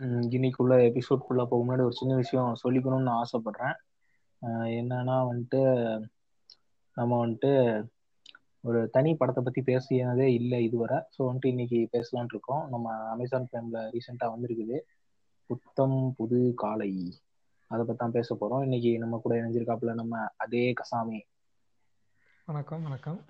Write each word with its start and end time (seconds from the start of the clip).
இன்னைக்குள்ள 0.00 0.74
எபிசோட்குள்ள 0.88 1.46
போக 1.46 1.58
முன்னாடி 1.64 1.80
ஒரு 1.80 1.92
சின்ன 1.92 2.14
விஷயம் 2.14 2.56
சொல்லிக்கணும்னு 2.64 3.08
நான் 3.08 3.24
ஆசைப்படுறேன். 3.24 3.76
என்னன்னா 4.80 5.16
வந்துட்டு 5.30 5.60
நம்ம 6.92 7.26
வந்துட்டு 7.26 7.86
ஒரு 8.60 8.90
தனி 8.90 9.14
படத்தை 9.14 9.44
பத்தி 9.44 9.60
பேசியதே 9.62 10.26
இல்லை 10.32 10.64
இதுவரை. 10.64 10.96
ஸோ 11.18 11.20
வந்துட்டு 11.20 11.46
இன்னைக்கு 11.46 11.88
பேசலான் 11.92 12.30
இருக்கோம். 12.30 12.68
நம்ம 12.68 13.10
அமேசான் 13.10 13.48
பிரைம்ல 13.52 13.90
ரீசெண்டா 13.90 14.26
வந்திருக்குது. 14.26 14.78
புத்தம் 15.46 16.14
புது 16.16 16.52
காலை. 16.54 17.22
அதை 17.66 17.84
பத்தி 17.84 17.96
தான் 17.96 18.10
பேச 18.10 18.34
போறோம். 18.34 18.62
இன்னைக்கு 18.62 18.98
நம்ம 18.98 19.18
கூட 19.18 19.34
இணைஞ்சிருக்காப்புல 19.34 19.94
நம்ம 19.94 20.26
அதே 20.36 20.72
கசாமி. 20.72 21.20
வணக்கம் 22.44 22.82
வணக்கம். 22.82 23.24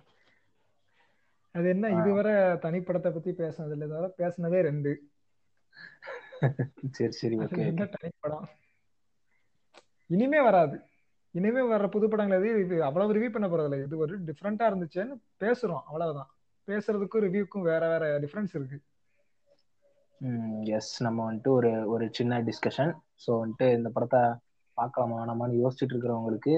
அது 1.51 1.69
என்ன? 1.69 1.91
இதுவரை 1.91 2.33
தனிப்படத்தை 2.33 3.11
பத்தி 3.13 3.31
பேசினது 3.31 3.71
இல்லை 3.71 3.89
தவிர 3.89 4.15
பேசினதே 4.19 4.61
ரெண்டு. 4.61 5.09
சரி 6.97 7.15
சரி 7.21 7.37
ஓகே 7.45 7.65
இனிமே 10.11 10.41
வராது. 10.49 10.77
இனிமே 11.35 11.63
வர்ற 11.71 11.87
புது 11.95 12.07
படங்கள் 12.11 12.39
எது 12.41 12.51
இது 12.65 12.77
அவ்வளவு 12.89 13.15
ரிவ்யூ 13.17 13.31
பண்ண 13.33 13.47
போறதில்ல. 13.49 13.79
இது 13.87 13.97
ஒரு 14.05 14.15
டிஃப்ரெண்டா 14.29 14.67
இருந்துச்சுன்னு 14.71 15.17
பேசுறோம் 15.45 15.83
அவ்வளவுதான். 15.89 16.31
பேசுறதுக்கும் 16.69 17.25
ரிவ்யூக்கும் 17.27 17.67
வேற 17.71 17.83
வேற 17.93 18.05
டிஃப்ரென்ஸ் 18.25 18.55
இருக்கு. 18.59 18.79
எஸ் 20.77 20.93
நம்ம 21.07 21.19
வந்துட்டு 21.29 21.51
ஒரு 21.59 21.71
ஒரு 21.95 22.05
சின்ன 22.19 22.39
டிஸ்கஷன் 22.41 22.93
ஸோ 23.25 23.31
வந்துட்டு 23.43 23.67
இந்த 23.79 23.89
படத்தை 23.97 24.23
பார்க்கலாமா 24.79 25.19
வேணாமான்னு 25.21 25.61
யோசிச்சுட்டு 25.63 25.95
இருக்கிறவங்களுக்கு 25.95 26.55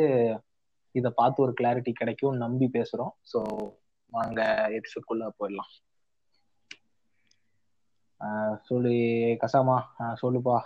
இதை 0.95 1.11
பார்த்து 1.21 1.45
ஒரு 1.47 1.53
கிளாரிட்டி 1.61 1.93
கிடைக்கும் 1.93 2.41
நம்பி 2.45 2.67
பேசுறோம். 2.79 3.13
ஸோ 3.33 3.41
வாங்க 4.13 4.41
எபிசோட்குள்ள 4.79 5.25
போயிடலாம். 5.39 5.73
சொல்லி 8.69 8.97
கசாமா 9.43 9.77
சொல்லுப்பா. 10.23 10.57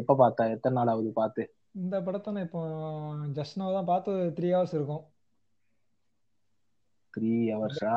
எப்ப 0.00 0.16
பார்த்த? 0.22 0.48
எத்தனை 0.54 0.76
நாள் 0.78 0.92
ஆகுது 0.92 1.10
பார்த்து? 1.20 1.42
இந்த 1.82 1.96
படத்தை 2.06 2.28
நான் 2.34 2.46
இப்போ 2.46 2.62
ஜஸ்ட் 3.38 3.58
நோ 3.60 3.66
தான் 3.76 3.90
பார்த்து 3.92 4.12
த்ரீ 4.36 4.48
ஹவர்ஸ் 4.54 4.74
இருக்கும். 4.78 5.04
த்ரீ 7.14 7.32
ஹவர்ஸா 7.52 7.94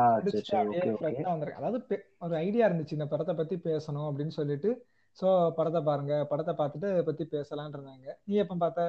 அதாவது 1.60 1.80
ஒரு 2.26 2.36
ஐடியா 2.46 2.68
இருந்துச்சு 2.70 2.98
இந்த 2.98 3.08
படத்தை 3.14 3.36
பத்தி 3.40 3.56
பேசணும் 3.70 4.08
அப்படின்னு 4.10 4.36
சொல்லிட்டு. 4.40 4.72
ஸோ 5.18 5.28
படத்தை 5.58 5.82
பாருங்க. 5.90 6.16
படத்தை 6.32 6.54
பார்த்துட்டு 6.60 6.90
பத்தி 7.10 7.24
பேசலான் 7.36 7.76
இருந்தாங்க. 7.78 8.08
நீ 8.30 8.36
எப்ப 8.44 8.58
பார்த்த? 8.66 8.84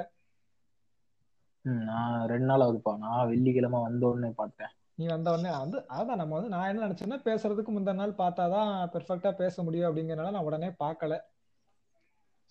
நான் 1.89 2.21
ரெண்டு 2.33 2.49
நாள் 2.51 2.65
ஆகுதுப்பா. 2.67 2.93
நான் 3.07 3.29
வெள்ளிக்கிழமை 3.31 3.81
வந்த 3.87 4.05
உடனே 4.11 4.31
பார்த்தேன். 4.43 4.73
நீ 5.01 5.07
வந்த 5.13 5.33
உடனே 5.35 5.51
வந்து 5.63 5.79
அதான் 5.99 6.21
நம்ம 6.21 6.35
வந்து 6.37 6.53
நான் 6.55 6.71
என்ன 6.71 6.85
நினைச்சேன்னா 6.87 7.19
பேசுறதுக்கு 7.27 7.75
முந்தின 7.75 8.01
நாள் 8.01 8.21
பார்த்தாதான் 8.23 8.71
பெர்ஃபெக்டா 8.95 9.31
பேச 9.43 9.63
முடியும் 9.67 9.89
அப்படிங்கறனால 9.89 10.35
நான் 10.37 10.49
உடனே 10.49 10.71
பார்க்கல. 10.85 11.15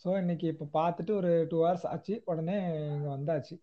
ஸோ 0.05 0.09
இன்னைக்கு 0.21 0.45
இப்போ 0.53 0.65
பார்த்துட்டு 0.77 1.11
ஒரு 1.19 1.31
டூ 1.51 1.57
ஹவர்ஸ் 1.63 1.87
ஆச்சு. 1.91 2.15
உடனே 2.31 2.57
இங்க 2.93 3.09
வந்தாச்சு. 3.15 3.55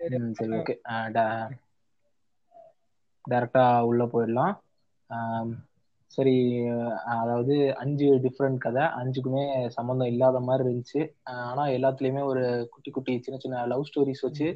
சரி 0.00 0.54
ஓகே 0.58 0.74
டைரக்டா 3.24 3.64
உள்ள 3.88 4.04
போயிடலாம். 4.12 4.54
சரி 6.10 6.36
அதாவது 7.20 7.54
அஞ்சு 7.82 8.08
டிஃப்ரெண்ட் 8.24 8.58
கதை. 8.64 8.84
அஞ்சுக்குமே 9.00 9.44
சம்மந்தம் 9.76 10.10
இல்லாத 10.14 10.40
மாதிரி 10.48 10.64
இருந்துச்சு. 10.66 11.02
ஆனா 11.50 11.64
எல்லாத்துலயுமே 11.76 12.22
ஒரு 12.32 12.42
குட்டி 12.72 12.90
குட்டி 12.90 13.14
சின்ன 13.26 13.38
சின்ன 13.44 13.64
லவ் 13.72 13.88
ஸ்டோரிஸ் 13.90 14.26
வச்சு 14.28 14.48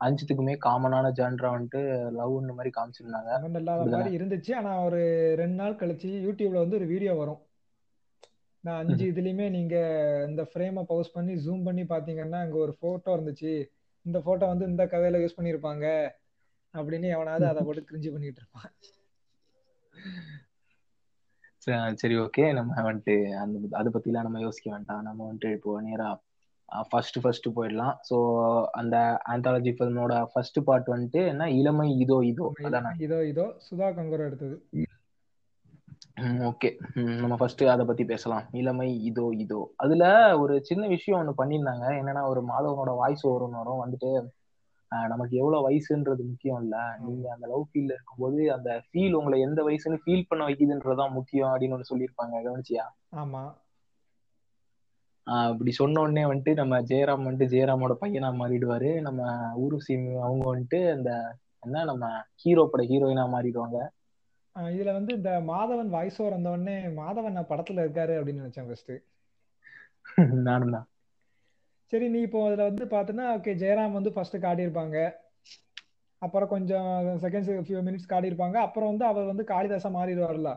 அஞ்சுத்துக்குமே 0.00 0.54
காமனான 0.66 1.06
ஜான்ரா 1.18 1.48
வந்துட்டு 1.54 1.80
லவ்ன்ற 2.18 2.52
மாதிரி 2.54 2.70
காமிச்சிருந்தாங்க. 2.76 3.30
இல்லாத 3.60 3.84
மாதிரி 3.92 4.10
இருந்துச்சு. 4.18 4.52
ஆனா 4.60 4.72
ஒரு 4.86 5.00
ரெண்டு 5.40 5.58
நாள் 5.62 5.80
கழிச்சு 5.80 6.10
யூடியூப்ல 6.26 6.62
வந்து 6.64 6.78
ஒரு 6.80 6.88
வீடியோ 6.92 7.14
வரும். 7.20 7.40
நான் 8.64 8.80
அஞ்சு 8.82 9.04
இதுலயுமே 9.12 9.46
நீங்க 9.56 9.76
இந்த 10.28 10.42
ஃப்ரேமை 10.50 10.82
பவுஸ் 10.84 11.12
பண்ணி 11.12 11.34
ஜூம் 11.44 11.66
பண்ணி 11.68 11.84
பாத்தீங்கன்னா 11.92 12.40
அங்க 12.44 12.56
ஒரு 12.58 12.74
போட்டோ 12.82 13.10
இருந்துச்சு. 13.16 13.52
இந்த 14.06 14.18
போட்டோ 14.26 14.46
வந்து 14.46 14.64
இந்த 14.66 14.84
கதையில 14.86 15.20
யூஸ் 15.22 15.38
பண்ணிருப்பாங்க 15.38 15.86
அப்படின்னு 16.74 17.08
எவனாவது 17.16 17.46
அதை 17.46 17.60
போட்டு 17.66 17.88
கிரிஞ்சு 17.88 18.10
பண்ணிட்டு 18.14 18.40
இருப்பான். 18.42 18.70
சரி 22.00 22.16
ஓகே 22.22 22.44
நம்ம 22.58 22.82
வந்துட்டு 22.82 23.14
அந்த 23.42 23.76
அதை 23.78 23.88
பத்திலாம் 23.94 24.26
நம்ம 24.26 24.40
யோசிக்க 24.40 24.68
வேண்டாம். 24.70 25.02
நம்ம 25.02 25.20
வந்துட்டு 25.28 25.50
இப்போ 25.56 25.80
நேரா 25.80 26.08
ஃபர்ஸ்ட் 26.90 27.20
ஃபர்ஸ்ட் 27.20 27.48
போயிடலாம். 27.56 27.94
ஸோ 28.10 28.16
அந்த 28.72 28.96
ஆந்தாலஜி 29.28 29.72
ஃபிலிமோட 29.78 30.14
ஃபர்ஸ்ட் 30.32 30.58
பார்ட் 30.64 30.88
வந்துட்டு 30.88 31.20
என்ன? 31.26 31.50
இளமை 31.50 31.88
இதோ 31.98 32.18
இதோ. 32.32 32.52
அதானே? 32.62 32.92
இதோ 32.98 33.18
இதோ 33.26 33.46
சுதா 33.68 33.88
கங்கர் 33.98 34.26
எடுத்தது. 34.26 34.56
ஓகே 36.50 36.70
நம்ம 37.20 37.34
ஃபர்ஸ்ட் 37.36 37.62
அதை 37.64 37.84
பத்தி 37.86 38.04
பேசலாம். 38.04 38.46
இளமை 38.52 38.88
இதோ 39.04 39.26
இதோ. 39.36 39.60
அதுல 39.76 40.04
ஒரு 40.38 40.54
சின்ன 40.64 40.86
விஷயம் 40.86 41.20
ஒண்ணு 41.20 41.40
பண்ணியிருந்தாங்க. 41.40 41.86
என்னன்னா 42.00 42.22
ஒரு 42.26 42.40
மாதவனோட 42.48 42.92
வாய்ஸ் 43.02 43.24
ஓவரும் 43.26 43.56
வரும். 43.58 43.82
வந்துட்டு 43.84 44.10
நமக்கு 45.08 45.36
எவ்வளவு 45.36 45.64
வயசுன்றது 45.68 46.22
முக்கியம் 46.28 46.60
இல்ல. 46.62 46.76
நீங்க 47.06 47.26
அந்த 47.34 47.46
லவ் 47.46 47.64
ஃபீல்ல 47.70 47.94
இருக்கும்போது 47.96 48.38
அந்த 48.54 48.70
ஃபீல் 48.88 49.12
உங்களை 49.12 49.38
எந்த 49.40 49.62
வயசுன்னு 49.62 50.02
ஃபீல் 50.04 50.28
பண்ண 50.28 50.44
வைக்குதுன்றதுதான் 50.46 51.16
முக்கியம் 51.18 51.52
அப்படின்னு 51.54 51.76
ஒண்ணு 51.76 51.90
சொல்லியிருப்பாங்க. 51.92 52.36
கவனிச்சியா? 52.46 52.86
ஆமா. 53.16 53.42
அப்படி 55.28 55.70
சொன்ன 55.78 56.00
உடனே 56.00 56.22
வந்துட்டு 56.26 56.52
நம்ம 56.60 56.74
ஜெயராம் 56.90 57.26
வந்துட்டு 57.26 57.52
ஜெயராமோட 57.54 57.94
பையனா 58.02 58.28
மாறிடுவாரு. 58.40 58.90
நம்ம 59.06 59.22
ஊருசி 59.64 59.94
அவங்க 60.26 60.44
வந்துட்டு 60.52 60.80
அந்த 60.96 61.10
என்ன 61.66 61.84
நம்ம 61.90 62.06
ஹீரோ 62.42 62.64
பட 62.72 62.82
ஹீரோயினா 62.90 63.24
மாறிடுவாங்க. 63.34 63.78
இதுல 64.56 64.92
வந்து 64.96 65.12
இந்த 65.18 65.30
மாதவன் 65.50 65.90
வாய்ஸ் 65.94 66.18
ஓவர் 66.20 66.36
வந்த 66.36 66.52
உடனே 66.54 66.76
மாதவன் 67.00 67.36
நான் 67.38 67.50
படத்துல 67.50 67.82
இருக்காரு 67.84 68.14
அப்படின்னு 68.18 68.42
நினைச்சேன் 68.42 68.68
ஃபர்ஸ்ட் 68.68 68.94
நானும் 70.48 70.74
தான். 70.76 70.86
சரி 71.92 72.06
நீ 72.14 72.20
இப்போ 72.26 72.40
அதுல 72.46 72.64
வந்து 72.70 72.84
பாத்தீங்கன்னா 72.94 73.26
ஓகே 73.36 73.52
ஜெயராம் 73.62 73.96
வந்து 73.98 74.10
ஃபர்ஸ்ட் 74.14 74.36
காட்டியிருப்பாங்க. 74.46 74.96
அப்புறம் 76.22 76.50
கொஞ்சம் 76.54 76.88
செகண்ட்ஸ் 77.24 77.50
ஃபியூ 77.66 77.80
மினிட்ஸ் 77.88 78.10
காட்டியிருப்பாங்க. 78.12 78.56
அப்புறம் 78.66 78.90
வந்து 78.92 79.06
அவர் 79.10 79.30
வந்து 79.32 79.44
காளிதாசா 79.52 79.90
மாறிடுவார்ல 79.98 80.52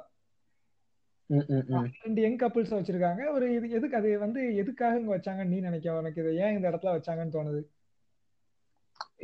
ரெண்டு 1.31 2.21
யங் 2.21 2.39
கப்பிள்ஸ் 2.39 2.73
வச்சிருக்காங்க. 2.77 3.21
ஒரு 3.33 3.45
இது 3.55 3.67
எதுக்கு 3.69 3.97
அது 3.97 4.09
வந்து 4.19 4.41
எதுக்காக 4.55 4.99
இங்க 4.99 5.11
வச்சாங்கன்னு 5.15 5.53
நீ 5.53 5.59
நினைக்க 5.59 5.99
உனக்கு 5.99 6.21
இது 6.23 6.31
ஏன் 6.35 6.55
இந்த 6.55 6.65
இடத்துல 6.71 6.93
வச்சாங்கன்னு 6.95 7.35
தோணுது? 7.37 7.61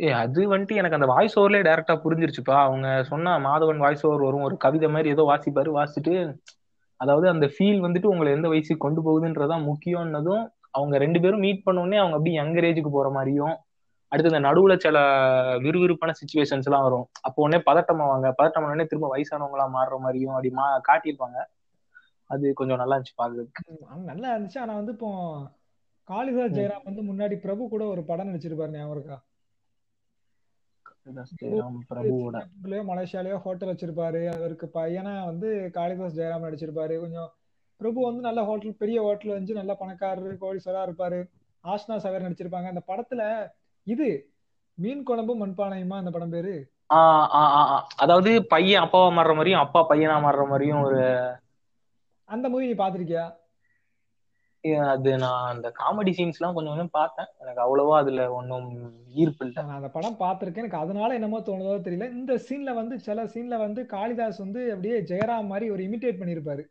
ஏ 0.02 0.10
அது 0.16 0.42
வந்துட்டு 0.48 0.76
எனக்கு 0.76 0.98
அந்த 0.98 1.08
வாய்ஸ் 1.08 1.36
ஓவர்லயே 1.40 1.66
டைரக்டா 1.68 1.96
புரிஞ்சிருச்சுப்பா. 2.04 2.58
அவங்க 2.66 2.88
சொன்ன 3.04 3.38
மாதவன் 3.40 3.84
வாய்ஸ் 3.86 4.06
ஓவர் 4.06 4.26
வரும். 4.28 4.46
ஒரு 4.48 4.58
கவிதை 4.58 4.90
மாதிரி 4.90 5.10
ஏதோ 5.10 5.24
வாசிப்பாரு 5.32 5.72
வாசிச்சுட்டு 5.78 6.16
அதாவது 7.00 7.26
அந்த 7.30 7.46
ஃபீல் 7.46 7.84
வந்துட்டு 7.86 8.06
உங்களை 8.06 8.30
எந்த 8.32 8.48
வயசுக்கு 8.48 8.84
கொண்டு 8.86 9.02
போகுதுன்றதான் 9.02 9.66
முக்கியம்னதும் 9.70 10.44
அவங்க 10.72 10.96
ரெண்டு 10.98 11.20
பேரும் 11.22 11.40
மீட் 11.40 11.66
பண்ணோடனே 11.66 11.98
அவங்க 11.98 12.16
அப்படியே 12.16 12.38
யங்கர் 12.40 12.68
ஏஜுக்கு 12.70 12.92
போற 12.92 13.10
மாதிரியும் 13.10 13.56
அடுத்து 14.12 14.32
இந்த 14.32 14.42
நடுவுல 14.48 14.74
சில 14.78 14.98
விறுவிறுப்பான 15.58 16.12
சுச்சுவேஷன்ஸ் 16.20 16.68
எல்லாம் 16.70 16.86
வரும். 16.86 17.06
அப்போ 17.22 17.40
உடனே 17.42 17.60
பதட்டமாவாங்க. 17.66 18.28
பதட்டம் 18.40 18.66
உடனே 18.68 18.86
திரும்ப 18.86 19.08
வயசானவங்களா 19.14 19.66
மாறுற 19.76 19.98
மாதிரியும் 20.00 20.36
அப்படி 20.36 20.52
மா 20.60 20.66
காட்டியிருப்பாங்க. 20.90 21.38
அது 22.30 22.46
கொஞ்சம் 22.54 22.82
நல்லா 22.82 22.96
இருந்துச்சு 22.96 23.18
பாக்குறதுக்கு. 23.18 23.62
நல்லா 24.10 24.30
இருந்துச்சு. 24.34 24.60
ஆனா 24.64 24.74
வந்து 24.80 24.94
இப்போ 24.96 25.10
காளிதாஸ் 26.08 26.56
ஜெயராம் 26.56 26.88
வந்து 26.90 27.02
முன்னாடி 27.04 27.36
பிரபு 27.40 27.64
கூட 27.70 27.84
ஒரு 27.88 28.04
படம் 28.06 28.30
நடிச்சிருப்பாரு 28.30 28.76
ஞாபகம் 28.76 28.96
இருக்கா? 28.96 29.18
மலேசியாலயோ 32.90 33.38
ஹோட்டல் 33.44 33.72
வச்சிருப்பாரு. 33.72 34.22
அவருக்கு 34.34 34.68
பையனா 34.74 35.14
வந்து 35.26 35.48
காளிதாஸ் 35.74 36.18
ஜெயராம் 36.18 36.46
நடிச்சிருப்பாரு. 36.48 36.96
கொஞ்சம் 37.00 37.30
பிரபு 37.80 38.00
வந்து 38.02 38.22
நல்ல 38.22 38.40
ஹோட்டல் 38.44 38.76
பெரிய 38.76 38.98
ஹோட்டல் 39.02 39.36
வந்து 39.36 39.54
நல்ல 39.54 39.74
பணக்காரரு 39.82 40.32
கோடீஸ்வரா 40.42 40.82
இருப்பாரு. 40.88 41.20
ஆஷ்னா 41.64 41.96
சகர் 41.98 42.26
நடிச்சிருப்பாங்க. 42.28 42.70
அந்த 42.74 42.84
படத்துல 42.88 43.22
இது 43.88 44.08
மீன் 44.78 45.04
குழம்பு 45.04 45.34
மண்பானையுமா 45.38 45.98
அந்த 45.98 46.12
படம் 46.12 46.30
பேரு? 46.30 46.56
அதாவது 48.04 48.32
பையன் 48.46 48.84
அப்பாவா 48.84 49.08
மாறுற 49.12 49.34
மாதிரியும் 49.36 49.64
அப்பா 49.64 49.80
பையனா 49.90 50.16
மாறுற 50.26 50.44
மாதிரியும் 50.48 50.84
ஒரு 50.84 51.00
அந்த 52.30 52.46
மூவி 52.50 52.70
நீ 52.70 52.78
பாத்திருக்கியா 52.84 53.26
அது 54.94 55.10
நான் 55.18 55.50
அந்த 55.52 55.68
காமெடி 55.80 56.12
சீன்ஸ் 56.16 56.38
எல்லாம் 56.40 56.56
கொஞ்சம் 56.56 56.74
கொஞ்சம் 56.74 56.96
பார்த்தேன். 56.98 57.30
எனக்கு 57.42 57.62
அவ்வளவா 57.66 57.94
அதுல 57.98 58.22
ஒன்றும் 58.38 58.66
ஈர்ப்பு 59.16 59.46
இல்லை. 59.46 59.62
நான் 59.68 59.80
அந்த 59.80 59.90
படம் 59.90 60.18
பார்த்திருக்கேன். 60.20 60.64
எனக்கு 60.64 60.84
அதனால 60.84 61.10
என்னமோ 61.14 61.40
தோணுதோ 61.50 61.76
தெரியல. 61.86 62.08
இந்த 62.12 62.34
சீன்ல 62.48 62.74
வந்து 62.74 62.96
சில 63.00 63.26
சீன்ல 63.34 63.58
வந்து 63.66 63.84
காளிதாஸ் 63.94 64.44
வந்து 64.46 64.64
அப்படியே 64.74 64.98
ஜெயராம் 65.12 65.52
மாதிரி 65.52 65.68
ஒரு 65.76 65.84
இமிட்டேட் 65.88 66.20
பண்ணிருப்பாரு 66.22 66.66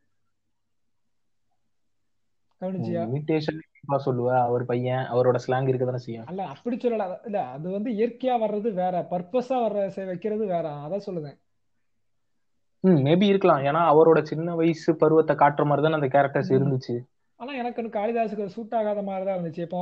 கவனிச்சியா? 2.63 3.01
இமிட்டேஷன் 3.07 3.63
சொல்லுவ. 4.05 4.29
அவர் 4.49 4.65
பையன் 4.65 5.05
அவரோட 5.13 5.39
ஸ்லாங் 5.45 5.69
இருக்க 5.71 5.85
தானே 5.85 6.01
செய்யும். 6.05 6.29
அல்ல 6.31 6.47
அப்படி 6.55 6.77
சொல்லல. 6.77 7.07
இல்ல 7.29 7.41
அது 7.57 7.67
வந்து 7.71 7.91
இயற்கையா 7.91 8.37
வர்றது 8.45 8.71
வேற 8.83 8.95
பர்பஸா 9.13 9.57
வர்ற 9.65 9.81
வைக்கிறது 10.13 10.47
வேற. 10.55 10.67
அதான் 10.87 11.07
சொல்லுவேன் 11.09 11.37
ம் 12.87 13.03
மேபி 13.07 13.27
இருக்கலாம். 13.33 13.63
ஏன்னா 13.69 13.83
அவரோட 13.93 14.19
சின்ன 14.23 14.55
வயசு 14.55 14.91
பருவத்தை 14.97 15.35
காட்டுற 15.37 15.65
மாதிரி 15.69 15.85
தானே 15.85 15.99
அந்த 16.01 16.11
கேரக்டர்ஸ் 16.17 16.53
இருந்துச்சு. 16.57 16.95
ஆனா 17.41 17.53
எனக்கு 17.53 17.83
காளிதாஸுக்கு 17.99 18.55
சூட் 18.57 18.77
ஆகாத 18.81 19.01
மாதிரி 19.03 19.25
தான் 19.27 19.39
இருந்துச்சு. 19.39 19.63
இப்போ 19.69 19.81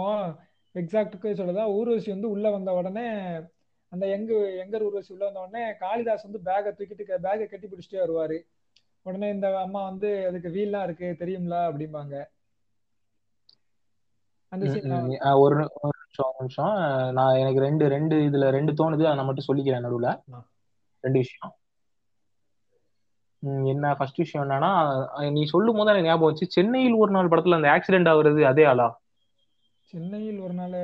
எக்ஸாக்டுக்கு 0.74 1.28
சொல்லுதா 1.40 1.64
ஊர்வசி 1.78 2.10
வந்து 2.10 2.30
உள்ள 2.30 2.46
வந்த 2.50 2.70
உடனே 2.72 3.06
அந்த 3.92 4.04
எங்க 4.06 4.32
எங்கர் 4.62 4.84
ஊர்வசி 4.86 5.12
உள்ள 5.12 5.24
வந்த 5.24 5.40
உடனே 5.40 5.64
காளிதாஸ் 5.84 6.26
வந்து 6.26 6.40
பேகை 6.48 6.70
தூக்கிட்டு 6.78 7.04
பேகை 7.26 7.46
கட்டி 7.48 7.66
பிடிச்சிட்டே 7.66 8.00
வருவாரு. 8.04 8.38
உடனே 9.06 9.28
இந்த 9.30 9.46
அம்மா 9.58 9.80
வந்து 9.84 10.10
அதுக்கு 10.28 10.50
வீல்லாம் 10.56 10.82
இருக்கு 10.82 11.08
தெரியும்ல? 11.22 11.56
அப்படிம்பாங்க. 11.70 12.14
ஒரு 15.42 15.54
நிமிஷம் 15.56 16.28
ஒரு 16.28 16.36
நிமிஷம். 16.38 16.74
நான் 17.18 17.38
எனக்கு 17.42 17.60
ரெண்டு 17.60 17.84
ரெண்டு 17.88 18.16
இதுல 18.28 18.48
ரெண்டு 18.56 18.72
தோணுது. 18.72 19.04
அதை 19.08 19.16
நான் 19.18 19.28
மட்டும் 19.30 19.48
சொல்லிக்கிறேன் 19.48 19.86
நடுவுல. 19.86 20.10
ரெண்டு 21.04 21.18
விஷயம். 21.18 21.54
என்ன 23.66 23.94
ஃபர்ஸ்ட் 23.94 24.16
விஷயம் 24.16 24.44
என்னன்னா 24.44 24.70
நீ 25.30 25.44
சொல்லும் 25.44 25.76
போது 25.76 25.90
எனக்கு 25.90 26.08
ஞாபகம் 26.08 26.30
வச்சு 26.30 26.46
சென்னையில் 26.48 26.96
ஒரு 26.96 27.10
நாள் 27.10 27.28
படத்துல 27.28 27.58
அந்த 27.58 27.70
ஆக்சிடென்ட் 27.70 28.12
ஆகுறது 28.12 28.42
அதே 28.44 28.64
ஆளா? 28.64 28.88
சென்னையில் 29.88 30.38
ஒரு 30.40 30.54
நாள் 30.54 30.76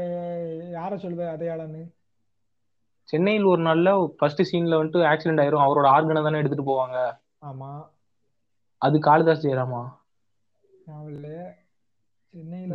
யாரை 0.70 0.98
சொல்லுவ 0.98 1.30
அடையாளன்னு 1.30 1.82
சென்னையில் 3.08 3.44
ஒரு 3.44 3.62
நாள்ல 3.62 3.88
ஃபர்ஸ்ட் 4.16 4.42
சீன்ல 4.42 4.78
வந்துட்டு 4.80 5.06
ஆக்சிடென்ட் 5.10 5.42
ஆயிரும். 5.42 5.64
அவரோட 5.66 5.86
ஆர்கனை 5.90 6.22
தானே 6.22 6.38
எடுத்துட்டு 6.38 6.68
போவாங்க. 6.70 6.96
ஆமா. 7.44 7.70
அது 8.82 8.98
காளிதாஸ் 9.00 9.44
ஜெயராமா? 9.44 9.82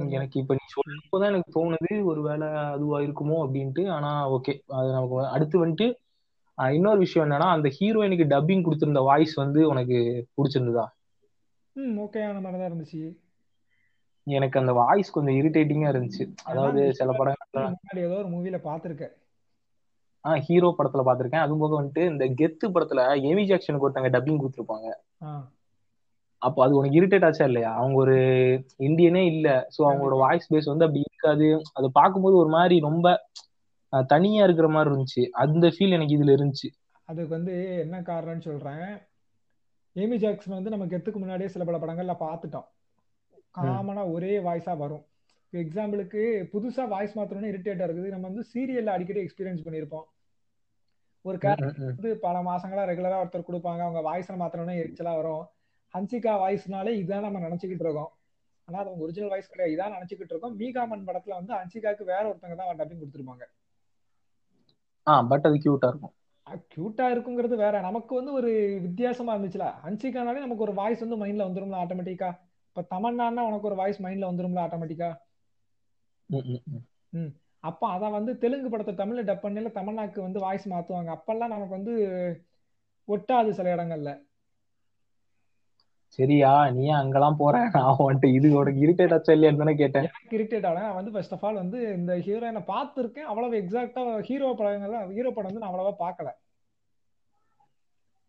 எனக்கு 0.10 0.40
இப்ப 0.40 0.54
நீ 0.54 0.66
சொல்லும் 0.68 1.10
போதுதான் 1.10 1.32
எனக்கு 1.32 1.54
தோணுது. 1.56 1.92
ஒருவேளை 2.04 2.48
அதுவா 2.68 2.98
இருக்குமோ 3.00 3.38
அப்படின்ட்டு. 3.44 3.84
ஆனா 3.90 4.12
ஓகே 4.32 4.54
அது 4.72 4.90
நமக்கு 4.92 5.28
அடுத்து 5.28 5.66
வந்துட்டு 5.66 5.88
இன்னொரு 6.57 6.98
விஷயம் 6.98 7.31
என்னன்னா 7.31 7.48
அந்த 7.50 7.69
ஹீரோயினுக்கு 7.80 8.25
டப்பிங் 8.25 8.66
கொடுத்திருந்த 8.66 9.04
வாய்ஸ் 9.04 9.34
வந்து 9.34 9.69
உனக்கு 9.69 9.98
பிடிச்சிருந்ததா? 10.38 10.86
ம் 11.75 12.00
ஓகேயான 12.00 12.42
மாதிரி 12.42 12.57
தான் 12.57 12.69
இருந்துச்சு. 12.72 13.02
எனக்கு 14.28 14.60
அந்த 14.60 14.74
வாய்ஸ் 14.74 15.12
கொஞ்சம் 15.12 15.36
இரிட்டேட்டிங்கா 15.36 15.90
இருந்துச்சு. 15.92 16.34
அதாவது 16.44 16.94
சில 16.94 17.12
படங்கள்ல 17.12 18.00
ஏதோ 18.00 18.16
ஒரு 18.16 18.30
மூவில 18.30 18.57
பாத்திருக்கேன் 18.63 19.13
ஆஹ் 20.25 20.40
ஹீரோ 20.40 20.75
படத்துல 20.78 21.04
பாத்திருக்கேன் 21.04 21.42
அதுவும் 21.42 21.60
போக 21.60 21.81
வந்துட்டு 21.81 22.06
இந்த 22.06 22.25
கெத்து 22.25 22.66
படத்துல 22.68 23.01
எமி 23.25 23.44
ஜாக்சனுக்கு 23.46 23.86
ஒருத்தங்க 23.88 24.10
டப்பிங் 24.10 24.40
கொடுத்துருப்பாங்க. 24.40 24.88
ஆ. 25.24 25.31
அப்போ 26.42 26.63
அது 26.63 26.75
உனக்கு 26.75 27.01
இரிட்டேட் 27.01 27.25
ஆச்சா 27.25 27.46
இல்லையா? 27.46 27.75
அவங்க 27.75 27.96
ஒரு 27.96 28.16
இந்தியனே 28.80 29.25
இல்ல. 29.25 29.68
சோ 29.78 29.81
அவங்களோட 29.81 30.18
வாய்ஸ் 30.18 30.54
பேஸ் 30.54 30.66
வந்து 30.66 30.86
அப்படி 30.86 31.04
இருக்காது. 31.06 31.48
அதை 31.74 31.90
பார்க்கும்போது 31.94 32.36
ஒரு 32.36 32.50
மாதிரி 32.50 32.80
ரொம்ப 32.80 33.06
தனியா 33.90 34.44
இருக்கிற 34.44 34.68
மாதிரி 34.68 34.90
இருந்துச்சு. 34.94 35.30
அந்த 35.32 35.68
ஃபீல் 35.68 35.92
எனக்கு 35.92 36.18
இதுல 36.18 36.36
இருந்துச்சு. 36.38 36.70
அதுக்கு 37.04 37.30
வந்து 37.30 37.80
என்ன 37.80 38.02
காரணம்னு 38.02 38.40
சொல்றேன். 38.40 38.98
ஏமி 39.96 40.16
ஜாக்சன் 40.16 40.54
வந்து 40.54 40.70
நம்ம 40.70 40.86
கெத்துக்கு 40.86 41.18
முன்னாடியே 41.18 41.50
சில 41.50 41.64
பல 41.64 41.78
படங்கள்ல 41.78 42.16
பார்த்துட்டோம் 42.20 42.68
காமனா 43.58 44.12
ஒரே 44.12 44.40
வாய்ஸா 44.40 44.78
வரும். 44.78 45.06
எக்ஸாம்பிளுக்கு 45.54 46.22
புதுசா 46.54 46.88
வாய்ஸ் 46.88 47.18
மாத்தணும்னு 47.18 47.52
இரிட்டேட்டா 47.52 47.86
இருக்குது. 47.88 48.10
நம்ம 48.10 48.28
வந்து 48.28 48.46
சீரியல்ல 48.54 48.86
அடிக்கடி 48.86 49.20
எக்ஸ்பீரியன்ஸ் 49.20 49.66
பண்ணியிருப்போம். 49.66 50.06
ஒரு 51.22 51.38
கேரக்டர். 51.38 51.96
வந்து 51.96 52.18
பல 52.18 52.40
மாசங்களா 52.40 52.84
ரெகுலரா 52.90 53.22
ஒருத்தர் 53.24 53.48
கொடுப்பாங்க. 53.50 53.80
அவங்க 53.80 54.02
வாய்ஸ் 54.02 54.32
மாத்தணும்னா 54.32 54.76
எரிச்சலா 54.82 55.16
வரும். 55.16 55.46
ஹன்சிகா 55.94 56.34
வாய்ஸ்னாலே 56.44 56.94
இதான் 57.02 57.20
நம்ம 57.20 57.40
நினைச்சுக்கிட்டு 57.40 57.86
இருக்கோம். 57.88 58.12
ஆனா 58.66 58.80
அது 58.80 58.90
அவங்க 58.90 59.04
ஒரிஜினல் 59.04 59.30
வாய்ஸ் 59.30 59.50
கிடையாது. 59.50 59.76
இதான் 59.76 59.96
நினைச்சுக்கிட்டு 59.96 60.34
இருக்கோம். 60.34 60.60
மீகாமன் 60.60 61.08
படத்துல 61.10 61.38
வந்து 61.40 61.54
ஹன்சிகாக்கு 61.54 62.04
வேற 62.04 62.24
ஒருத்தங்க 62.32 62.56
தான் 62.56 62.80
டப்பிங் 62.80 63.02
கொடுத்துருப்பாங்க. 63.04 63.46
ஆ 65.07 65.22
பட் 65.22 65.46
அது 65.46 65.57
கியூட்டா 65.57 65.88
இருக்கும். 65.88 66.13
கியூட்டா 66.69 67.06
இருக்குங்கிறது 67.10 67.56
வேற. 67.56 67.81
நமக்கு 67.81 68.16
வந்து 68.16 68.31
ஒரு 68.34 68.50
வித்தியாசமா 68.81 69.36
இருந்துச்சுல. 69.36 69.68
ஹன்சிகானாலே 69.84 70.40
நமக்கு 70.40 70.63
ஒரு 70.63 70.74
வாய்ஸ் 70.74 71.00
வந்து 71.00 71.18
மைண்ட்ல 71.18 71.48
வந்துரும்ல 71.48 71.81
ஆட்டோமேட்டிக்கா 71.84 72.30
இப்ப 72.69 72.84
தமன்னான்னா 72.92 73.42
உனக்கு 73.42 73.68
ஒரு 73.68 73.75
வாய்ஸ் 73.75 74.02
மைண்ட்ல 74.02 74.30
வந்துரும்ல 74.31 74.66
ஆட்டோமேட்டிக்கா 74.66 75.10
ம், 77.13 77.31
அப்ப 77.63 77.88
அத 77.88 78.10
வந்து 78.10 78.38
தெலுங்கு 78.38 78.69
படத்தை 78.69 78.94
தமிழ்ல 78.96 79.22
டப் 79.24 79.44
பண்ணல 79.44 79.69
தமன்னாக்கு 79.72 80.19
வந்து 80.22 80.40
வாய்ஸ் 80.40 80.68
மாத்துவாங்க. 80.69 81.10
அப்பெல்லாம் 81.18 81.48
நமக்கு 81.48 81.78
வந்து 81.80 81.94
ஒட்டாது 83.08 83.50
சில 83.51 83.75
இடங்கள்ல. 83.75 84.12
சரியா 86.19 86.51
நீ 86.75 86.85
அங்கெல்லாம் 87.00 87.38
போற 87.41 87.56
நான் 87.75 87.97
வந்துட்டு 88.00 88.27
இது 88.38 88.47
உனக்கு 88.59 88.83
இரிட்டேட் 88.85 89.13
ஆச்சா 89.15 89.33
இல்லையான்னு 89.35 89.62
தானே 89.63 89.73
கேட்டேன். 89.81 90.07
இரிட்டேட் 90.38 90.67
ஆனேன் 90.69 90.88
நான் 90.88 91.00
வந்து 91.00 91.13
ஃபர்ஸ்ட் 91.13 91.35
ஆஃப் 91.35 91.45
ஆல் 91.47 91.62
வந்து 91.63 91.79
இந்த 92.00 92.13
ஹீரோயினை 92.27 92.62
பார்த்துருக்கேன். 92.73 93.29
அவ்வளவு 93.31 93.59
எக்ஸாக்டா 93.62 94.03
ஹீரோ 94.29 94.50
படங்கள் 94.59 95.13
ஹீரோ 95.17 95.31
படம் 95.31 95.50
வந்து 95.50 95.63
நான் 95.63 95.71
அவ்வளவா 95.71 95.94
பார்க்கல. 96.03 96.31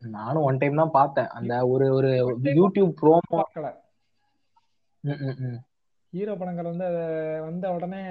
நானும் 0.02 0.46
ஒன் 0.48 0.60
டைம் 0.62 0.80
தான் 0.80 0.96
பார்த்தேன். 0.96 1.30
அந்த 1.38 1.54
ஒரு 1.72 1.86
ஒரு 1.98 2.10
யூடியூப் 2.60 2.92
ப்ரோமோ 3.00 3.20
பார்க்கல. 3.36 3.68
ஹீரோ 6.12 6.34
படங்கள் 6.40 6.70
வந்து 6.72 6.88
வந்த 7.46 7.70
உடனே 7.76 8.02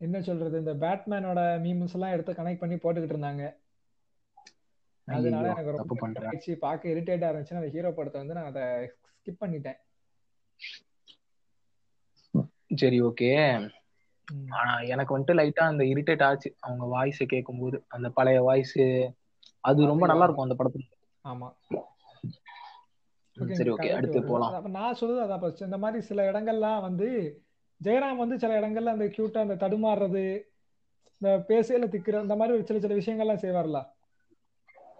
என்ன 0.00 0.16
சொல்றது 0.28 0.56
இந்த 0.62 0.72
பேட்மேனோட 0.82 1.40
மீம்ஸ் 1.64 1.94
எல்லாம் 1.96 2.14
எடுத்து 2.14 2.38
கனெக்ட் 2.38 2.62
பண்ணி 2.62 2.76
போட்டுக்கிட்டு 2.82 3.16
இருந்தாங்க. 3.16 3.44
அதனால 5.08 5.48
எனக்கு 5.48 5.70
ரொம்ப 5.70 5.96
பண்றேன். 5.98 6.28
ஆயிடுச்சு. 6.28 6.52
பார்க்க 6.56 6.88
இரிட்டேட்டா 6.88 7.26
இருந்துச்சுன்னா 7.30 7.54
அந்த 7.54 7.68
ஹீரோ 7.68 7.90
படத்தை 7.90 8.20
வந்து 8.20 8.34
நான் 8.34 8.44
அதை 8.44 8.62
ஸ்கிப் 9.20 9.42
பண்ணிட்டேன். 9.44 9.78
சரி 12.74 13.02
ஓகே. 13.02 13.30
ஆனா 14.50 14.80
எனக்கு 14.84 15.18
வந்துட்டு 15.18 15.36
லைட்டா 15.40 15.64
அந்த 15.64 15.84
இரிட்டேட் 15.84 16.22
ஆச்சு. 16.22 16.56
அவங்க 16.60 16.84
வாய்ஸ் 16.84 17.22
கேட்கும்போது 17.26 17.84
அந்த 17.88 18.10
பழைய 18.10 18.42
வாய்ஸ் 18.42 18.78
அது 19.64 19.86
ரொம்ப 19.86 20.06
நல்லா 20.06 20.24
இருக்கும் 20.24 20.50
அந்த 20.50 20.56
படத்துல. 20.58 20.84
ஆமா. 21.24 21.48
சரி 23.54 23.70
ஓகே 23.70 23.88
அடுத்து 23.90 24.22
போலாம். 24.22 24.52
அப்ப 24.54 24.68
நான் 24.68 24.94
சொல்றது 24.94 25.22
அதான் 25.24 25.42
first. 25.42 25.64
இந்த 25.64 25.78
மாதிரி 25.78 26.02
சில 26.02 26.32
இடங்கள்லாம் 26.32 26.80
வந்து 26.80 27.08
ஜெயராம் 27.84 28.16
வந்து 28.16 28.38
சில 28.38 28.60
இடங்கள்ல 28.60 28.86
அந்த 28.86 29.04
கியூட்டா 29.06 29.38
அந்த 29.38 29.54
தடுமாறுறது 29.54 30.22
இந்த 31.20 31.44
பேசையில 31.48 31.88
திக்கிற 31.88 32.22
இந்த 32.22 32.36
மாதிரி 32.36 32.56
ஒரு 32.58 32.66
சில 32.66 32.78
சில 32.78 32.94
விஷயங்கள்லாம் 32.94 33.44
செய்வார்ல 33.44 33.78
ஜெயராம் 33.78 33.84
ம், 33.84 33.84
ம், 33.84 33.84
வந்து 33.86 33.94
ம். 34.86 34.95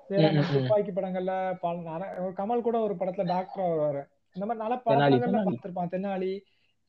துப்பாக்கி 0.51 0.93
படங்கள்ல 0.93 1.33
பல 1.61 2.11
கமல் 2.33 2.67
கூட 2.67 2.77
ஒரு 2.81 2.95
படத்துல 2.95 3.27
டாக்டரா 3.33 3.65
வருவாரு 3.71 4.03
இந்த 4.37 4.47
மாதிரி 4.47 4.63
நல்ல 4.65 4.77
பல 4.79 4.97
படங்கள்ல. 4.97 5.43
பார்த்திருப்பான் 5.49 5.93
தென்னாலி 5.95 6.33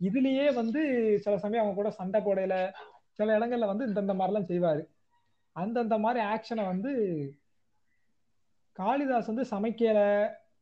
இதுலயே 0.01 0.47
வந்து 0.53 0.81
சில 1.23 1.33
சமயம் 1.37 1.63
அவங்க 1.63 1.77
கூட 1.77 1.89
சண்டை 1.89 2.19
போடையில 2.21 2.55
சில 3.19 3.37
இடங்கள்ல 3.37 3.65
வந்து 3.65 3.87
இந்தந்த 3.87 4.13
மாதிரிலாம் 4.13 4.49
செய்வாரு. 4.49 4.81
அந்தந்த 5.55 5.95
மாதிரி 5.97 6.19
ஆக்ஷனை 6.25 6.65
வந்து 6.65 6.91
காளிதாஸ் 8.77 9.31
வந்து 9.31 9.45
சமைக்கல 9.51 10.01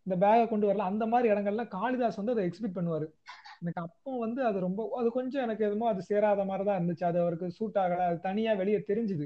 இந்த 0.05 0.15
பேகை 0.23 0.43
கொண்டு 0.47 0.67
வரல 0.67 0.85
அந்த 0.85 1.05
மாதிரி 1.05 1.27
இடங்கள்ல 1.33 1.63
காளிதாஸ் 1.67 2.19
வந்து 2.21 2.33
அதை 2.33 2.43
எக்ஸிபிட் 2.47 2.77
பண்ணுவாரு. 2.77 3.07
எனக்கு 3.59 3.81
அப்போ 3.81 4.11
வந்து 4.19 4.41
அது 4.45 4.57
ரொம்ப 4.59 4.81
அது 4.99 5.07
கொஞ்சம் 5.11 5.43
எனக்கு 5.43 5.65
எதுமோ 5.67 5.85
அது 5.87 6.01
சேராத 6.01 6.45
மாதிரி 6.45 6.65
தான் 6.67 6.77
இருந்துச்சு. 6.79 7.05
அது 7.05 7.17
அவருக்கு 7.19 7.47
சூட் 7.51 7.79
ஆகல. 7.83 8.05
அது 8.09 8.19
தனியா 8.19 8.53
வெளியே 8.53 8.79
தெரிஞ்சுது. 8.87 9.25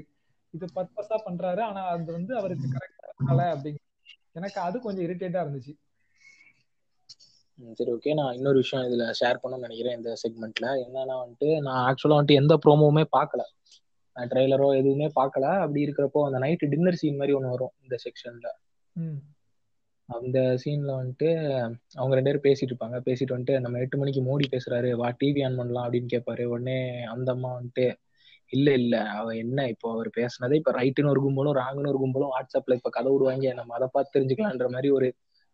இது 0.54 0.66
பர்பஸா 0.74 1.18
பண்றாரு. 1.26 1.60
ஆனா 1.60 1.82
அது 1.86 2.12
வந்து 2.12 2.32
அவருக்கு 2.36 2.66
கரெக்டா 2.68 2.99
இருக்கல 3.20 3.44
அப்படிங்க 3.54 3.80
எனக்கு 4.34 4.58
அது 4.60 4.76
கொஞ்சம் 4.80 5.06
இரிட்டேட்டா 5.06 5.42
இருந்துச்சு. 5.44 5.72
சரி 7.78 7.90
ஓகே 7.94 8.12
நான் 8.14 8.36
இன்னொரு 8.36 8.58
விஷயம் 8.62 8.86
இதுல 8.88 9.06
ஷேர் 9.18 9.40
பண்ணணும்னு 9.40 9.66
நினைக்கிறேன் 9.66 9.96
இந்த 9.98 10.10
செக்மெண்ட்ல 10.22 10.68
என்னன்னா 10.84 11.16
வந்துட்டு 11.22 11.48
நான் 11.66 11.80
ஆக்சுவலா 11.88 12.18
வந்துட்டு 12.18 12.40
எந்த 12.42 12.54
ப்ரோமோவுமே 12.64 13.04
பார்க்கல. 13.16 13.42
ட்ரெய்லரோ 14.16 14.68
எதுவுமே 14.78 15.08
பார்க்கல. 15.18 15.44
அப்படி 15.64 15.84
இருக்கிறப்போ 15.86 16.20
அந்த 16.28 16.38
நைட் 16.38 16.64
டின்னர் 16.72 17.00
சீன் 17.02 17.20
மாதிரி 17.20 17.36
ஒன்று 17.38 17.54
வரும் 17.54 17.74
இந்த 17.84 17.96
செக்ஷன்ல 18.04 18.48
அந்த 20.08 20.38
சீன்ல 20.62 20.92
வந்துட்டு 21.00 21.28
அவங்க 21.98 22.14
ரெண்டு 22.18 22.28
பேரும் 22.28 22.46
பேசிட்டு 22.46 22.72
இருப்பாங்க. 22.72 22.98
பேசிட்டு 23.08 23.34
வந்துட்டு 23.34 23.56
நம்ம 23.64 23.80
எட்டு 23.84 23.98
மணிக்கு 23.98 24.22
மோடி 24.28 24.46
பேசுறாரு. 24.54 24.88
வா 25.00 25.08
டிவி 25.20 25.42
ஆன் 25.46 25.58
பண்ணலாம் 25.60 25.86
அப்படின்னு 25.86 26.12
கேட்பாரு. 26.14 26.44
உடனே 26.54 26.78
அந்த 27.14 27.28
அம்மா 27.36 27.50
வந்துட்டு 27.58 27.86
இல்ல 28.52 28.68
இல்ல. 28.80 28.94
அவ 29.14 29.28
என்ன 29.36 29.66
இப்போ 29.72 29.86
அவர் 29.94 30.08
பேசுனதே 30.16 30.56
இப்ப 30.60 30.72
ரைட்டுன்னு 30.78 31.12
ஒரு 31.12 31.20
கும்பலும் 31.24 31.56
ராங்குன்னு 31.58 31.92
ஒரு 31.92 32.00
கும்பலும் 32.02 32.32
வாட்ஸ்அப்ல 32.34 32.76
இப்ப 32.78 32.90
கதை 32.90 33.10
விடுவாங்க. 33.12 33.46
நம்ம 33.58 33.74
அதை 33.78 33.88
பார்த்து 33.92 34.14
தெரிஞ்சுக்கலான்ற 34.16 34.68
மாதிரி 34.74 34.90
ஒரு 34.98 35.08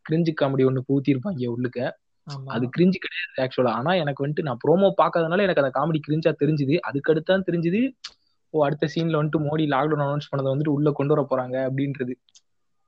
கிரிஞ்சு 0.07 0.33
காமெடி 0.41 0.65
ஒண்ணு 0.65 0.83
பூத்திருப்பாங்க 0.89 1.47
உள்ளுக்க. 1.55 1.81
அது 2.55 2.65
கிரிஞ்சு 2.75 2.99
கிடையாது 2.99 3.39
ஆக்சுவலா 3.45 3.73
ஆனா 3.79 3.91
எனக்கு 4.03 4.25
வந்துட்டு 4.25 4.47
நான் 4.49 4.61
ப்ரோமோ 4.65 4.89
பார்க்கறதுனால 5.01 5.45
எனக்கு 5.47 5.63
அந்த 5.65 5.73
காமெடி 5.77 6.01
கிரிஞ்சா 6.07 6.33
தெரிஞ்சுது. 6.43 6.77
அதுக்கு 6.89 7.13
அடுத்து 7.13 7.31
தான் 7.33 7.47
தெரிஞ்சுது 7.49 7.81
ஓ 8.55 8.63
அடுத்த 8.67 8.89
சீன்ல 8.93 9.19
வந்துட்டு 9.21 9.41
மோடி 9.47 9.65
லாக்டவுன் 9.73 10.05
அனௌன்ஸ் 10.05 10.29
பண்ணதை 10.31 10.51
வந்துட்டு 10.53 10.75
உள்ள 10.77 10.89
கொண்டு 10.93 11.13
வர 11.15 11.23
போறாங்க 11.31 11.57
அப்படின்றது. 11.69 12.13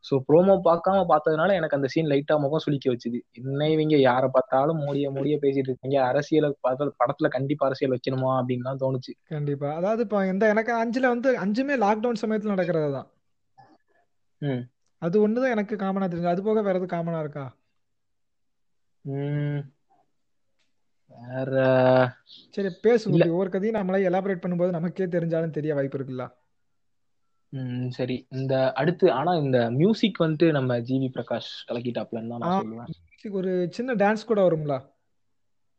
சோ 0.08 0.16
ப்ரோமோ 0.28 0.54
பார்க்காம 0.64 0.98
பார்த்ததுனால 1.08 1.54
எனக்கு 1.54 1.76
அந்த 1.76 1.88
சீன் 1.88 2.10
லைட்டா 2.10 2.34
முகம் 2.38 2.62
சுளிக்க 2.64 2.86
வச்சுது. 2.90 3.18
என்ன 3.32 3.68
இவங்க 3.70 3.96
யார 4.00 4.24
பார்த்தாலும் 4.28 4.78
மோடிய 4.78 5.10
மோடிய 5.10 5.36
பேசிட்டு 5.38 5.70
இருக்காங்க. 5.70 5.98
அரசியலை 6.10 6.50
பார்த்த 6.60 6.90
படத்துல 7.00 7.28
கண்டிப்பா 7.28 7.66
அரசியல் 7.66 7.94
வைக்கணுமா 7.94 8.30
அப்படின்னு 8.38 8.68
தான் 8.68 8.80
தோணுச்சு. 8.80 9.12
கண்டிப்பா. 9.30 9.70
அதாவது 9.74 10.02
இப்போ 10.02 10.20
இந்த 10.26 10.46
எனக்கு 10.48 10.74
அஞ்சுல 10.82 11.08
வந்து 11.08 11.30
அஞ்சுமே 11.38 11.76
லாக்டவுன் 11.76 12.22
சமயத்துல 12.22 12.54
நடக்கிறது 12.54 12.90
தான் 12.92 13.08
ம். 14.42 14.62
அது 15.02 15.16
ஒண்ணுதான் 15.26 15.54
எனக்கு 15.56 15.74
காமனா 15.76 16.06
தெரிஞ்சது. 16.06 16.34
அது 16.34 16.42
போக 16.42 16.62
வேற 16.62 16.76
எதுவும் 16.76 16.94
காமனா 16.94 17.20
இருக்கா? 17.20 17.46
வேற 21.10 21.52
சரி 22.54 22.70
பேசுங்க 22.82 23.20
ஒவ்வொரு 23.28 23.50
கதையும் 23.50 23.78
நம்மளே 23.78 24.06
எலாபரேட் 24.08 24.42
பண்ணும்போது 24.42 24.70
நமக்கே 24.70 25.06
தெரிஞ்சாலும் 25.06 25.56
தெரிய 25.56 25.72
வாய்ப்பு 25.74 25.98
இருக்குல்ல? 25.98 26.24
உம் 27.52 27.90
சரி. 27.90 28.26
இந்த 28.30 28.72
அடுத்து 28.72 29.12
ஆனா 29.12 29.34
இந்த 29.34 29.70
மியூசிக் 29.70 30.20
வந்துட்டு 30.20 30.50
நம்ம 30.50 30.78
ஜிவி 30.78 31.08
பிரகாஷ் 31.14 31.50
கலக்கிட்டாப்லன்னு 31.68 32.28
தான். 32.28 32.38
நான் 32.38 32.58
சொல்லுவேன். 32.58 32.88
இதுக்கு 32.88 33.38
ஒரு 33.38 33.68
சின்ன 33.70 33.94
டான்ஸ் 33.94 34.26
கூட 34.26 34.48
வரும்ல? 34.48 34.74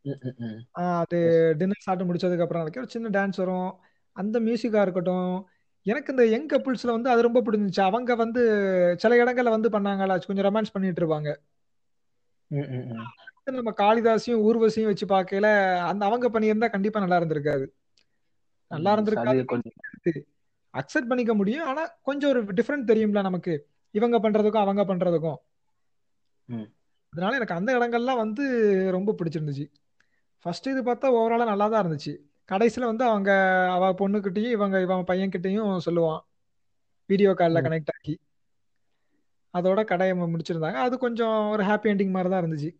ம், 0.06 0.20
ம், 0.22 0.36
ம். 0.40 0.60
அது 0.74 1.20
டின்னர் 1.58 1.80
சாப்பிட்டு 1.80 2.14
முடிச்சதுக்கு 2.14 2.42
அப்புறம் 2.42 2.62
எனக்கு 2.62 2.80
ஒரு 2.80 2.90
சின்ன 2.90 3.10
டான்ஸ் 3.10 3.36
வரும். 3.36 3.70
அந்த 4.16 4.40
மியூசிக்கா 4.40 4.82
இருக்கட்டும். 4.82 5.48
எனக்கு 5.86 6.14
இந்த 6.14 6.26
யங் 6.28 6.48
கப்புள்ஸ்ல 6.48 6.92
வந்து 6.92 7.10
அது 7.10 7.22
ரொம்ப 7.22 7.42
பிடிச்சிச்சு 7.42 7.82
அவங்க 7.82 8.16
வந்து 8.16 8.42
சில 8.98 9.26
இடங்கள்ல 9.26 9.50
வந்து 9.50 9.70
பண்ணாங்களா 9.70 10.26
கொஞ்சம் 10.26 10.46
ரொமான்ஸ் 10.46 10.74
பண்ணிட்டு 10.74 11.06
இருப்பாங்க. 11.06 11.30
ம், 12.52 12.68
ம், 12.70 12.96
ம். 12.96 13.08
நம்ம 13.46 13.72
காளிதாசையும் 13.72 14.42
ஊர்வசியும் 14.42 14.86
வச்சு 14.86 15.06
பார்க்கையில 15.06 15.48
அந்த 15.80 16.06
அவங்க 16.06 16.30
பண்ணியிருந்தா 16.30 16.70
கண்டிப்பா 16.70 17.00
நல்லா 17.00 17.20
இருந்திருக்காது. 17.20 17.66
நல்லா 18.72 18.92
இருந்திருக்காது. 18.96 19.44
அக்செப்ட் 20.74 21.08
பண்ணிக்க 21.08 21.34
முடியும். 21.34 21.66
ஆனா 21.66 21.86
கொஞ்சம் 22.02 22.30
ஒரு 22.30 22.44
டிஃபரெண்ட் 22.44 22.88
தெரியும்ல 22.88 23.22
நமக்கு. 23.22 23.68
இவங்க 23.92 24.20
பண்றதுக்கும் 24.20 24.58
அவங்க 24.58 24.86
பண்றதுக்கும். 24.86 25.36
ம். 26.46 26.72
அதனால 27.10 27.36
எனக்கு 27.36 27.54
அந்த 27.54 27.78
இடங்கள்லாம் 27.78 28.16
வந்து 28.16 28.44
ரொம்ப 28.92 29.16
பிடிச்சிருந்துச்சு. 29.18 29.72
ஃபர்ஸ்ட் 30.42 30.68
இது 30.68 30.84
பார்த்தா 30.84 31.08
ஓவராலா 31.16 31.46
நல்லா 31.46 31.68
தான் 31.68 31.86
இருந்துச்சு. 31.86 32.18
கடைசியில 32.50 32.86
வந்து 32.86 33.04
அவங்க 33.06 33.32
அவ 33.72 33.92
பொண்ணுகிட்டயும் 33.92 34.52
இவங்க 34.52 34.82
இவன் 34.82 35.04
பையன்கிட்டயும் 35.08 35.80
சொல்லுவான். 35.86 36.20
வீடியோ 37.06 37.34
காலில். 37.34 37.62
கனெக்ட் 37.62 37.94
ஆக்கி 37.98 38.20
அதோட 39.54 39.84
கடையை 39.84 40.18
முடிச்சிருந்தாங்க. 40.18 40.74
அது 40.74 40.98
கொஞ்சம் 40.98 41.50
ஒரு 41.50 41.64
ஹாப்பி 41.64 41.68
எண்டிங் 41.68 42.10
மாதிரி 42.10 42.30
தான் 42.30 42.44
இருந்துச்சு. 42.44 42.76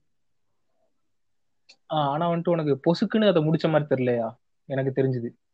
ஆஹ் 1.72 2.10
ஆனா 2.10 2.30
வந்துட்டு 2.30 2.50
உனக்கு 2.50 2.80
பொசுக்குன்னு 2.84 3.28
அதை 3.28 3.44
முடிச்ச 3.44 3.70
மாதிரி 3.70 3.86
தெரியலையா? 3.90 4.36
எனக்கு 4.66 5.04
தெரிஞ்சது. 5.04 5.49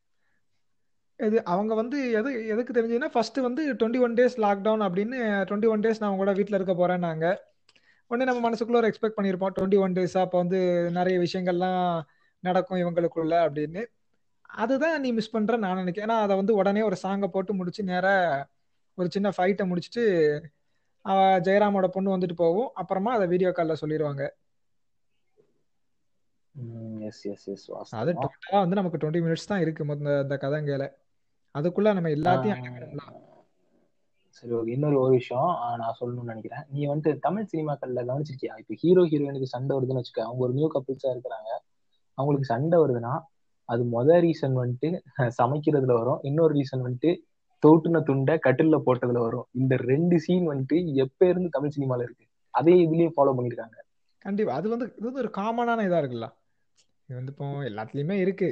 இது 1.19 1.37
அவங்க 1.53 1.73
வந்து 1.79 1.97
எது 2.19 2.29
எதுக்கு 2.53 2.71
தெரிஞ்சதுன்னா 2.77 3.09
ஃபர்ஸ்ட் 3.13 3.37
வந்து 3.47 3.61
டுவெண்ட்டி 3.79 4.01
ஒன் 4.05 4.15
டேஸ் 4.17 4.35
லாக்டவுன் 4.45 4.83
அப்படின்னு 4.87 5.17
டுவெண்ட்டி 5.49 5.69
ஒன் 5.73 5.83
டேஸ் 5.85 6.01
நான் 6.03 6.17
கூட 6.21 6.31
வீட்டில் 6.39 6.57
இருக்க 6.57 6.73
போறேன்னாங்க. 6.79 7.25
உடனே 8.11 8.25
நம்ம 8.29 8.41
மனசுக்குள்ள 8.47 8.79
ஒரு 8.81 8.89
எக்ஸ்பெக்ட் 8.91 9.17
பண்ணியிருப்போம் 9.17 9.53
டுவெண்ட்டி 9.57 9.77
ஒன் 9.83 9.95
டேஸ் 9.97 10.15
அப்போ 10.23 10.37
வந்து 10.43 10.59
நிறைய 10.97 11.17
விஷயங்கள்லாம் 11.25 11.85
நடக்கும் 12.43 12.81
இவங்களுக்குள்ள 12.83 13.35
அப்படின்னு. 13.45 13.83
அதுதான் 14.63 14.97
நீ 15.03 15.09
மிஸ் 15.19 15.33
பண்ற 15.35 15.55
நான் 15.63 15.79
நினைக்கிறேன். 15.81 16.07
ஏன்னா 16.09 16.17
அதை 16.25 16.33
வந்து 16.41 16.53
உடனே 16.59 16.81
ஒரு 16.89 16.97
சாங்கை 17.03 17.29
போட்டு 17.35 17.53
முடிச்சு 17.59 17.83
நேரா 17.91 18.13
ஒரு 18.97 19.07
சின்ன 19.15 19.29
ஃபைட்டை 19.37 19.65
முடிச்சுட்டு 19.71 20.03
அவ 21.05 21.19
ஜெயராமோட 21.47 21.87
பொண்ணு 21.95 22.13
வந்துட்டு 22.15 22.37
போகும். 22.43 22.69
அப்புறமா 22.81 23.11
அதை 23.17 23.25
வீடியோ 23.33 23.49
காலில் 23.57 23.81
சொல்லிடுவாங்க. 23.81 24.23
எஸ் 27.07 27.23
எஸ் 27.31 27.47
எஸ் 27.53 27.65
அது 28.01 28.11
டோட்டலா 28.21 28.59
வந்து 28.63 28.79
நமக்கு 28.79 28.99
டுவெண்ட்டி 29.01 29.23
மினிட்ஸ் 29.25 29.49
தான் 29.51 29.63
இருக்கு 29.63 29.85
இந்த 29.97 30.37
கதைங்கல 30.43 30.85
அதுக்குள்ள 31.55 31.93
நம்ம 31.97 32.09
எல்லாத்தையும் 32.09 32.55
அடக்கிடலாம். 32.57 33.13
சரி 34.29 34.53
ஓகே. 34.53 34.69
இன்னொரு 34.69 34.99
ஒரு 34.99 35.11
விஷயம் 35.11 35.51
நான் 35.81 35.97
சொல்லணும்னு 35.99 36.31
நினைக்கிறேன். 36.31 36.63
நீ 36.69 36.87
வந்துட்டு 36.87 37.19
தமிழ் 37.19 37.47
சினிமாக்கள்ல 37.51 38.01
கவனிச்சிருக்கியா? 38.09 38.53
இப்ப 38.61 38.75
ஹீரோ 38.81 39.03
ஹீரோயினுக்கு 39.03 39.43
சண்டை 39.43 39.77
வருதுன்னு 39.77 40.01
வச்சுக்க 40.01 40.19
அவங்க 40.19 40.43
ஒரு 40.43 40.53
நியூ 40.53 40.69
கப்பிள்ஸா 40.73 41.07
இருக்கிறாங்க. 41.15 41.51
அவங்களுக்கு 42.13 42.45
சண்டை 42.45 42.79
வருதுன்னா 42.79 43.13
அது 43.63 43.83
மொதல் 43.83 44.21
ரீசன் 44.25 44.55
வந்துட்டு 44.61 44.99
சமைக்கிறதுல 45.37 45.93
வரும். 45.93 46.19
இன்னொரு 46.21 46.53
ரீசன் 46.55 46.83
வந்துட்டு 46.87 47.11
தோட்டுன 47.63 48.01
துண்டை 48.03 48.39
கட்டில்ல 48.45 48.77
போட்டதுல 48.85 49.19
வரும். 49.19 49.47
இந்த 49.51 49.75
ரெண்டு 49.75 50.19
சீன் 50.19 50.49
வந்துட்டு 50.49 50.93
எப்ப 50.93 51.27
இருந்து 51.27 51.49
தமிழ் 51.49 51.75
சினிமால 51.77 52.01
இருக்கு? 52.01 52.25
அதே 52.49 52.87
இதுலயே 52.87 53.09
ஃபாலோ 53.15 53.33
பண்ணிருக்காங்க 53.37 53.77
கண்டிப்பா. 54.17 54.53
அது 54.53 54.67
வந்து 54.69 54.85
இது 54.97 55.05
வந்து 55.07 55.19
ஒரு 55.19 55.31
காமனான 55.37 55.85
இதா 55.87 55.97
இருக்குல்ல. 56.03 56.27
இது 57.09 57.15
வந்து 57.19 57.33
இப்போ 57.33 57.47
எல்லாத்துலயுமே 57.71 58.15
இருக்கு. 58.25 58.49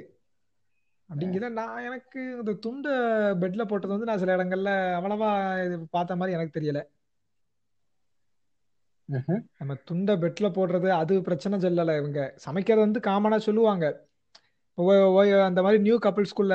அப்படிங்கிற 1.14 1.50
நான் 1.50 1.84
எனக்கு 1.84 2.32
இந்த 2.32 2.54
துண்டை 2.54 2.92
பெட்ல 2.92 3.64
போட்டது 3.64 3.98
வந்து 3.98 4.06
நான் 4.06 4.18
சில 4.18 4.36
இடங்கள்ல 4.36 5.02
அவ்வளவா 5.02 5.66
இது 5.66 5.88
பார்த்த 5.90 6.16
மாதிரி 6.16 6.38
எனக்கு 6.38 6.60
தெரியல. 6.60 7.02
ம்ஹும். 9.12 9.42
நம்ம 9.58 9.74
துண்டை 9.74 10.16
பெட்ல 10.16 10.44
போடுறது 10.44 10.90
அது 10.90 11.22
பிரச்சனை 11.22 11.60
சொல்லல 11.60 11.98
இவங்க. 11.98 12.34
சமைக்கிறது 12.36 12.92
வந்து 12.92 13.00
காமனா 13.00 13.38
சொல்லுவாங்க. 13.38 14.06
ஒ- 14.74 14.94
ஒ- 14.94 15.44
அந்த 15.44 15.62
மாதிரி 15.62 15.82
நியூ 15.82 16.00
கப்பிள்ஸ்குள்ள 16.00 16.50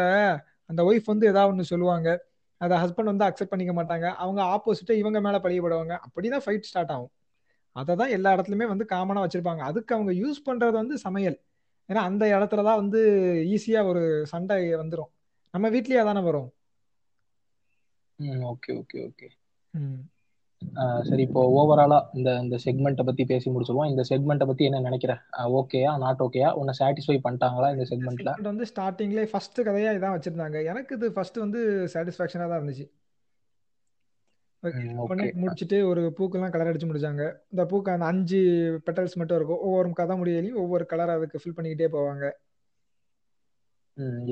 அந்த 0.67 0.83
ஒய்ஃப் 0.83 1.03
வந்து 1.05 1.27
ஏதாவது 1.27 1.53
ஒன்று 1.53 1.65
சொல்லுவாங்க. 1.65 2.25
அதை 2.57 2.79
ஹஸ்பண்ட் 2.79 3.03
வந்து 3.03 3.25
அக்செப்ட் 3.25 3.45
பண்ணிக்க 3.45 3.83
மாட்டாங்க. 3.83 4.13
அவங்க 4.15 4.43
ஆப்போசிட்டா 4.43 4.91
இவங்க 4.91 5.21
மேல 5.21 5.39
பழியப்படுவாங்க 5.39 5.99
அப்படிதான் 5.99 6.41
ஃபைட் 6.47 6.61
ஸ்டார்ட் 6.61 6.91
ஆகும். 6.91 7.11
அதை 7.73 7.97
தான் 7.97 8.09
எல்லா 8.09 8.35
இடத்துலயுமே 8.35 8.67
வந்து 8.67 8.87
காமனா 8.89 9.29
வச்சிருப்பாங்க. 9.29 9.59
அதுக்கு 9.59 9.95
அவங்க 9.95 10.13
யூஸ் 10.13 10.49
பண்றது 10.49 10.71
வந்து 10.71 10.99
சமையல். 10.99 11.41
ஏன்னா 11.89 12.01
அந்த 12.09 12.25
இடத்துல 12.35 12.65
தான் 12.65 12.81
வந்து 12.83 13.01
ஈஸியா 13.55 13.81
ஒரு 13.87 14.03
சண்டை 14.27 14.59
வந்துடும் 14.81 15.11
நம்ம 15.55 15.67
வீட்லயே 15.71 16.01
அதானே 16.01 16.21
வரும்? 16.21 16.49
ம் 18.19 18.45
ஓகே 18.45 18.71
ஓகே 18.81 18.99
ஓகே 19.09 19.29
ம். 19.75 19.99
சரி 21.03 21.23
இப்போ 21.23 21.41
ஓவராலா 21.57 21.99
இந்த 22.15 22.31
இந்த 22.41 22.57
செக்மெண்ட்டை 22.65 23.05
பத்தி 23.05 23.25
பேசி 23.25 23.49
முடிச்சிருவோம். 23.51 23.91
இந்த 23.93 24.03
செக்மெண்ட்டை 24.09 24.47
பத்தி 24.47 24.65
என்ன 24.65 24.81
நினைக்கிற? 24.81 25.13
ஓகேயா 25.59 25.91
நாட் 25.99 26.23
ஓகேயா 26.27 26.49
உன்னை 26.53 26.73
சாட்டிஸ்ஃபை 26.79 27.19
பண்ணிட்டாங்களா 27.27 27.69
இந்த 27.75 27.85
செக்மெண்ட்ல 27.91 28.33
வந்து 28.45 28.69
ஸ்டார்டிங்லேயே 28.73 29.29
ஃபர்ஸ்ட் 29.33 29.61
கதையா 29.69 29.93
இதான் 29.99 30.17
வச்சிருந்தாங்க. 30.17 30.59
எனக்கு 30.65 30.95
இது 30.97 31.09
ஃபர்ஸ்ட் 31.13 31.39
வந்து 31.39 31.61
சாட்டிஸ்ஃபேக்ஷனாக 31.95 32.49
தான் 32.51 32.61
இருந்துச்சு. 32.61 32.87
ஓகே 34.63 35.27
முடிச்சுட்டு 35.41 35.77
ஒரு 35.91 36.03
பூக்கெல்லாம் 36.17 36.53
கலர் 36.55 36.71
அடிச்சு 36.71 36.89
முடிச்சாங்க. 36.89 37.25
இந்த 37.53 37.65
பூக்கு 37.71 37.91
அந்த 37.93 38.07
அஞ்சு 38.13 38.41
பெட்டல்ஸ் 38.87 39.19
மட்டும் 39.21 39.39
இருக்கும். 39.39 39.63
ஒவ்வொரு 39.67 39.93
கதை 40.01 40.17
முடியலையும் 40.21 40.61
ஒவ்வொரு 40.63 40.87
கலர் 40.93 41.15
அதுக்கு 41.17 41.41
ஃபில் 41.43 41.57
பண்ணிக்கிட்டே 41.59 41.89
போவாங்க. 41.97 42.25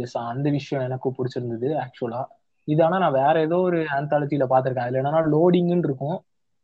எஸ் 0.04 0.16
அந்த 0.32 0.48
விஷயம் 0.50 0.84
எனக்கு 0.88 1.08
பிடிச்சிருந்தது 1.16 1.68
ஆக்சுவலா 1.84 2.22
இது 2.68 2.80
ஆனா 2.84 2.96
நான் 2.98 3.18
வேற 3.22 3.34
ஏதோ 3.46 3.56
ஒரு 3.66 3.78
ஆந்தாலஜில 3.96 4.46
பாத்திருக்கேன் 4.52 4.86
அதுல 4.86 5.00
என்னன்னா 5.02 5.22
லோடிங்னு 5.34 5.86
இருக்கும். 5.88 6.16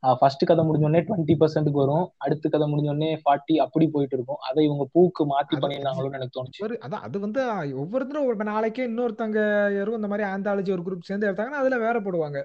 ஃபர்ஸ்ட் 0.03 0.45
கதை 0.45 0.63
முடிஞ்ச 0.67 0.87
உடனே 0.89 1.01
டுவெண்ட்டி 1.09 1.35
பர்சன்ட்டுக்கு 1.41 1.83
வரும். 1.83 2.07
அடுத்த 2.17 2.49
கதை 2.49 2.67
முடிஞ்ச 2.71 2.89
உடனே 2.93 3.11
ஃபார்ட்டி 3.21 3.55
அப்படி 3.65 3.87
போயிட்டு 3.89 4.17
இருக்கும். 4.19 4.41
அதை 4.49 4.61
இவங்க 4.69 4.85
பூக்கு 4.95 5.25
மாத்தி 5.33 5.57
பண்ணியிருந்தாங்களோன்னு 5.63 6.19
எனக்கு 6.21 6.37
தோணுச்சு. 6.39 6.63
அதான் 6.87 7.05
அது 7.09 7.19
வந்து 7.27 7.43
ஒவ்வொருத்தரும் 7.83 8.27
ஒரு 8.31 8.49
நாளைக்கே 8.51 8.89
இன்னொருத்தங்க 8.91 9.39
யாரும் 9.77 9.99
இந்த 10.01 10.11
மாதிரி 10.13 10.27
ஆந்தாலஜி 10.33 10.75
ஒரு 10.77 10.85
குரூப் 10.89 11.09
சேர்ந்து 11.11 11.29
எடுத்தாங்கன்னா 11.29 11.63
அதுல 11.63 11.79
வேற 11.87 11.99
போடுவாங்க. 12.01 12.41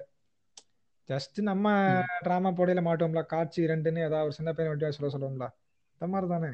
ஜஸ்ட் 1.08 1.38
நம்ம. 1.42 1.66
டிராமா 2.26 2.50
போடையில 2.58 2.80
மாட்டோம்ல 2.86 3.20
காட்சி 3.26 3.60
ரெண்டுன்னு 3.72 4.06
ஏதாவது 4.08 4.26
ஒரு 4.28 4.36
சின்ன 4.38 4.52
பையன் 4.52 4.72
வட்டியா 4.72 4.90
சொல்ல 4.96 5.10
சொல்லுவோம்ல. 5.14 5.46
அந்த 5.94 6.06
மாதிரி 6.12 6.28
தானே 6.34 6.50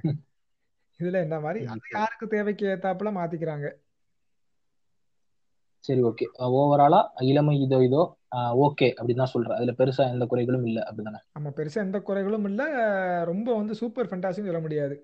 இதுல 1.00 1.22
இந்த 1.22 1.36
மாதிரி 1.40 1.60
அது. 1.66 1.88
யாருக்கு 1.96 2.26
தேவைக்கு 2.34 2.64
ஏத்தாப்புல 2.72 3.10
மாத்திக்கிறாங்க. 3.16 3.66
சரி 5.84 6.02
ஓகே 6.10 6.26
ஓவராலா 6.58 7.00
இளமை 7.30 7.54
இதோ 7.64 7.78
இதோ 7.86 8.02
ஓகே 8.66 8.86
அப்படின்னு 8.98 9.22
தான் 9.22 9.32
சொல்றேன். 9.32 9.56
அதுல 9.58 9.72
பெருசா 9.80 10.04
எந்த 10.14 10.24
குறைகளும் 10.30 10.64
இல்ல 10.68 10.78
அப்படிதானே? 10.88 11.20
நம்ம 11.32 11.48
பெருசா 11.58 11.78
எந்த 11.86 11.98
குறைகளும் 12.08 12.46
இல்ல. 12.50 12.62
ரொம்ப 13.24 13.48
வந்து 13.56 13.74
சூப்பர் 13.80 14.08
ஃபென்டாசின்னு 14.10 14.50
சொல்ல 14.50 14.62
முடியாது. 14.66 14.94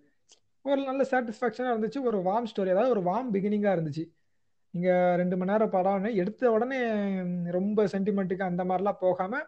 ஒரு 0.64 0.80
நல்ல 0.88 1.02
சாட்டிஸ்ஃபேக்ஷனா 1.10 1.72
இருந்துச்சு. 1.72 2.00
ஒரு 2.08 2.18
வார்ம் 2.28 2.48
ஸ்டோரி 2.50 2.72
அதாவது 2.74 2.94
ஒரு 2.96 3.02
வார்ம் 3.10 3.30
பிகினிங்கா 3.34 3.70
இருந்துச்சு. 3.76 4.04
நீங்க 4.70 5.16
ரெண்டு 5.16 5.36
மணி 5.36 5.50
நேரம் 5.50 5.70
படம் 5.70 6.04
எடுத்த 6.04 6.50
உடனே 6.50 6.80
ரொம்ப 7.50 7.84
சென்டிமெண்ட்டுக்கு 7.84 8.42
அந்த 8.42 8.64
மாதிரிலாம் 8.64 9.00
போகாம 9.00 9.40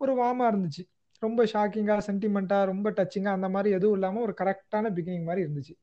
ஒரு 0.00 0.12
வார்மா 0.22 0.44
இருந்துச்சு. 0.50 0.84
ரொம்ப 1.18 1.44
ஷாக்கிங்கா 1.44 1.96
சென்டிமெண்டா 2.06 2.64
ரொம்ப 2.64 2.90
டச்சிங்கா 2.90 3.32
அந்த 3.38 3.48
மாதிரி 3.48 3.74
எதுவும் 3.74 3.94
இல்லாம 3.94 4.20
ஒரு 4.20 4.34
கரெக்டான 4.40 4.90
பிகினிங் 4.96 5.24
மாதிரி 5.24 5.42
இருந்துச்சு. 5.46 5.74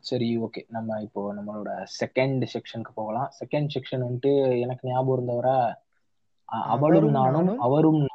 சரி 0.00 0.38
ஓகே 0.38 0.60
நம்ம 0.68 0.98
இப்போ 1.02 1.34
நம்மளோட 1.34 1.70
செகண்ட் 2.00 2.42
செக்ஷனுக்கு 2.54 2.92
போகலாம். 2.94 3.30
செகண்ட் 3.40 3.70
செக்ஷன் 3.74 4.04
வந்துட்டு 4.06 4.60
எனக்கு 4.60 4.88
ஞாபகம் 4.88 5.14
இருந்தவரை? 5.16 5.56
அவளும் 6.48 7.10
நானும் 7.10 7.58
அவரும் 7.58 8.06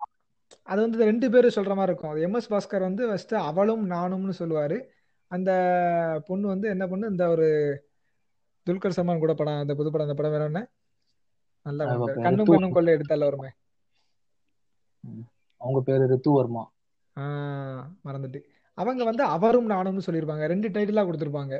அது 0.63 0.79
வந்து 0.81 0.97
ரெண்டு 1.05 1.29
பேரும் 1.31 1.55
சொல்ற 1.55 1.73
மாதிரி 1.75 1.91
இருக்கும். 1.91 2.11
அது 2.11 2.21
எம்எஸ் 2.27 2.51
பாஸ்கர் 2.53 2.87
வந்து 2.89 3.07
ஃபர்ஸ்ட் 3.07 3.33
அவளும் 3.33 3.89
நானும்னு 3.89 4.33
சொல்லுவாரு. 4.39 4.77
அந்த 5.31 5.51
பொண்ணு 6.27 6.47
வந்து 6.47 6.67
என்ன 6.69 6.87
பொண்ணு? 6.87 7.09
இந்த 7.09 7.25
ஒரு 7.29 7.47
துல்கர் 8.69 8.95
சல்மான் 8.95 9.23
கூட 9.23 9.33
படம் 9.33 9.61
அந்த 9.63 9.73
புது 9.75 9.91
படம் 9.91 10.07
அந்த 10.07 10.17
படம் 10.19 10.35
வேற 10.35 10.45
என்ன? 10.45 10.61
நல்ல 11.65 11.85
கண்ணும் 12.25 12.45
கண்ணும் 12.45 12.75
கொள்ளை 12.77 12.91
எடுத்தால 12.93 13.27
வருமே. 13.29 13.49
அவங்க 15.61 15.79
பேரு 15.85 16.07
ரித்து 16.11 16.31
வர்மா. 16.31 16.63
மறந்துட்டு. 18.05 18.39
அவங்க 18.77 19.03
வந்து 19.03 19.23
அவரும் 19.35 19.69
நானும்னு 19.69 20.05
சொல்லியிருப்பாங்க. 20.05 20.45
ரெண்டு 20.45 20.69
டைட்டிலா 20.69 21.03
கொடுத்துருப்பாங்க. 21.05 21.55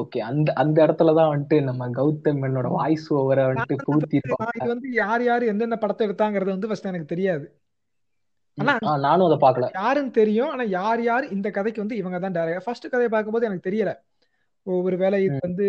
ஓகே. 0.00 0.18
அந்த 0.28 0.48
அந்த 0.62 0.76
இடத்துலதான் 0.86 1.30
வந்துட்டு 1.32 1.56
நம்ம 1.62 1.88
கௌதம் 1.88 2.40
மேனோட 2.42 2.68
வாய்ஸ் 2.68 3.06
ஓவரை 3.14 3.44
வந்துட்டு 3.48 3.76
வந்து 3.76 3.86
புகுத்தி 3.88 4.16
இது 4.58 4.68
வந்து 4.72 4.88
யார் 4.92 5.22
யார் 5.22 5.42
எந்தெந்த 5.42 5.76
படத்தை 5.78 6.08
எடுத்தாங்கிறது 6.08 6.54
வந்து 6.54 6.70
ஃபர்ஸ்ட் 6.70 6.90
எனக்கு 6.92 7.12
தெரியாது. 7.14 7.46
ஆனா 8.58 8.96
நானும் 9.06 9.26
அதை 9.28 9.38
பார்க்கல. 9.42 9.68
யாருன்னு 9.74 10.10
தெரியும். 10.10 10.50
ஆனா 10.50 10.64
யார் 10.78 11.02
யார் 11.02 11.24
இந்த 11.36 11.48
கதைக்கு 11.50 11.82
வந்து 11.84 11.96
இவங்க 11.96 12.18
தான் 12.18 12.36
டேரக்டர் 12.36 12.64
ஃபர்ஸ்ட் 12.64 12.92
கதையை 12.94 13.08
பார்க்கும்போது 13.08 13.48
எனக்கு 13.48 13.70
தெரியல. 13.70 13.92
ஒவ்வொரு 14.76 14.96
வேலை 15.02 15.18
இது 15.26 15.36
வந்து 15.46 15.66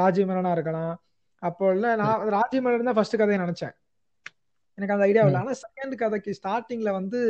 ராஜீவ் 0.00 0.28
மேனனா 0.30 0.52
இருக்கலாம். 0.56 0.94
அப்போ 1.42 1.64
இல்ல 1.76 1.86
நான் 2.02 2.24
ராஜீவ் 2.36 2.64
மேனன் 2.66 2.88
தான் 2.90 2.98
ஃபர்ஸ்ட் 2.98 3.20
கதையை 3.20 3.38
நினைச்சேன். 3.44 3.74
எனக்கு 4.78 4.94
அந்த 4.96 5.06
ஐடியா 5.10 5.24
இல்லை 5.26 5.40
ஆனா 5.42 5.54
செகண்ட் 5.64 5.94
கதைக்கு 6.02 6.30
ஸ்டார்டிங்ல 6.38 6.90
வந்து 6.98 7.20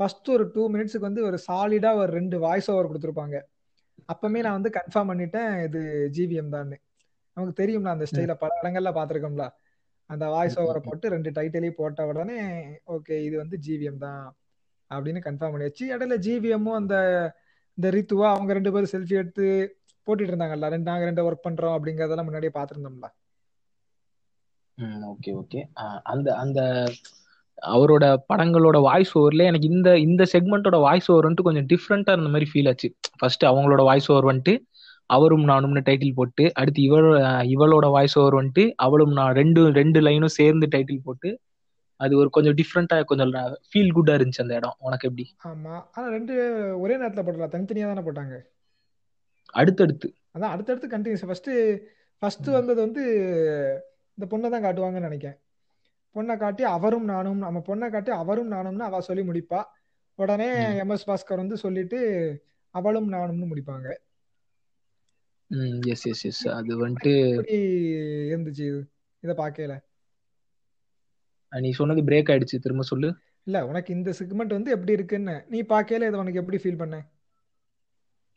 ஃபர்ஸ்ட் 0.00 0.28
ஒரு 0.36 0.44
டூ 0.54 0.62
மினிட்ஸ்க்கு 0.74 1.08
வந்து 1.08 1.22
ஒரு 1.28 1.38
சாலிடா 1.48 1.90
ஒரு 2.02 2.10
ரெண்டு 2.18 2.36
வாய்ஸ் 2.44 2.70
ஓவர் 2.72 2.88
கொடுத்துருப்பாங்க. 2.90 3.36
அப்பமே 4.12 4.40
நான் 4.44 4.56
வந்து 4.58 4.70
கன்ஃபார்ம் 4.78 5.10
பண்ணிட்டேன் 5.10 5.52
இது 5.66 5.80
ஜிவிஎம் 6.16 6.54
தான் 6.54 6.72
நமக்கு 7.36 7.54
தெரியும்ல 7.60 7.94
அந்த 7.96 8.06
ஸ்டைல 8.10 8.34
பல 8.42 8.50
இடங்கள்ல 8.60 8.90
பார்த்துருக்கோம்ல. 8.96 9.44
அந்த 10.10 10.24
வாய்ஸ் 10.34 10.56
ஓவரை 10.62 10.80
போட்டு 10.86 11.12
ரெண்டு 11.14 11.30
டைட்டிலையும் 11.36 11.78
போட்ட 11.78 12.06
உடனே 12.10 12.38
ஓகே 12.94 13.14
இது 13.26 13.36
வந்து 13.42 13.56
ஜிவிஎம் 13.66 14.02
தான் 14.06 14.24
அப்படின்னு 14.90 15.20
கன்ஃபார்ம் 15.26 15.54
பண்ணியாச்சு. 15.54 15.84
இடையில 15.94 16.16
ஜிவிஎம்மும் 16.26 16.78
அந்த 16.80 16.96
இந்த 17.78 17.88
ரித்துவா 17.96 18.26
அவங்க 18.34 18.52
ரெண்டு 18.58 18.72
பேரும் 18.74 18.92
செல்ஃபி 18.94 19.14
எடுத்து 19.22 19.46
போட்டுட்டு 20.06 20.32
இருந்தாங்கல்ல 20.32 20.68
ரெண்டு 20.68 20.90
நாங்க 20.90 21.04
ரெண்டு 21.04 21.24
ஒர்க் 21.26 21.46
பண்றோம் 21.46 21.74
அப்படிங்கறதெல்லாம் 21.76 22.28
முன்னாடியே 22.28 22.52
பார்த்துருந்தோம்ல. 22.54 23.08
ம், 24.78 25.02
ஓகே 25.10 25.32
ஓகே 25.34 25.60
அந்த 26.06 26.28
அந்த 26.36 26.60
அவரோட 27.72 28.04
படங்களோட 28.30 28.80
வாய்ஸ் 28.80 29.12
ஓவர்ல 29.18 29.42
எனக்கு 29.42 29.66
இந்த 29.68 29.90
இந்த 29.98 30.22
செக்மெண்ட்டோட 30.32 30.78
வாய்ஸ் 30.80 31.08
ஓவர் 31.10 31.26
வந்துட்டு 31.26 31.42
கொஞ்சம் 31.42 31.68
டிஃப்ரெண்டா 31.68 32.12
இருந்த 32.12 32.28
மாதிரி 32.28 32.50
ஃபீல் 32.50 32.68
ஆச்சு. 32.68 32.88
ஃபர்ஸ்ட் 33.18 33.44
அவங்களோட 33.44 33.82
வாய்ஸ் 33.82 34.08
ஓவர் 34.10 34.24
வந்துட்டு 34.24 34.54
அவரும் 35.10 35.48
நானும்னு 35.48 35.82
டைட்டில் 35.86 36.14
போட்டு 36.14 36.44
அடுத்து 36.54 36.82
இவள் 36.82 37.08
இவளோட 37.54 37.86
வாய்ஸ் 37.90 38.18
ஓவர் 38.18 38.34
வந்துட்டு 38.34 38.64
அவளும் 38.76 39.12
நான் 39.12 39.34
ரெண்டு 39.34 39.72
ரெண்டு 39.72 40.00
லைனும் 40.00 40.36
சேர்ந்து 40.36 40.66
டைட்டில் 40.66 41.04
போட்டு 41.04 41.30
அது 42.00 42.16
ஒரு 42.16 42.30
கொஞ்சம் 42.30 42.54
டிஃப்ரெண்டா 42.54 42.96
கொஞ்சம் 43.04 43.32
ஃபீல் 43.68 43.94
குட்டா 43.94 44.14
இருந்துச்சு 44.16 44.42
அந்த 44.42 44.54
இடம். 44.54 44.76
உனக்கு 44.78 45.08
எப்படி? 45.08 45.24
ஆமா. 45.44 45.74
ஆனா 45.92 46.06
ரெண்டு 46.08 46.34
ஒரே 46.80 46.94
நேரத்துல 46.96 47.24
போடல 47.24 47.48
தனித்தனியா 47.48 47.86
தானே 47.86 48.04
போட்டாங்க? 48.06 48.36
அடுத்தடுத்து. 49.54 50.08
அதான் 50.34 50.52
அடுத்தடுத்து 50.54 50.88
கண்டினியூஸ் 50.94 51.26
ஃபர்ஸ்ட் 51.26 51.50
ஃபர்ஸ்ட் 52.22 52.46
வந்தது 52.46 52.80
வந்து 52.80 53.02
இந்த 54.18 54.24
பொண்ணை 54.30 54.50
தான் 54.50 54.64
காட்டுவாங்கன்னு 54.64 55.06
நினைக்கிறேன். 55.08 55.38
பொண்ணை 56.14 56.36
காட்டி 56.36 56.62
அவரும் 56.64 57.04
நானும் 57.04 57.38
நம்ம 57.38 57.62
பொண்ணை 57.66 57.90
காட்டி 57.90 58.10
அவரும் 58.10 58.50
நானும்னு 58.50 58.86
அவ 58.88 59.00
சொல்லி 59.00 59.22
முடிப்பா. 59.22 59.60
உடனே 60.18 60.48
ம். 60.68 60.76
எம். 60.78 60.88
எஸ். 60.88 61.08
பாஸ்கர் 61.10 61.36
வந்து 61.36 61.56
சொல்லிட்டு 61.56 62.00
அவளும் 62.74 63.12
நானும்னு 63.12 63.48
முடிப்பாங்க. 63.52 63.88
எஸ் 65.86 66.04
எஸ் 66.06 66.24
எஸ் 66.24 66.48
அது 66.48 66.88
வந்துட்டு 66.88 67.12
இருந்துச்சு 68.30 68.68
இது 69.22 69.32
பார்க்கல 69.32 69.74
நீ 71.52 71.70
சொன்னது 71.70 72.02
பிரேக் 72.02 72.30
ஆயிடுச்சு. 72.32 72.58
திரும்ப 72.58 72.82
சொல்லு. 72.82 73.08
இல்ல 73.44 73.66
உனக்கு 73.66 73.90
இந்த 73.94 74.10
செக்மெண்ட் 74.18 74.54
வந்து 74.56 74.70
எப்படி 74.70 74.92
இருக்குன்னு. 74.92 75.44
நீ 75.48 75.58
பார்க்கல 75.62 76.06
இதை 76.06 76.14
உனக்கு 76.14 76.40
எப்படி 76.40 76.58
ஃபீல் 76.62 76.78
பண்ண? 76.78 76.96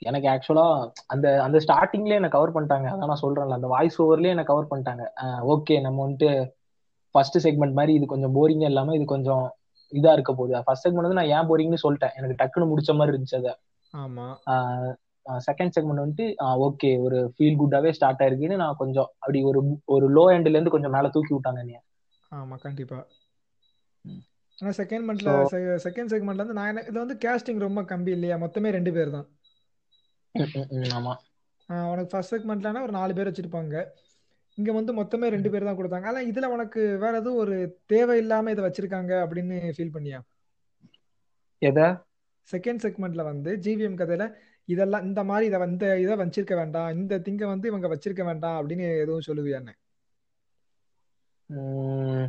எனக்கு 0.01 0.27
ஆக்சுவலா 0.33 0.65
அந்த 1.05 1.27
அந்த 1.43 1.57
ஸ்டார்டிங்லயே 1.65 2.19
என்ன 2.19 2.29
கவர் 2.35 2.53
பண்ணிட்டாங்க. 2.55 2.87
அதான் 2.93 3.11
நான் 3.11 3.23
சொல்றேன்ல 3.23 3.57
அந்த 3.59 3.67
வாய்ஸ் 3.67 3.97
ஓவர்லயே 4.03 4.33
என்ன 4.35 4.45
கவர் 4.51 4.69
பண்ணிட்டாங்க. 4.71 5.03
ஓகே 5.53 5.77
நம்ம 5.85 6.07
வந்துட்டு 6.07 6.29
ஃபர்ஸ்ட் 7.15 7.37
செக்மெண்ட் 7.45 7.77
மாதிரி 7.79 7.93
இது 7.93 8.05
கொஞ்சம் 8.05 8.35
போரிங்கா 8.35 8.69
இல்லாம 8.71 8.95
இது 8.95 9.05
கொஞ்சம் 9.15 9.45
இதா 9.91 10.11
இருக்க 10.17 10.31
போகுது. 10.33 10.61
ஃபர்ஸ்ட் 10.67 10.85
செக்மெண்ட் 10.85 11.07
வந்து 11.07 11.19
நான் 11.21 11.33
ஏன் 11.37 11.49
போரிங்னு 11.49 11.83
சொல்லிட்டேன். 11.85 12.15
எனக்கு 12.19 12.39
டக்குன்னு 12.41 12.69
முடிச்ச 12.71 12.95
மாதிரி 12.99 13.13
இருந்துச்சு 13.13 13.39
அதை. 13.41 13.53
ஆமா. 13.93 14.27
செகண்ட் 15.47 15.73
செக்மெண்ட் 15.75 16.03
வந்துட்டு 16.03 16.25
ஓகே 16.65 16.89
ஒரு 17.05 17.17
ஃபீல் 17.35 17.59
குட்டாவே 17.61 17.89
ஸ்டார்ட் 17.97 18.21
ஆயிருக்குன்னு 18.23 18.61
நான் 18.61 18.79
கொஞ்சம் 18.81 19.09
அப்படி 19.19 19.39
ஒரு 19.49 19.59
ஒரு 19.95 20.05
லோ 20.17 20.25
எண்ட்ல 20.35 20.57
இருந்து 20.57 20.75
கொஞ்சம் 20.75 20.95
மேல 20.95 21.09
தூக்கி 21.15 21.33
விட்டாங்க 21.35 21.61
என்னைய. 21.63 21.79
ஆமா 22.31 22.55
கண்டிப்பா. 22.65 22.99
ஆனா 24.57 24.71
செகண்ட் 24.79 25.25
செகண்ட் 25.85 26.11
செக்மெண்ட்ல 26.13 26.41
இருந்து 26.41 26.59
நான் 26.59 26.83
இதுல 26.83 27.03
வந்து 27.03 27.17
கேஸ்டிங் 27.25 27.65
ரொம்ப 27.65 27.81
கம்மி 27.91 28.11
இல்லையா? 28.17 28.37
மொத்தமே 28.43 28.69
ரெண்டு 28.77 28.91
பேர் 28.97 29.15
தான். 29.17 29.27
ஆமா. 30.98 31.13
ஆஹ் 31.70 31.89
உனக்கு 31.91 32.08
ஃபர்ஸ்ட் 32.08 32.36
செக்மெண்ட்லனா 32.36 32.82
ஒரு 32.82 32.91
நாலு 32.91 33.13
பேர் 33.13 33.32
வச்சிருப்பாங்க. 33.32 33.86
இங்க 34.58 34.72
வந்து 34.72 35.03
மொத்தமே 35.03 35.27
ரெண்டு 35.27 35.50
பேர் 35.50 35.63
தான் 35.63 35.77
கொடுத்தாங்க. 35.77 36.06
ஆனா 36.06 36.22
இதுல 36.22 36.46
உனக்கு 36.46 36.98
வேற 36.98 37.17
எதுவும் 37.17 37.38
ஒரு 37.38 37.79
தேவையில்லாம 37.94 38.50
இதை 38.50 38.63
வச்சிருக்காங்க 38.63 39.13
அப்படின்னு 39.25 39.74
ஃபீல் 39.77 39.96
பண்ணியா? 39.98 40.20
எதை? 41.62 41.84
செகண்ட் 42.51 42.84
செக்மெண்ட்ல 42.86 43.24
வந்து 43.24 43.58
ஜிவிஎம் 43.58 44.00
கதையில 44.01 44.34
இதெல்லாம் 44.65 45.03
இந்த 45.03 45.24
மாதிரி 45.24 45.46
இதை 45.46 45.60
வந்து 45.60 46.01
இதை 46.01 46.15
வச்சிருக்க 46.15 46.56
வேண்டாம். 46.56 46.94
இந்த 46.94 47.20
திங்க 47.20 47.46
வந்து 47.46 47.67
இவங்க 47.67 47.88
வச்சிருக்க 47.88 48.24
வேண்டாம் 48.24 48.58
அப்படின்னு 48.60 49.00
எதுவும் 49.01 49.27
சொல்லுவியான்னு? 49.27 49.74
உம் 51.50 52.27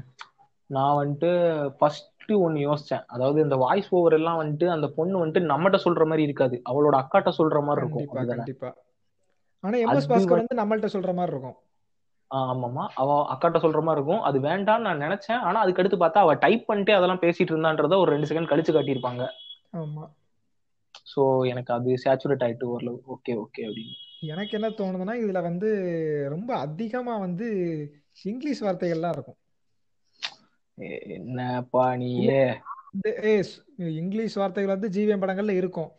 நான் 0.66 0.96
வந்துட்டு 0.98 1.30
ஃபர்ஸ்ட் 1.78 2.17
ஒன்னு 2.34 2.58
யோசிச்சேன். 2.58 3.04
அதாவது 3.06 3.42
இந்த 3.42 3.56
வாய்ஸ் 3.56 3.86
ஓவர் 3.90 4.12
எல்லாம் 4.12 4.40
வந்துட்டு 4.42 4.66
அந்த 4.66 4.86
பொண்ணு 4.86 5.26
வந்துட்டு 5.26 5.28
நம்மகிட்ட 5.28 5.78
சொல்ற 5.84 6.04
மாதிரி 6.04 6.22
இருக்காது. 6.22 6.62
அவளோட 6.70 6.94
அக்காட்ட 6.94 7.32
சொல்ற 7.38 7.62
மாதிரி 7.62 7.86
இருக்கும். 7.86 8.26
கண்டிப்பா 8.26 8.74
ஆனா 9.60 9.78
எம்எஸ் 9.78 10.10
பாஸ்கர் 10.10 10.40
வந்து- 10.40 10.56
நம்மள்ட்ட 10.56 10.88
சொல்ற 10.92 11.14
மாதிரி 11.14 11.36
இருக்கும். 11.36 11.54
ஆமாமா 12.34 12.86
அவ 12.94 13.26
அக்காட்ட 13.32 13.54
சொல்ற 13.54 13.82
மாதிரி 13.82 14.04
இருக்கும். 14.04 14.20
அது 14.20 14.40
வேண்டாம்னு 14.40 14.78
நான் 14.78 15.00
நினைச்சேன். 15.00 15.38
ஆனா 15.42 15.60
அதுக்கு 15.60 15.82
அடுத்து 15.82 16.06
பார்த்தா 16.06 16.22
அவ 16.22 16.34
டைப் 16.34 16.66
பண்ணிட்டு 16.66 16.94
அதெல்லாம் 16.94 17.20
பேசிட்டு 17.20 17.44
இருந்தான்றத 17.44 17.98
ஒரு 17.98 18.10
ரெண்டு 18.10 18.26
செகண்ட் 18.26 18.44
கழிச்சு 18.44 18.76
காட்டியிருப்பாங்க. 18.76 19.26
ஆமா. 19.76 20.10
சோ 21.16 21.48
எனக்கு 21.48 21.74
அது 21.74 21.94
சேச்சுரேட் 22.04 22.42
ஆயிட்டு 22.42 22.64
ஓரளவு 22.64 23.02
ஓகே 23.08 23.32
ஓகே 23.32 23.60
அப்படின்னு. 23.60 23.94
எனக்கு 24.20 24.50
என்ன 24.50 24.68
தோணுதுன்னா 24.68 25.16
இதுல 25.16 25.42
வந்து 25.42 26.26
ரொம்ப 26.28 26.54
அதிகமா 26.54 27.18
வந்து 27.18 27.46
இங்கிலீஷ் 28.22 28.64
வார்த்தைகள்லாம் 28.64 29.08
இருக்கும். 29.08 29.36
என்னப்பா 30.78 31.96
நீயே 31.96 32.58
இங்கிலீஷ் 33.76 34.34
வார்த்தைகள் 34.34 34.78
வந்து 34.78 35.00
ஜிவிஎம் 35.00 35.20
படங்கள்ல 35.20 35.50
இருக்கும். 35.50 35.92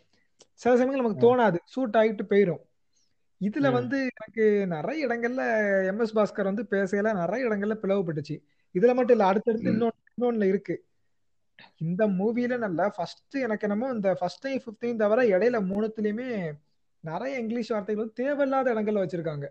சில 0.53 0.77
சமயங்கள் 0.77 1.01
நமக்கு. 1.01 1.37
தோணாது. 1.37 1.57
சூட் 1.65 1.95
ஆகிட்டு 1.95 2.21
போயிடும் 2.29 2.61
இதுல. 3.41 3.71
வந்து 3.71 3.97
எனக்கு 3.97 4.67
நிறைய 4.67 5.07
இடங்கள்ல 5.07 5.41
எம்எஸ் 5.91 6.15
பாஸ்கர் 6.15 6.43
வந்து 6.43 6.65
பேசையில 6.69 7.13
நிறைய 7.13 7.49
இடங்கள்ல 7.49 7.77
பிளவுபட்டுச்சு. 7.81 8.43
இதுல 8.73 8.93
மட்டும் 8.93 9.15
இல்ல 9.17 9.25
அடுத்தடுத்து. 9.25 9.71
இன்னொன்னு 9.71 9.97
இன்னொன்னுல 10.15 10.43
இருக்கு. 10.43 10.83
இந்த 11.77 12.07
மூவில 12.07 12.57
நல்ல 12.57 12.89
ஃபர்ஸ்ட் 12.89 13.35
எனக்கு 13.35 13.69
என்னமோ 13.69 13.93
இந்த 13.93 14.13
ஃபர்ஸ்ட் 14.13 14.41
டைம் 14.41 14.61
ஃபிஃப்டீன் 14.65 14.95
தவிர 14.95 15.37
இடையில 15.37 15.63
மூணுத்துலயுமே 15.63 16.51
நிறைய 16.99 17.39
இங்கிலீஷ் 17.39 17.69
வார்த்தைகள் 17.69 18.03
வந்து 18.05 18.23
தேவையில்லாத 18.23 18.73
இடங்கள்ல 18.73 19.05
வச்சிருக்காங்க. 19.05 19.45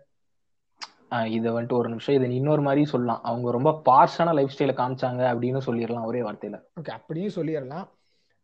இதை 1.31 1.51
வந்துட்டு 1.51 1.73
ஒரு 1.73 1.89
நிமிஷம் 1.89 2.15
இதை 2.15 2.35
இன்னொரு 2.35 2.61
மாதிரி 2.61 2.85
சொல்லலாம். 2.85 3.23
அவங்க 3.23 3.51
ரொம்ப 3.51 3.81
பார்ஷான 3.85 4.33
லைஃப் 4.33 4.55
ஸ்டைல 4.57 4.73
காமிச்சாங்க 4.79 5.23
அப்படின்னு 5.31 5.61
சொல்லிடலாம் 5.65 6.03
ஒரே 6.03 6.21
வார்த்தையில. 6.21 6.57
ஓகே 6.81 6.89
அப்படியும் 6.89 7.35
சொல்லிடலாம். 7.35 7.87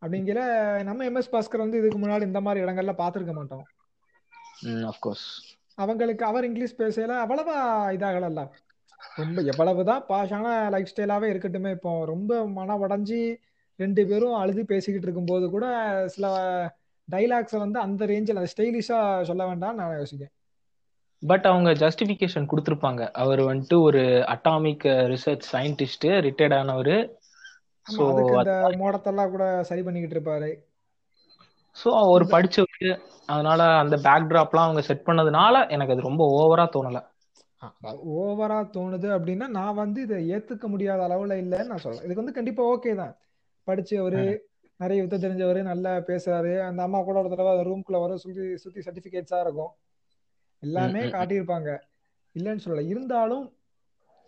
அப்படிங்கிற 0.01 0.39
நம்ம 0.83 1.03
எம்எஸ் 1.05 1.31
பாஸ்கர் 1.31 1.57
வந்து 1.57 1.77
இதுக்கு 1.77 1.99
முன்னாடி 1.99 2.21
இந்த 2.21 2.41
மாதிரி 2.41 2.65
இடங்கள்ல 2.65 2.93
பார்த்துருக்க 3.01 3.33
மாட்டோம். 3.33 3.65
அஃப்கோர்ஸ் 4.63 5.25
அவங்களுக்கு 5.73 6.25
அவர் 6.25 6.45
இங்கிலீஷ் 6.45 6.75
பேசல 6.77 7.15
அவ்வளவா 7.23 7.57
இதாகலல்ல. 7.95 8.49
ரொம்ப 9.15 9.41
எவ்வளவுதான் 9.41 10.03
பாஷான 10.09 10.69
லைஃப் 10.69 10.93
ஸ்டைலாவே 10.95 11.27
இருக்கட்டுமே. 11.33 11.71
இப்போ 11.71 12.05
ரொம்ப 12.05 12.47
மன 12.47 12.77
உடைஞ்சி 12.77 13.35
ரெண்டு 13.75 14.05
பேரும் 14.07 14.33
அழுது 14.33 14.65
பேசிக்கிட்டு 14.65 15.07
இருக்கும்போது 15.07 15.49
கூட 15.49 15.65
சில 16.07 16.27
டைலாக்ஸை 17.11 17.57
வந்து 17.57 17.79
அந்த 17.79 18.05
ரேஞ்சில் 18.05 18.47
ஸ்டைலிஷா 18.53 19.21
சொல்ல 19.21 19.43
வேண்டாம்னு 19.45 19.79
நான் 19.81 19.97
யோசிக்கேன் 19.97 20.33
பட் 21.27 21.45
அவங்க 21.49 21.69
ஜஸ்டிஃபிகேஷன் 21.83 22.49
கொடுத்துருப்பாங்க. 22.51 23.01
அவர் 23.13 23.41
வந்துட்டு 23.41 23.77
ஒரு 23.81 24.01
அட்டாமிக் 24.33 24.85
ரிசர்ச் 25.13 25.45
சயின்டிஸ்ட் 25.53 26.05
ரிட்டையர்ட் 26.27 26.57
ஆனவர். 26.59 26.95
ஸோ 27.85 28.03
மோடத்தெல்லாம் 28.83 29.33
கூட 29.33 29.45
சரி 29.63 29.83
பண்ணிக்கிட்டு 29.83 30.17
இருப்பாரு. 30.17 30.49
ஸோ 31.75 31.89
அவர் 32.03 32.23
படிச்சவர். 32.33 32.89
அதனால 33.25 33.61
அந்த 33.83 33.95
பேக் 33.97 34.29
ட்ராப்லாம் 34.31 34.67
அவங்க 34.67 34.81
செட் 34.81 35.05
பண்ணதுனால 35.05 35.55
எனக்கு 35.69 35.93
அது 35.93 36.09
ரொம்ப 36.09 36.23
ஓவரா 36.39 36.65
தோணல. 36.75 36.99
ஓவரா 38.21 38.57
தோணுது 38.75 39.07
அப்படின்னா 39.17 39.47
நான் 39.57 39.79
வந்து 39.83 39.99
இதை 40.01 40.17
ஏத்துக்க 40.35 40.65
முடியாத 40.67 41.01
அளவுல 41.07 41.35
இல்லைன்னு 41.43 41.71
நான் 41.71 41.83
சொல்றேன். 41.85 42.05
இதுக்கு 42.05 42.23
வந்து 42.23 42.37
கண்டிப்பா 42.37 42.63
ஓகே 42.73 42.93
தான். 42.95 43.13
படிச்சவரு. 43.67 44.23
நிறைய 44.79 45.01
யுத்தம் 45.01 45.23
தெரிஞ்சவரு 45.25 45.59
நல்லா 45.63 45.91
பேசுறாரு. 46.09 46.53
அந்த 46.67 46.79
அம்மா 46.83 46.99
கூட 47.01 47.17
ஒரு 47.21 47.29
தடவை 47.33 47.51
ரூம்குள்ள 47.69 47.99
வர 48.03 48.17
சுத்தி 48.23 48.45
சுத்தி 48.63 48.79
சர்டிபிகேட்ஸா 48.87 49.39
இருக்கும். 49.45 49.71
எல்லாமே. 50.65 51.03
காட்டியிருப்பாங்க. 51.07 51.69
இல்லைன்னு 52.35 52.63
சொல்லல. 52.65 52.85
இருந்தாலும் 52.85 53.45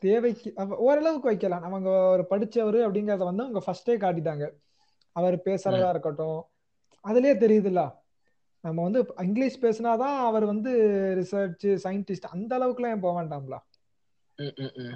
தேவைக்கு 0.04 0.50
ஓரளவுக்கு 0.78 1.28
வைக்கலாம். 1.28 1.64
அவங்க 1.64 1.90
ஒரு 2.14 2.24
படிச்சவரு 2.30 2.80
அப்படிங்கறத 2.88 3.24
வந்து 3.24 3.44
அவங்க 3.44 3.62
ஃபர்ஸ்டே 3.66 3.96
காட்டிட்டாங்க. 4.04 4.46
அவர் 5.16 5.36
பேசுறதா 5.46 5.90
இருக்கட்டும். 5.90 6.40
அதுலயே 7.06 7.36
தெரியுதுல்ல. 7.38 7.82
நம்ம 8.64 8.84
வந்து 8.84 9.02
இங்கிலீஷ் 9.18 9.62
பேசினாதான் 9.62 10.18
அவர் 10.20 10.46
வந்து 10.46 10.72
ரிசர்ச் 11.20 11.66
சயின்டிஸ்ட் 11.84 12.32
அந்த 12.32 12.52
அளவுக்குலாம் 12.58 12.88
ஏன் 12.88 13.00
போக 13.00 13.16
வேண்டாம்ல. 13.20 13.58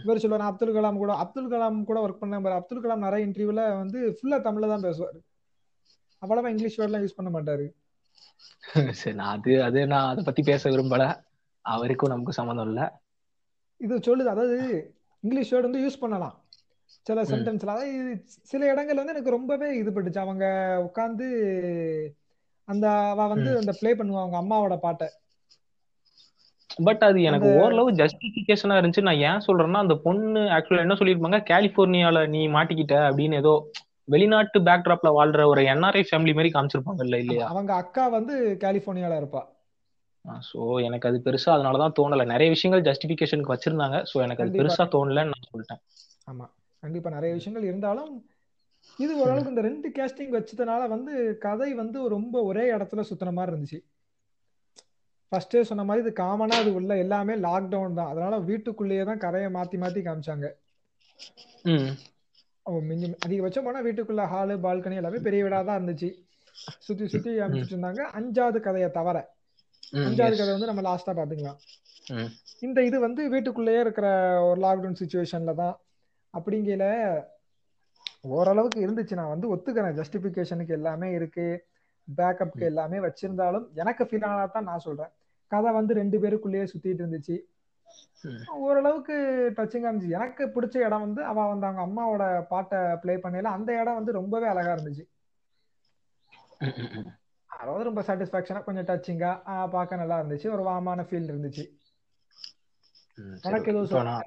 இவர் 0.04 0.20
சொல்லுவார் 0.20 0.48
அப்துல் 0.48 0.76
கலாம் 0.76 0.98
கூட 0.98 1.14
அப்துல் 1.14 1.52
கலாம் 1.52 1.84
கூட 1.84 2.08
ஒர்க் 2.08 2.18
பண்ண 2.18 2.56
அப்துல் 2.56 2.84
கலாம் 2.84 2.98
நிறைய 2.98 3.28
இன்டர்வியூல 3.28 3.78
வந்து 3.78 4.00
ஃபுல்லா 4.10 4.40
தமிழ்ல 4.40 4.68
தான் 4.68 4.82
பேசுவார். 4.82 5.18
அவ்வளவா 6.22 6.48
இங்கிலீஷ் 6.48 6.80
வேர்ட்லாம் 6.80 7.04
யூஸ் 7.06 7.16
பண்ண 7.16 7.30
மாட்டாரு. 7.32 7.68
சரி 8.94 9.18
அது 9.28 9.64
அது 9.64 9.88
நான் 9.88 10.10
அதை 10.10 10.24
பத்தி 10.24 10.42
பேச 10.42 10.70
விரும்பல. 10.70 11.04
அவருக்கும் 11.66 12.12
நமக்கு 12.12 12.34
சம்மந்தம் 12.34 12.70
இல்ல. 12.70 12.82
இது 13.82 13.96
சொல்லுது 14.06 14.30
அதாவது 14.30 14.58
இங்கிலீஷ் 15.24 15.52
வேர்டு 15.54 15.68
வந்து 15.68 15.84
யூஸ் 15.84 16.02
பண்ணலாம். 16.02 16.36
சில. 17.06 17.20
சென்டென்ஸ்ல 17.30 17.74
அதாவது 17.74 18.14
சில 18.52 18.62
இடங்கள்ல 18.72 19.02
வந்து 19.02 19.16
எனக்கு 19.16 19.36
ரொம்பவே 19.36 19.70
இது 19.78 19.92
பட்டுச்சு. 19.92 20.20
அவங்க 20.20 20.46
உட்காந்து 20.88 21.28
அந்த 22.68 22.86
அவ 23.10 23.28
வந்து. 23.30 23.52
அந்த 23.62 23.74
ப்ளே 23.80 23.92
பண்ணுவா 23.96 24.22
அவங்க 24.22 24.40
அம்மாவோட 24.42 24.76
பாட்டை. 24.80 25.10
பட் 26.80 27.04
அது 27.04 27.20
எனக்கு 27.22 27.48
ஓரளவு 27.56 27.90
ஜஸ்டிபிகேஷனா 28.00 28.76
இருந்துச்சு. 28.76 29.04
நான் 29.04 29.22
ஏன் 29.26 29.46
சொல்றேன்னா 29.46 29.82
அந்த 29.82 29.96
பொண்ணு 30.06 30.42
ஆக்சுவலா 30.56 30.86
என்ன 30.86 30.98
சொல்லியிருப்பாங்க? 31.00 31.40
கலிபோர்னியால 31.50 32.26
நீ 32.30 32.42
மாட்டிக்கிட்ட 32.50 32.96
அப்படின்னு 33.10 33.42
ஏதோ 33.42 33.54
வெளிநாட்டு 34.08 34.60
பேக்ட்ராப்ல 34.68 35.10
வாழ்ற 35.18 35.42
ஒரு 35.52 35.64
என்ஆர்ஐ 35.74 36.04
ஃபேமிலி 36.08 36.34
மாதிரி 36.34 36.52
காமிச்சிருப்பாங்கல்ல 36.54 37.20
இல்லையா? 37.24 37.50
அவங்க 37.52 37.72
அக்கா 37.82 38.04
வந்து 38.16 38.34
கலிபோர்னியால 38.62 39.20
இருப்பா. 39.22 39.42
சோ 40.26 40.82
எனக்கு 40.82 41.08
அது 41.08 41.18
பெருசா 41.26 41.50
அதனாலதான் 41.54 41.96
தோணல. 42.00 42.26
நிறைய 42.26 42.50
விஷயங்கள் 42.50 42.84
ஜஸ்டிபிகேஷனுக்கு 42.90 43.54
வச்சிருந்தாங்க. 43.56 43.98
சோ 44.12 44.18
எனக்கு 44.22 44.44
அது. 44.44 44.60
பெருசா 44.60 44.84
தோணலன்னு 44.96 45.34
நான் 45.34 45.50
சொல்லிட்டேன். 45.52 45.82
ஆமா. 46.32 46.46
கண்டிப்பா 46.84 47.10
நிறைய 47.10 47.34
விஷயங்கள் 47.34 47.64
இருந்தாலும் 47.64 48.12
இது 49.00 49.12
ஓரளவுக்கு 49.18 49.50
இந்த 49.50 49.62
ரெண்டு 49.62 49.88
கேஸ்டிங் 49.90 50.32
வச்சதுனால 50.36 50.88
வந்து 50.88 51.14
கதை 51.38 51.74
வந்து 51.74 52.10
ரொம்ப 52.10 52.44
ஒரே 52.44 52.64
இடத்துல 52.74 53.02
சுத்தின 53.10 53.34
மாதிரி 53.34 53.52
இருந்துச்சு. 53.54 53.80
ஃபர்ஸ்டே 55.32 55.62
சொன்ன 55.62 55.84
மாதிரி 55.84 56.04
இது 56.06 56.24
காமனா 56.24 56.56
அது 56.62 56.72
உள்ள 56.74 56.98
எல்லாமே 56.98 57.34
லாக்டவுன் 57.36 57.94
தான். 57.94 58.10
அதனால 58.10 58.38
வீட்டுக்குள்ளேயே 58.40 59.04
தான் 59.04 59.18
கதையை 59.18 59.50
மாத்தி 59.52 59.78
மாத்தி 59.84 60.02
காமிச்சாங்க. 60.08 60.48
ம். 61.66 61.92
மிஞ்சி 62.88 63.08
அதிகபட்சம் 63.26 63.64
போனா 63.64 63.80
வீட்டுக்குள்ள 63.82 64.24
ஹாலு 64.34 64.56
பால்கனி 64.66 64.96
எல்லாமே 64.96 65.18
பெரிய 65.18 65.44
வீடா 65.44 65.62
தான் 65.62 65.80
இருந்துச்சு. 65.80 66.10
சுத்தி 66.80 67.08
சுத்தி 67.08 67.30
அமைச்சிட்டு 67.30 67.76
இருந்தாங்க. 67.76 68.02
அஞ்சாவது 68.20 68.60
கதையை 68.60 68.90
தவிர 68.90 69.18
அஞ்சாவது. 69.94 70.36
கதை 70.40 70.52
வந்து 70.56 70.70
நம்ம 70.70 70.84
லாஸ்டா 70.88 71.14
பாத்துக்கலாம் 71.18 71.60
இந்த 72.62 72.80
இது 72.90 72.98
வந்து 73.00 73.22
வீட்டுக்குள்ளேயே 73.34 73.80
இருக்கிற 73.86 74.08
ஒரு 74.50 74.60
லாக்டவுன் 74.62 75.00
சுச்சுவேஷன்ல 75.02 75.54
தான் 75.62 75.76
அப்படிங்கையில 76.34 76.86
ஓரளவுக்கு 78.38 78.80
இருந்துச்சு. 78.86 79.20
நான் 79.20 79.34
வந்து 79.34 79.48
ஒத்துக்கிறேன். 79.54 79.98
ஜஸ்டிபிகேஷனுக்கு 80.00 80.74
எல்லாமே 80.80 81.10
இருக்கு. 81.18 81.48
பேக்கப்க்கு 82.08 82.64
எல்லாமே 82.70 82.98
வச்சிருந்தாலும் 83.06 83.66
எனக்கு 83.82 84.04
ஃபீல் 84.10 84.28
ஆனா 84.30 84.46
தான் 84.56 84.68
நான் 84.70 84.86
சொல்றேன். 84.88 85.12
கதை 85.52 85.72
வந்து 85.80 85.94
ரெண்டு 86.00 86.18
பேருக்குள்ளேயே 86.24 86.66
சுத்திட்டு 86.72 87.04
இருந்துச்சு. 87.04 87.36
ஓரளவுக்கு 88.68 89.16
டச்சிங்கா 89.58 89.90
இருந்துச்சு. 89.90 90.18
எனக்கு 90.20 90.44
பிடிச்ச 90.56 90.76
இடம் 90.88 91.06
வந்து 91.06 91.22
அவ 91.32 91.48
வந்து 91.54 91.68
அவங்க 91.68 91.84
அம்மாவோட 91.88 92.24
பாட்டை 92.54 92.80
ப்ளே 93.04 93.16
பண்ணையில 93.26 93.54
அந்த 93.58 93.72
இடம் 93.82 94.00
வந்து 94.00 94.18
ரொம்பவே 94.20 94.48
அழகா 94.54 94.74
இருந்துச்சு. 94.78 95.06
அதாவது 97.62 97.84
ரொம்ப 97.84 98.02
சாட்டிஸ்பாக்சனா 98.02 98.64
கொஞ்சம் 98.64 98.90
டச்சிங்கா 98.90 99.32
பார்க்க 99.70 99.96
நல்லா 99.96 100.20
இருந்துச்சு. 100.20 100.52
ஒரு 100.52 100.64
வாமான 100.70 101.02
ஃபீல் 101.02 101.32
இருந்துச்சு. 101.32 101.66
okay. 103.18 103.68
எதுவும் 103.68 104.22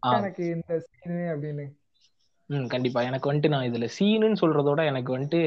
எனக்கு 0.00 0.44
இந்த 0.46 0.72
சீனு 0.78 1.20
அப்படின்னு. 1.34 1.64
ம் 2.50 2.66
கண்டிப்பா. 2.66 3.00
எனக்கு 3.00 3.32
வந்துட்டு 3.32 3.48
நான் 3.48 3.70
இதுல 3.70 3.88
சீனுன்னு 3.98 4.40
சொல்றதோட 4.40 4.84
எனக்கு 4.86 5.18
வந்துட்டு 5.18 5.40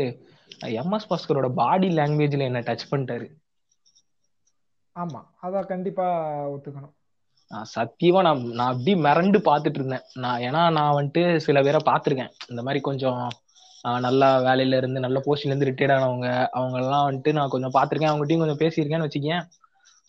எம்எஸ் 0.79 1.09
பாஸ்கரோட 1.09 1.47
பாடி 1.53 1.87
லாங்குவேஜ்ல 1.87 2.39
என்ன 2.39 2.59
டச் 2.59 2.89
பண்ணிட்டாரு. 2.91 3.27
ஆமா. 4.95 5.21
அதான் 5.43 5.65
கண்டிப்பா 5.65 6.05
ஒத்துக்கணும். 6.49 6.93
நான் 7.49 7.69
சத்தியமா 7.75 8.21
நான் 8.21 8.41
நான் 8.41 8.71
அப்படி 8.71 8.93
மிரண்டு 8.95 9.39
பார்த்துட்டு 9.41 9.79
இருந்தேன். 9.79 10.05
நான் 10.13 10.41
ஏன்னா 10.41 10.71
நான் 10.71 10.95
வந்துட்டு 10.95 11.37
சில 11.37 11.61
பேரை 11.61 11.81
பார்த்துருக்கேன். 11.85 12.31
இந்த 12.47 12.61
மாதிரி 12.61 12.81
கொஞ்சம் 12.81 13.27
நல்லா 13.85 14.39
வேலையில 14.39 14.77
இருந்து 14.77 14.99
நல்ல 14.99 15.19
போஸ்ட்ல 15.25 15.49
இருந்து 15.49 15.69
ரிட்டையர்ட் 15.69 15.95
ஆனவங்க 15.97 16.27
அவங்க 16.51 16.77
எல்லாம் 16.77 17.07
வந்துட்டு 17.09 17.31
நான் 17.33 17.49
கொஞ்சம் 17.49 17.75
பார்த்துருக்கேன். 17.77 18.11
அவங்ககிட்டயும் 18.11 18.43
கொஞ்சம் 18.45 18.61
பேசியிருக்கேன்னு 18.63 19.07
வச்சுக்கேன். 19.07 19.43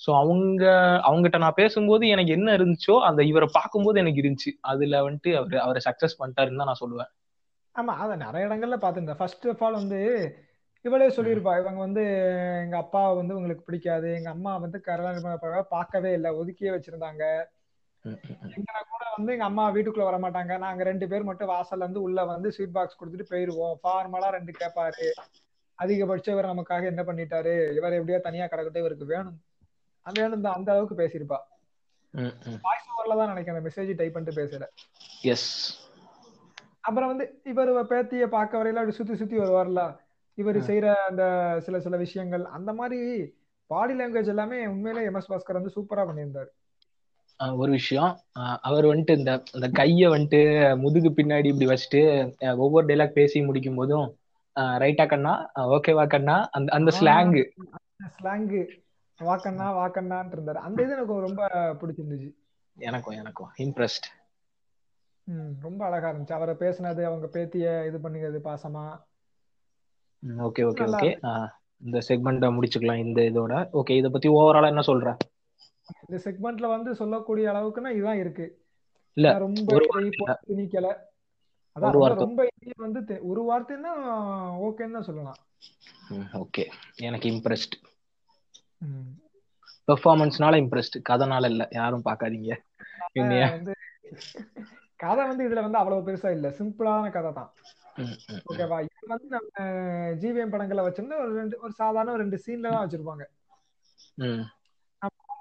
ஸோ 0.01 0.11
அவங்க 0.15 0.65
அவங்ககிட்ட 1.03 1.39
நான் 1.39 1.55
பேசும்போது 1.55 2.09
எனக்கு 2.09 2.33
என்ன 2.33 2.57
இருந்துச்சோ 2.57 2.99
அந்த 2.99 3.23
இவரை 3.25 3.49
பார்க்கும்போது 3.53 3.99
எனக்கு 3.99 4.23
இருந்துச்சு. 4.23 4.53
அதுல 4.61 5.03
வந்துட்டு 5.03 5.37
அவர் 5.37 5.57
அவரை 5.57 5.81
சக்சஸ் 5.85 6.19
பண்ணிட்டாருன்னு 6.19 6.57
தான் 6.57 6.67
நான் 6.67 6.83
சொல்லுவேன். 6.85 7.11
ஆமா 7.77 7.97
அத 7.97 8.17
நிறைய 8.17 8.47
இடங்கள்ல 8.47 8.77
பார்த்துருந்தேன். 8.77 9.17
ஃபர்ஸ்ட் 9.17 9.47
ஆஃப் 9.49 9.63
ஆல் 9.63 9.73
வந்து 9.73 10.01
இவளே 10.85 11.09
சொல்லியிருப்பா. 11.09 11.53
இவங்க 11.61 11.79
வந்து 11.79 12.03
எங்க 12.65 12.77
அப்பா 12.77 13.13
வந்து 13.13 13.37
உங்களுக்கு 13.37 13.65
பிடிக்காது. 13.65 14.09
எங்க 14.15 14.31
அம்மா 14.31 14.57
வந்து 14.57 14.81
கல்யாணம் 14.81 15.69
பார்க்கவே 15.69 16.13
இல்லை. 16.13 16.31
ஒதுக்கியே 16.31 16.73
வச்சிருந்தாங்க. 16.75 17.25
எங்களை 18.57 18.81
கூட 18.91 19.05
வந்து 19.17 19.33
எங்க 19.33 19.45
அம்மா 19.45 19.65
வீட்டுக்குள்ள 19.75 20.05
வர 20.09 20.17
மாட்டாங்க. 20.25 20.59
நாங்க 20.59 20.83
ரெண்டு 20.83 21.07
பேர் 21.09 21.29
மட்டும் 21.29 21.49
வாசல்ல 21.49 21.85
இருந்து 21.85 22.03
உள்ள 22.03 22.25
வந்து 22.25 22.53
ஸ்வீட் 22.53 22.77
பாக்ஸ் 22.77 22.99
கொடுத்துட்டு 23.01 23.31
போயிருவோம். 23.31 23.77
ஃபார்மலா 23.83 24.29
ரெண்டு 24.37 24.53
கேட்பாரு 24.61 25.07
அதிகபட்சம் 25.79 26.35
இவர் 26.37 26.51
நமக்காக 26.53 26.85
என்ன 26.85 27.03
பண்ணிட்டாரு? 27.03 27.55
இவர் 27.79 27.97
எப்படியோ 27.99 28.19
தனியா 28.19 28.47
கிடக்கட்டும். 28.47 28.85
இவருக்கு 28.85 29.07
வேணும். 29.07 29.39
அது 30.07 30.23
வேணும் 30.23 30.45
தான். 30.47 30.57
அந்த 30.59 30.73
அளவுக்கு 30.73 30.97
பேசியிருப்பா. 31.03 31.39
வாய்ஸ் 32.67 32.91
ஓவர்ல 32.93 33.17
தான் 33.21 33.33
நினைக்கிறேன். 33.33 33.59
அந்த 33.59 33.65
மெசேஜ் 33.69 33.97
டைப் 34.01 34.13
பண்ணிட்டு 34.13 34.41
பேசல. 34.41 34.67
எஸ் 35.33 35.49
அப்புறம் 36.81 37.11
வந்து 37.11 37.27
இவர் 37.53 37.73
பேத்திய 37.93 38.25
பார்க்க 38.37 38.61
வரையில 38.61 38.81
அப்படி 38.83 38.97
சுத்தி 38.97 39.15
சுத்தி 39.17 39.37
வருவார்ல. 39.39 39.83
இவர் 40.39 40.59
செய்யற 40.69 40.87
அந்த 41.09 41.25
சில 41.67 41.81
சில 41.81 41.97
விஷயங்கள். 41.97 42.45
அந்த 42.45 42.71
மாதிரி 42.73 43.01
பாடி 43.71 43.95
லாங்குவேஜ் 43.95 44.33
எல்லாமே 44.35 44.59
உண்மையிலே 44.67 45.05
எம் 45.05 45.15
எஸ் 45.15 45.31
பாஸ்கர் 45.33 45.59
வந்து 45.61 45.75
சூப்பரா 45.77 46.05
பண்ணியிருந்தாரு. 46.09 46.51
ஒரு 47.39 47.71
விஷயம். 47.71 48.13
அவர் 48.61 48.85
வந்துட்டு 48.85 49.15
இந்த 49.21 49.33
இந்த 49.53 49.69
கைய 49.79 50.11
வந்துட்டு 50.15 50.41
முதுகு 50.79 51.11
பின்னாடி 51.11 51.51
இப்படி 51.53 51.69
வச்சுட்டு 51.73 52.03
ஒவ்வொரு 52.57 52.85
டைலாக் 52.87 53.19
பேசி 53.19 53.43
முடிக்கும் 53.43 53.79
போதும் 53.81 54.07
ரைட்டா 54.83 55.07
கண்ணா 55.09 55.35
ஓகேவா 55.77 56.07
கண்ணா 56.15 56.37
அந்த 56.57 56.73
அந்த 56.79 56.91
ஸ்லாங் 57.01 57.33
ஸ்லாங்கு 58.17 58.63
வாக்கண்ணா 59.21 59.67
வாக்கண்ணான்ட்டு 59.81 60.37
இருந்தாரு. 60.37 60.61
அந்த 60.69 60.79
இது 60.83 60.95
எனக்கு 60.97 61.19
ரொம்ப 61.27 61.49
பிடிச்சிருந்துச்சு. 61.81 62.31
எனக்கும் 62.77 63.17
எனக்கும். 63.23 63.51
இம்ப்ரெஸ்ட் 63.65 64.07
ரொம்ப 65.67 65.81
அழகா 65.87 66.09
இருந்துச்சு. 66.11 66.37
அவரை 66.39 66.55
பேசுனது 66.63 67.03
அவங்க 67.11 67.27
பேத்திய 67.35 67.67
இது 67.89 67.99
பண்ணுகிறது 68.05 68.39
பாசமா. 68.49 68.85
ஓகே 70.47 70.63
ஓகே 70.69 70.85
ஓகே 70.95 71.11
இந்த 71.83 71.99
செக்மெண்ட்டை 72.09 72.49
முடிச்சுக்கலாம் 72.57 73.03
இந்த 73.05 73.21
இதோட. 73.31 73.55
ஓகே 73.81 73.95
இதை 74.01 74.11
பத்தி 74.11 74.29
ஓவராலா 74.29 74.73
என்ன 74.73 74.85
சொல்ற? 74.87 75.09
இந்த 76.09 76.19
செக்மெண்ட்ல 76.25 76.67
வந்து 76.75 76.91
சொல்லக்கூடிய 77.01 77.49
அளவுக்குன்னா 77.53 77.91
இதுதான் 77.97 78.21
இருக்கு. 78.23 78.47
இல்ல 79.17 79.33
ரொம்ப 79.39 79.81
திணிக்கல. 80.49 80.89
அதான் 81.77 82.21
ரொம்ப 82.25 82.43
இது 82.63 82.75
வந்து 82.87 83.01
ஒரு 83.31 83.43
வார்த்தைன்னா 83.49 83.93
ஓகேன்னு 84.67 84.97
தான் 84.99 85.09
சொல்லலாம். 85.09 85.41
ஓகே. 86.43 86.65
எனக்கு 87.07 87.27
இம்ப்ரெஸ்ட். 87.31 87.75
பெர்ஃபார்மன்ஸ்னால 89.89 90.59
இம்ப்ரெஸ்ட் 90.65 90.97
கதைனால 91.09 91.49
இல்ல. 91.53 91.63
யாரும் 91.79 92.05
பார்க்காதீங்க. 92.05 92.53
கதை 95.05 95.25
வந்து 95.31 95.47
இதுல 95.49 95.63
வந்து 95.67 95.81
அவ்வளவு 95.81 96.07
பெருசா 96.09 96.31
இல்ல. 96.31 96.49
சிம்பிளான 96.59 97.11
கதை 97.17 97.33
தான். 97.39 97.51
ஓகேவா 98.51 98.79
இது 98.87 99.09
வந்து 99.13 99.29
நம்ம 99.37 99.65
ஜிவிஎம் 100.23 100.53
படங்களை 100.55 100.83
வச்சிருந்தா 100.85 101.19
ஒரு 101.25 101.33
ரெண்டு 101.41 101.57
ஒரு 101.65 101.73
சாதாரண 101.81 102.17
ரெண்டு 102.23 102.39
சீன்ல 102.47 102.73
தான் 102.75 102.85
வச்சிருப்பாங்க. 102.85 103.25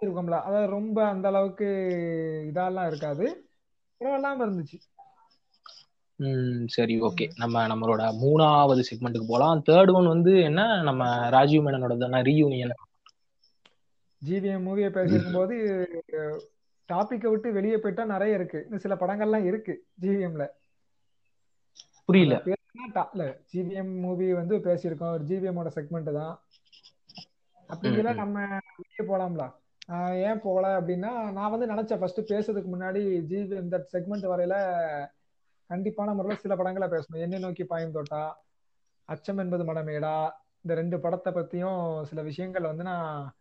இருக்கோம்ல 0.06 0.42
அதாவது 0.42 0.68
ரொம்ப 0.68 1.08
அந்த 1.08 1.28
அளவுக்கு 1.28 1.68
இதெல்லாம் 2.48 2.88
இருக்காது. 2.88 3.50
பரவாயில்லாம 4.00 4.40
இருந்துச்சு. 4.40 4.80
ம், 6.16 6.68
சரி 6.68 7.02
ஓகே. 7.02 7.30
நம்ம 7.36 7.68
நம்மளோட 7.68 8.00
மூணாவது 8.00 8.84
செக்மெண்ட்டுக்கு 8.92 9.26
போலாம். 9.28 9.64
தேர்ட் 9.70 9.94
ஒன் 9.94 10.08
வந்து 10.08 10.42
என்ன? 10.42 10.82
நம்ம 10.82 11.30
ராஜீவ் 11.30 11.66
மேனனோட 11.66 11.98
தானே 11.98 12.22
ரீயூனியன் 12.22 12.72
ஜிவிஎம் 14.26 14.66
மூவியை 14.66 14.90
பேசியிருக்கும் 14.90 15.34
போது 15.34 15.56
டாபிக்கை 16.94 17.30
விட்டு 17.30 17.54
வெளியே 17.54 17.78
போயிட்டா 17.78 18.06
நிறைய 18.06 18.34
இருக்கு. 18.34 18.64
இன்னும் 18.64 18.80
சில 18.80 18.96
படங்கள்லாம் 18.96 19.46
இருக்கு 19.46 19.86
ஜிவிஎம்ல. 20.02 20.48
புரியல. 22.06 22.44
இல்ல 23.14 23.40
ஜிவிஎம் 23.54 24.00
மூவி 24.00 24.34
வந்து 24.34 24.58
பேசியிருக்கோம். 24.58 25.12
ஒரு 25.12 25.24
ஜிவிஎம்மோட 25.24 25.72
செக்மெண்ட் 25.76 26.12
தான். 26.12 26.40
அப்படிங்கிற. 27.70 28.14
நம்ம 28.14 28.60
வெளியே 28.78 29.14
போலாம்ல. 29.14 29.54
ஏன் 30.14 30.40
போகல 30.40 30.82
அப்படின்னா 30.82 31.32
நான் 31.32 31.52
வந்து 31.52 31.68
நினைச்சேன் 31.74 32.00
ஃபர்ஸ்ட் 32.00 32.34
பேசுறதுக்கு 32.34 32.72
முன்னாடி 32.74 33.02
ஜிவி 33.30 33.62
இந்த 33.62 33.88
செக்மெண்ட் 33.94 34.26
வரையில 34.32 34.56
கண்டிப்பான 35.70 36.14
முறையில் 36.14 36.40
சில 36.40 36.56
படங்களை 36.56 36.88
பேசணும். 36.88 37.20
என்னை 37.20 37.40
நோக்கி 37.40 37.64
பாயும் 37.64 37.92
தோட்டா 37.92 38.44
அச்சம் 39.06 39.38
என்பது 39.38 39.64
மடமேடா 39.64 40.30
இந்த 40.62 40.74
ரெண்டு 40.76 41.00
படத்தை 41.00 41.34
பத்தியும் 41.34 42.04
சில 42.04 42.22
விஷயங்கள் 42.22 42.62
வந்து 42.62 42.84
நான் 42.84 43.34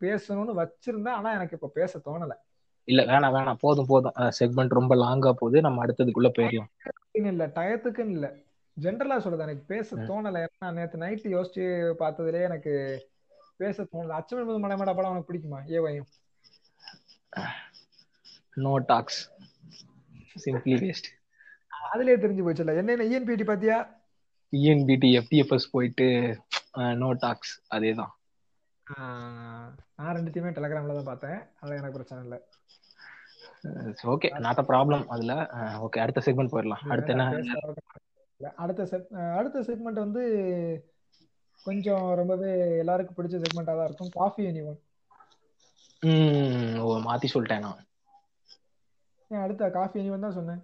பேசணும்னு 0.00 0.54
வச்சிருந்தேன். 0.60 1.08
ஆனா 1.08 1.32
எனக்கு 1.32 1.54
இப்ப 1.54 1.68
பேச 1.68 1.98
தோணல. 1.98 2.32
இல்ல 2.84 3.02
வேணாம் 3.04 3.34
வேணாம். 3.36 3.60
போதும் 3.60 3.86
போதும். 3.86 4.12
செக்மெண்ட் 4.38 4.68
ரொம்ப 4.68 4.94
லாங்கா 4.94 5.32
போகுது. 5.32 5.60
நம்ம 5.60 5.86
அடுத்ததுக்குள்ள 5.86 6.30
போயிடலாம். 6.38 6.70
இல்ல 7.12 7.46
டயத்துக்குன்னு 7.46 8.10
இல்ல. 8.10 8.34
ஜென்ரலா 8.80 9.16
சொல்லுது 9.18 9.38
எனக்கு 9.38 9.64
பேச. 9.66 9.96
தோணல. 9.96 10.46
ஏன்னா 10.46 10.72
நேத்து 10.72 10.98
நைட்டு 10.98 11.34
யோசிச்சு 11.36 11.92
பார்த்ததுலயே 11.98 12.42
எனக்கு 12.42 12.74
பேச 13.60 13.86
தோணல 13.86 14.18
அச்சம் 14.18 14.40
என்பது 14.40 14.62
மடமேடா 14.64 14.94
படம் 14.94 15.12
உனக்கு 15.12 15.28
பிடிக்குமா? 15.28 15.60
ஏவையும் 15.72 16.08
நோ 18.56 18.72
டாக்ஸ் 18.86 19.20
சிம்பிளி 20.36 20.76
வேஸ்ட் 20.82 21.10
அதுலயே 21.88 22.16
தெரிஞ்சு 22.18 22.46
போச்சுல்ல 22.46 22.76
என்ன 22.80 23.06
இஎன்பிடி 23.06 23.46
பாத்தியா? 23.46 23.78
இஎன்பிடி 24.52 25.08
எஃப்டிஎஃப்எஸ் 25.18 25.68
போயிட்டு 25.70 26.08
நோ 26.98 27.10
டாக்ஸ் 27.20 27.54
அதேதான் 27.70 28.12
ஆஹ் 28.86 29.68
நான் 29.96 30.14
ரெண்டுத்தையுமே 30.16 30.54
டெலகிராம்ல 30.54 30.96
தான் 30.98 31.10
பார்த்தேன். 31.10 31.38
அது 31.58 31.78
எனக்கு 31.78 31.98
பிரச்சனை 31.98 32.22
இல்லை. 32.24 32.40
ஓகே 34.12 34.28
நாட் 34.38 34.60
அ 34.60 34.66
ப்ராப்ளம் 34.68 35.04
அதுல 35.14 35.32
ஓகே 35.84 36.02
அடுத்த 36.04 36.22
செக்மெண்ட் 36.26 36.52
போயிடலாம். 36.52 36.84
அடுத்து 36.88 37.12
என்ன. 37.12 37.24
அடுத்த 38.58 38.82
அடுத்த 39.36 39.58
செக்மெண்ட் 39.68 40.02
வந்து 40.02 40.22
கொஞ்சம் 41.66 42.04
ரொம்பவே 42.20 42.50
எல்லாருக்கும் 42.82 43.16
பிடிச்ச 43.18 43.36
செக்மெண்டா 43.42 43.74
தான் 43.78 43.88
இருக்கும். 43.88 44.12
காஃபி 44.18 44.42
எனிவன் 44.50 44.78
ம், 46.02 46.78
ஓ 46.84 46.88
மாத்தி 47.06 47.28
சொல்லிட்டேன் 47.32 47.64
நான். 47.66 47.80
ஏன் 49.30 49.42
அடுத்த 49.44 49.68
காஃபி 49.76 49.96
எனிவன் 50.00 50.26
தான் 50.26 50.36
சொன்னேன். 50.38 50.60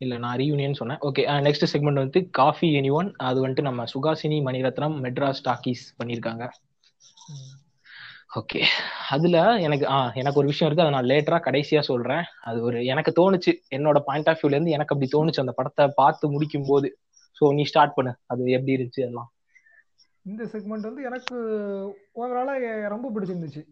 இல்ல 0.00 0.14
நான் 0.24 0.38
ரீயூனியன் 0.40 0.78
சொன்னேன். 0.80 1.00
ஓகே 1.08 1.22
நெக்ஸ்ட் 1.46 1.70
செக்மெண்ட் 1.72 2.02
வந்து 2.02 2.20
காஃபி 2.40 2.68
எனி 2.80 2.90
ஒன் 2.98 3.08
அது 3.28 3.38
வந்துட்டு 3.44 3.68
நம்ம 3.68 3.84
சுகாசினி 3.92 4.38
மணிரத்னம் 4.48 4.96
மெட்ராஸ் 5.04 5.44
டாக்கீஸ் 5.48 5.84
பண்ணியிருக்காங்க. 5.98 6.44
ஓகே 8.38 8.60
அதுல 9.14 9.36
எனக்கு 9.66 9.84
ஆ 9.94 9.98
எனக்கு 10.20 10.40
ஒரு 10.40 10.50
விஷயம் 10.52 10.68
இருக்கு. 10.68 10.84
அதை 10.84 10.94
நான் 10.96 11.10
லேட்டரா 11.12 11.38
கடைசியா 11.46 11.82
சொல்றேன். 11.90 12.24
அது 12.48 12.58
ஒரு 12.68 12.78
எனக்கு 12.92 13.12
தோணுச்சு. 13.20 13.52
என்னோட 13.76 13.98
பாயிண்ட் 14.08 14.28
ஆஃப் 14.32 14.40
வியூல 14.40 14.56
இருந்து 14.56 14.74
எனக்கு 14.76 14.94
அப்படி 14.94 15.10
தோணுச்சு. 15.16 15.44
அந்த 15.44 15.54
படத்தை 15.60 15.86
பார்த்து 16.00 16.34
முடிக்கும் 16.34 16.68
போது 16.70 16.90
ஸோ 17.36 17.52
நீ 17.56 17.64
ஸ்டார்ட் 17.72 17.96
பண்ணு. 17.98 18.12
அது 18.32 18.42
எப்படி 18.56 18.74
இருந்துச்சு 18.76 19.02
எல்லாம் 19.08 19.28
இந்த 20.30 20.42
செக்மெண்ட் 20.52 20.86
வந்து 20.88 21.02
எனக்கு 21.08 21.36
ஓவராலா 22.20 22.54
ரொம்ப 22.94 23.08
பிடிச்சிருந்துச்சு. 23.14 23.62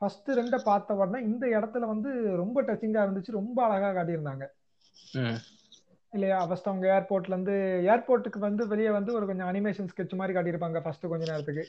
ஃபர்ஸ்ட் 0.00 0.28
ரெண்டை 0.38 0.58
பார்த்த 0.64 0.94
உடனே 0.94 1.24
இந்த 1.24 1.44
இடத்துல 1.58 1.84
வந்து 1.92 2.10
ரொம்ப 2.42 2.62
டச்சிங்கா 2.62 3.00
இருந்துச்சு 3.04 3.38
ரொம்ப 3.40 3.58
அழகா 3.66 3.90
காட்டியிருந்தாங்க. 3.90 4.46
இல்லையா? 6.12 6.38
ஃபர்ஸ்ட் 6.48 6.68
அவங்க 6.70 6.86
ஏர்போர்ட்ல 6.96 7.34
இருந்து 7.34 7.54
ஏர்போர்ட்டுக்கு 7.92 8.38
வந்து 8.38 8.62
வெளியே 8.72 8.90
வந்து 8.96 9.10
ஒரு 9.18 9.26
கொஞ்சம் 9.26 9.48
அனிமேஷன் 9.52 9.88
ஸ்கெட்ச் 9.92 10.18
மாதிரி 10.20 10.34
காட்டியிருப்பாங்க 10.36 10.80
ஃபர்ஸ்ட் 10.84 11.08
கொஞ்ச 11.12 11.24
நேரத்துக்கு. 11.30 11.64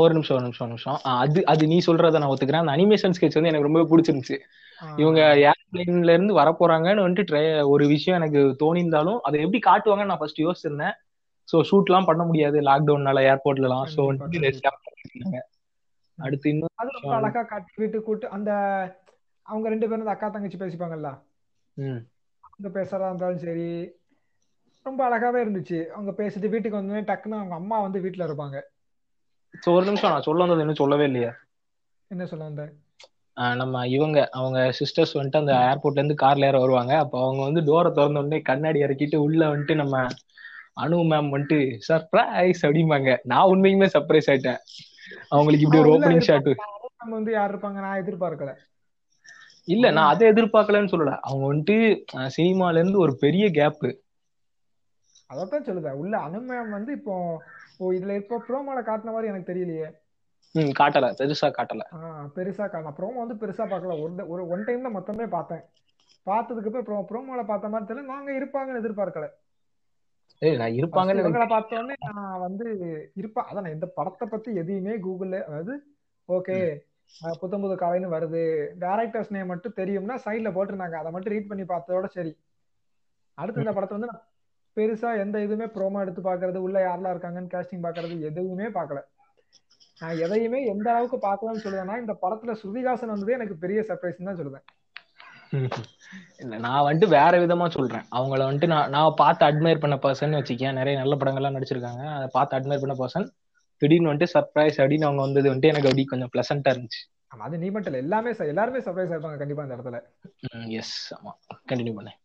ஒரு 0.00 0.12
நிமிஷம் 0.16 0.36
ஒரு 0.36 0.44
நிமிஷம் 0.46 0.66
ஒரு 0.66 0.74
நிமிஷம். 0.74 0.98
அது 1.22 1.40
அது 1.52 1.66
நீ 1.72 1.78
சொல்றத 1.86 2.20
நான் 2.22 2.34
ஒத்துக்கிறேன். 2.34 2.62
அந்த 2.62 2.74
அனிமேஷன் 2.76 3.14
ஸ்கெட்ச் 3.18 3.38
வந்து 3.38 3.52
எனக்கு 3.52 3.68
ரொம்ப 3.68 3.82
பிடிச்சிருந்துச்சு. 3.92 4.38
இவங்க 5.02 5.20
ஏர்பிளைன்ல 5.44 6.12
இருந்து 6.12 6.34
வர 6.40 6.50
போறாங்கன்னு 6.60 7.06
வந்துட்டு 7.06 7.40
ஒரு 7.72 7.86
விஷயம் 7.86 8.20
எனக்கு 8.20 8.40
தோணியிருந்தாலும் 8.62 9.18
அதை 9.28 9.40
எப்படி 9.46 9.60
காட்டுவாங்கன்னு 9.66 10.10
நான் 10.10 10.22
ஃபர்ஸ்ட் 10.22 10.44
யோசிச்சிருந்தேன். 10.46 10.96
சோ 11.48 11.58
ஷூட்லாம் 11.68 12.06
பண்ண 12.06 12.22
முடியாது. 12.24 12.58
லாக்டவுன்னால 12.60 13.22
ஏர்போர்ட்லலாம் 13.30 13.88
பண்ணிருந்தாங்க. 14.22 15.40
அடுத்து 16.18 16.46
இன்னும் 16.48 16.78
அது 16.80 16.90
ரொம்ப 16.96 17.12
அழகா 17.16 17.42
காட்டி 17.44 17.72
வீட்டுக்கு 17.76 18.06
கூட்டு 18.06 18.26
அந்த 18.28 18.50
அவங்க 19.46 19.66
ரெண்டு 19.68 19.86
பேரும் 19.86 20.04
இந்த 20.04 20.14
அக்கா 20.14 20.28
தங்கச்சி 20.28 20.58
பேசிப்பாங்கல்ல? 20.58 21.10
அவங்க 22.44 22.68
பேசுறதா 22.74 23.08
இருந்தாலும் 23.08 23.42
சரி 23.42 23.68
ரொம்ப 24.86 25.00
அழகாவே 25.08 25.38
இருந்துச்சு. 25.42 25.78
அவங்க 25.90 26.12
பேசிட்டு 26.12 26.52
வீட்டுக்கு 26.52 26.78
வந்தோடனே 26.78 27.08
டக்குன்னு 27.10 27.40
அவங்க 27.40 27.54
அம்மா 27.54 27.76
வந்து 27.80 27.98
வீட்டுல 28.00 28.26
இருப்பாங்க. 28.28 28.56
சோ 29.54 29.68
ஒரு 29.74 29.84
நிமிஷம் 29.84 30.12
நான் 30.12 30.26
சொல்ல 30.26 30.44
வந்தது 30.44 30.64
இன்னும் 30.64 30.80
சொல்லவே 30.80 31.04
இல்லையா. 31.04 31.32
என்ன 32.10 32.24
சொல்ல 32.26 32.44
வந்த? 32.44 32.64
நம்ம 33.56 33.82
இவங்க 33.88 34.18
அவங்க 34.30 34.58
சிஸ்டர்ஸ் 34.78 35.14
வந்துட்டு 35.14 35.40
அந்த 35.40 35.52
ஏர்போர்ட்ல 35.68 36.00
இருந்து 36.00 36.22
கார்ல 36.22 36.48
ஏற 36.50 36.58
வருவாங்க. 36.58 36.92
அப்ப 36.98 37.14
அவங்க 37.22 37.42
வந்து 37.42 37.60
டோரை 37.60 37.90
திறந்த 37.92 38.22
உடனே 38.22 38.40
கண்ணாடி 38.42 38.80
இறக்கிட்டு 38.84 39.18
உள்ள 39.26 39.40
வந்துட்டு 39.52 39.74
நம்ம 39.74 39.94
அனு 40.76 40.98
மேம் 41.04 41.28
வந்துட்டு 41.32 41.58
சர்ப்ரைஸ் 41.88 42.62
அப்படிம்பாங்க. 42.66 43.10
நான் 43.30 43.50
உண்மையுமே 43.52 43.88
சர்ப்ரைஸ் 43.94 44.30
ஆயிட்டேன். 44.30 44.60
அவங்களுக்கு 45.32 45.66
இப்படி 45.66 45.82
ஒரு 45.82 45.92
ஓப்பனிங் 45.94 46.26
ஷாட் 46.28 46.50
வந்து 47.14 47.30
யார் 47.32 47.52
இருப்பாங்க? 47.52 47.78
நான் 47.84 48.00
எதிர்பார்க்கல. 48.02 48.52
இல்ல 49.68 49.86
நான் 49.90 50.10
அதை 50.10 50.24
எதிர்பார்க்கலன்னு 50.28 50.92
சொல்லல. 50.92 51.14
அவங்க 51.22 51.44
வந்துட்டு 51.48 51.76
சினிமால 52.36 52.80
இருந்து 52.80 52.98
ஒரு 52.98 53.14
பெரிய 53.22 53.44
கேப் 53.52 53.80
அதைத்தான் 55.30 55.64
சொல்லுதேன் 55.64 55.98
உள்ள 56.00 56.14
அனுமயம் 56.26 56.74
வந்து 56.74 56.92
இப்போ 56.98 57.14
ஓ 57.80 57.92
இதுல 57.94 58.16
இப்போ 58.18 58.38
ப்ரோமோல 58.46 58.82
காட்டின 58.84 59.14
மாதிரி 59.14 59.30
எனக்கு 59.30 59.50
தெரியலையே. 59.50 59.88
ம் 60.54 60.72
காட்டல. 60.78 61.06
பெருசா 61.18 61.48
காட்டல. 61.52 61.82
ஆஹ் 61.96 62.26
பெருசா 62.34 62.64
காட்டலாம் 62.64 62.96
ப்ரோமோ 62.96 63.22
வந்து 63.22 63.36
பெருசா 63.40 63.64
பார்க்கல. 63.66 63.96
ஒரு 64.02 64.26
ஒரு 64.32 64.42
ஒன் 64.48 64.66
டைம் 64.66 64.86
தான் 64.86 64.96
மொத்தமே 64.96 65.26
பார்த்தேன். 65.30 65.64
பார்த்ததுக்கு 66.26 66.70
அப்புறம் 66.70 66.86
ப்ரோ 66.88 66.98
ப்ரோமோல 67.10 67.42
பார்த்த 67.46 67.72
மாதிரி 67.72 67.88
தெரியல. 67.88 68.12
நாங்க 68.12 68.30
இருப்பாங்கன்னு 68.38 68.82
எதிர்பார்க்கல. 68.82 69.28
நான் 70.60 70.76
இருப்பாங்கன்னு 70.78 71.22
இவங்கள 71.22 71.40
எனக்கு 71.40 71.54
பார்த்த 71.54 71.80
உடனே 71.80 71.96
நான் 72.06 72.40
வந்து 72.44 72.66
இருப்பா 73.20 73.42
அதான் 73.48 73.74
இந்த 73.76 73.86
படத்தை 73.98 74.26
பத்தி 74.28 74.50
எதையுமே 74.62 74.94
கூகுள்ல 75.04 75.38
அதாவது 75.48 75.74
ஓகே 76.28 76.56
புத்தம் 77.40 77.64
புது 77.64 77.74
கலைன்னு 77.82 78.08
வருது. 78.14 78.42
டேரக்டர்ஸ் 78.82 79.32
நேம் 79.34 79.50
மட்டும் 79.52 79.78
தெரியும்னா 79.80 80.14
சைட்ல 80.24 80.50
போட்டிருந்தாங்க. 80.56 80.96
அதை 81.00 81.10
மட்டும் 81.14 81.34
ரீட் 81.34 81.50
பண்ணி 81.50 81.64
பார்த்ததோட 81.72 82.06
சரி. 82.16 82.32
அடுத்து 83.38 83.64
இந்த 83.64 83.74
படத்தை 83.76 83.94
வந்து 83.96 84.10
நான் 84.12 84.22
பெருசா 84.76 85.10
எந்த 85.24 85.36
இதுவுமே 85.46 85.66
ப்ரோமோ 85.74 86.02
எடுத்து 86.04 86.22
பார்க்கறது 86.28 86.58
உள்ள 86.66 86.76
யாரெல்லாம் 86.80 87.14
இருக்காங்கன்னு 87.14 87.52
கேஸ்டிங் 87.54 87.84
பார்க்கறது 87.86 88.14
எதுவுமே 88.30 88.68
பார்க்கல. 88.78 89.00
நான் 90.00 90.20
எதையுமே 90.26 90.60
எந்த 90.72 90.86
அளவுக்கு 90.92 91.18
பார்க்கலாம்னு 91.28 91.64
சொல்லுவேன்னா 91.64 91.96
இந்த 92.02 92.14
படத்துல 92.22 92.54
ஸ்ருதிகாசன் 92.60 93.14
வந்ததே 93.14 93.36
எனக்கு 93.38 93.56
பெரிய 93.64 93.80
சர்ப்ரைஸ் 93.90 94.28
தான் 94.30 94.40
சொல்லுவேன். 94.40 94.64
நான் 96.64 96.84
வந்துட்டு 96.86 97.08
வேற 97.08 97.32
விதமா 97.38 97.66
சொல்றேன். 97.68 98.04
அவங்கள 98.10 98.40
வந்துட்டு 98.48 98.66
நான் 98.66 98.90
நான் 98.90 99.16
பார்த்து 99.16 99.42
அட்மையர் 99.46 99.80
பண்ண 99.80 99.96
பர்சன் 99.96 100.38
வச்சுக்கேன் 100.38 100.72
நிறைய 100.72 100.94
நல்ல 100.98 101.14
படங்கள்லாம் 101.16 101.56
நடிச்சிருக்காங்க. 101.58 102.02
அதை 102.16 102.26
பார்த்து 102.32 102.56
அட்மையர் 102.58 102.84
பண்ண 102.84 102.94
பர்சன் 102.94 103.26
திடீர்னு 103.82 104.10
வந்துட்டு 104.10 104.34
சர்ப்ரைஸ் 104.34 104.80
அப்படின்னு 104.82 105.08
அவங்க 105.08 105.22
வந்தது 105.22 105.50
வந்துட்டு 105.50 105.70
எனக்கு 105.72 105.88
அப்படி 105.88 106.04
கொஞ்சம் 106.04 106.32
பிளசண்டா 106.34 106.72
இருந்துச்சு. 106.74 107.00
ஆமா, 107.34 107.38
அது 107.38 107.58
நீ 107.58 107.68
மட்டும் 107.70 107.92
இல்ல. 107.92 108.04
எல்லாமே 108.04 108.30
எல்லாருமே 108.48 108.78
சர்ப்ரைஸ் 108.78 109.12
ஆயிருப்பாங்க 109.12 109.38
கண்டிப்பா 109.38 109.62
இந்த 109.62 109.76
இடத்துல. 109.76 109.98
எஸ் 110.80 110.96
ஆமா. 111.14 111.32
கண்டினியூ 111.70 111.94
பண்ணேன் 111.98 112.18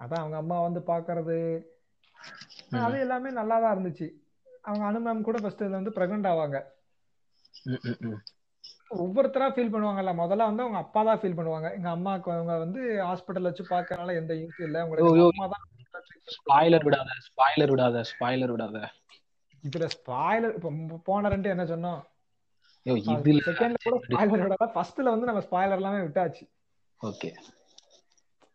அதான் 0.00 0.22
அவங்க 0.22 0.36
அம்மா 0.36 0.56
வந்து 0.60 0.80
பாக்குறது. 0.86 1.36
அது 2.82 2.98
எல்லாமே 3.00 3.30
நல்லா 3.30 3.60
தான் 3.60 3.74
இருந்துச்சு. 3.76 4.06
அவங்க 4.62 4.84
அனு 4.86 5.00
மேம் 5.04 5.20
கூட 5.20 5.38
ஃபர்ஸ்ட் 5.38 5.62
இதுல 5.62 5.78
வந்து 5.80 5.94
பிரெக்னென்ட் 5.96 6.28
ஆவாங்க. 6.28 6.58
ஒவ்வொருத்தரா 8.90 9.46
ஃபீல் 9.54 9.72
பண்ணுவாங்கல்ல. 9.74 10.12
முதல்ல 10.22 10.48
வந்து 10.48 10.64
அவங்க 10.64 10.78
அப்பா 10.84 11.00
தான் 11.02 11.20
ஃபீல் 11.20 11.36
பண்ணுவாங்க. 11.38 11.68
எங்க 11.76 11.88
அம்மாக்கு 11.96 12.30
அவங்க 12.36 12.54
வந்து 12.64 12.80
ஹாஸ்பிட்டல் 13.08 13.48
வச்சு 13.48 13.64
பார்க்கறனால 13.74 14.14
எந்த 14.20 14.34
யூஸ் 14.34 14.60
இல்ல. 14.68 14.84
உங்களுக்கு 14.86 15.30
அம்மா 15.34 15.48
தான் 15.54 15.64
ஸ்பாய்லர் 16.36 16.84
விடாத 16.86 17.10
ஸ்பாய்லர் 17.28 17.72
விடாத 17.74 18.02
ஸ்பாய்லர் 18.10 18.52
விடாத. 18.54 18.78
இதுல 19.64 19.86
ஸ்பாய்லர் 19.96 20.54
இப்ப 20.58 20.98
போன 21.08 21.28
ரெண்டு 21.28 21.48
என்ன 21.54 21.64
சொன்னோம்? 21.64 22.00
இதுல 22.86 23.42
செகண்ட்ல 23.48 23.78
கூட 23.84 23.98
ஸ்பாய்லர் 24.06 24.44
விடாத. 24.46 24.66
ஃபர்ஸ்ட்ல 24.76 25.12
வந்து 25.14 25.28
நம்ம 25.30 25.42
ஸ்பாய்லர் 25.48 25.80
எல்லாமே 25.80 26.00
விட்டாச்சு. 26.06 26.44
ஓகே. 27.00 27.30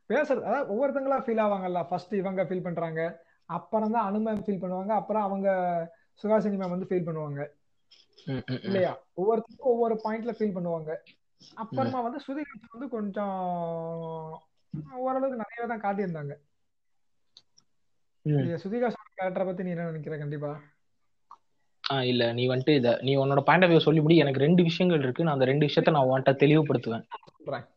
பேசுறது 0.10 0.46
அதாவது 0.50 0.70
ஒவ்வொருத்தங்களா 0.74 1.18
ஃபீல் 1.26 1.44
ஆவாங்கல்ல. 1.46 1.82
ஃபர்ஸ்ட் 1.90 2.14
இவங்க 2.14 2.44
ஃபீல் 2.50 2.68
பண்றாங்க. 2.68 3.02
அப்புறம் 3.50 3.94
தான் 3.96 4.08
அனு 4.08 4.20
மேம் 4.26 4.44
ஃபீல் 4.46 4.62
பண்ணுவாங்க. 4.64 4.94
அப்புறம் 5.02 5.24
அவங்க 5.24 5.50
சுகாசினி 6.24 6.58
மேம் 6.58 6.76
வந்து 6.76 6.90
ஃபீல் 6.90 7.08
பண்ணுவாங்க. 7.08 7.42
இல்லையா? 8.64 9.04
ஒவ்வொருத்தருக்கும் 9.10 9.70
ஒவ்வொரு 9.74 10.02
பாயிண்ட்ல 10.04 10.36
ஃபீல் 10.38 10.56
பண்ணுவாங்க. 10.56 10.96
அப்புறமா 11.54 12.02
வந்து 12.02 12.20
சுதிகாசன் 12.28 12.72
வந்து 12.72 12.90
கொஞ்சம் 12.90 14.42
ஓரளவுக்கு 14.92 15.46
நிறையவே 15.46 15.68
தான் 15.68 15.82
காட்டியிருந்தாங்க. 15.82 16.36
இல்லையா 18.22 18.56
சுதிகாசன் 18.56 19.16
கேரக்டரை 19.22 19.46
பத்தி 19.46 19.64
நீ 19.64 19.70
என்ன 19.70 19.86
நினைக்கிற 19.86 20.18
கண்டிப்பா? 20.18 20.62
ஆஹ் 21.90 22.02
இல்ல 22.02 22.34
நீ 22.34 22.48
வந்துட்டு 22.48 22.76
இத 22.76 22.98
நீ 23.02 23.18
உன்னோட 23.18 23.40
பாயிண்ட் 23.40 23.64
ஆஃப் 23.64 23.70
வியூ 23.70 23.80
சொல்லி 23.80 24.02
முடி. 24.02 24.18
எனக்கு 24.18 24.40
ரெண்டு 24.40 24.64
விஷயங்கள் 24.64 25.02
இருக்கு. 25.02 25.24
நான் 25.24 25.34
அந்த 25.34 25.46
ரெண்டு 25.46 25.66
விஷயத்த 25.66 25.92
நான் 25.92 26.06
உன்கிட்ட 26.06 26.26
தெளிவுபடுத்துவேன். 26.26 27.68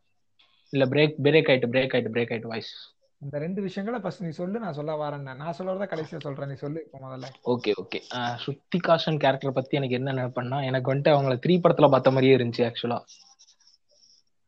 இல்ல 0.69 0.85
பிரேக் 0.85 1.15
பிரேக் 1.23 1.49
ஆயிட்டு 1.49 1.69
பிரேக் 1.71 1.93
ஆயிட்டு 1.93 2.13
பிரேக் 2.13 2.31
ஆயிட்டு 2.33 2.47
வாய்ஸ் 2.47 2.92
இந்த 3.23 3.37
ரெண்டு 3.37 3.61
விஷயங்களை 3.61 3.99
ஃபர்ஸ்ட் 3.99 4.23
நீ 4.23 4.29
சொல்லு 4.37 4.59
நான் 4.59 4.77
சொல்ல 4.77 4.93
வரேன் 5.01 5.25
நான் 5.35 5.55
சொல்றத 5.57 5.85
கடைசியா 5.91 6.19
சொல்றேன். 6.19 6.47
நீ 6.47 6.55
சொல்லு 6.55 6.79
இப்போ 6.85 6.97
முதல்ல. 7.03 7.27
Okay 7.45 7.71
okay. 7.81 7.99
ஸ்ருத்திகாசன் 8.43 9.19
கேரக்டர் 9.19 9.53
பத்தி 9.53 9.77
எனக்கு 9.77 9.95
என்ன 9.95 10.13
நினைப்பேன்னா 10.13 10.59
எனக்கு 10.65 10.93
வந்துட்டு 10.93 11.13
அவங்கள 11.15 11.35
த்ரீ 11.45 11.55
படத்துல 11.63 11.89
பார்த்த 11.89 12.11
மாதிரியே 12.11 12.37
இருந்துச்சு 12.37 12.65
ஆக்சுவலா 12.67 12.99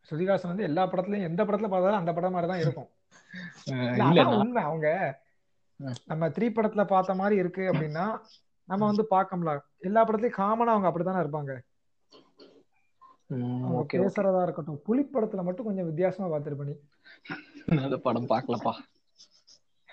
சுதிகாசன் 0.09 0.51
வந்து 0.51 0.63
எல்லா 0.63 0.83
படத்துலயும் 0.89 1.27
எந்த 1.29 1.43
படத்துல 1.43 1.69
பார்த்தாலும் 1.69 1.99
அந்த 1.99 2.13
படம் 2.13 2.31
மாதிரி 2.31 2.51
தான் 2.51 2.61
இருக்கும். 2.61 2.89
உண்மை. 4.41 4.63
அவங்க. 4.63 4.89
நம்ம 6.05 6.27
த்ரீ 6.27 6.47
படத்துல 6.57 6.83
பார்த்த 6.85 7.13
மாதிரி 7.13 7.35
இருக்கு 7.35 7.63
அப்படின்னா 7.71 8.05
நம்ம 8.69 8.85
வந்து 8.85 9.05
பார்க்கல 9.09 9.53
எல்லா 9.79 10.03
படத்துலயும் 10.05 10.39
காமனா 10.41 10.73
அவங்க 10.73 10.87
அப்படித்தானே 10.87 11.23
இருப்பாங்க. 11.23 11.53
பேசுறதா 13.93 14.41
இருக்கட்டும். 14.43 14.81
புலி 14.83 15.03
படத்துல 15.13 15.43
மட்டும் 15.43 15.65
கொஞ்சம் 15.65 15.85
வித்தியாசமா 15.85 16.27
பார்த்திருப்ப 16.27 16.65
நீ. 16.69 16.75
அந்த 17.65 17.97
படம் 17.97 18.29
பார்க்கலப்பா 18.29 18.73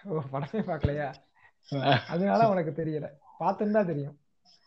ஓ 0.04 0.20
படமே 0.32 0.60
பார்க்கலையா 0.68 1.08
அதனால 2.06 2.48
உனக்கு 2.48 2.72
தெரியல. 2.82 3.06
பார்த்துருந்தா 3.40 3.86
தெரியும். 3.86 4.16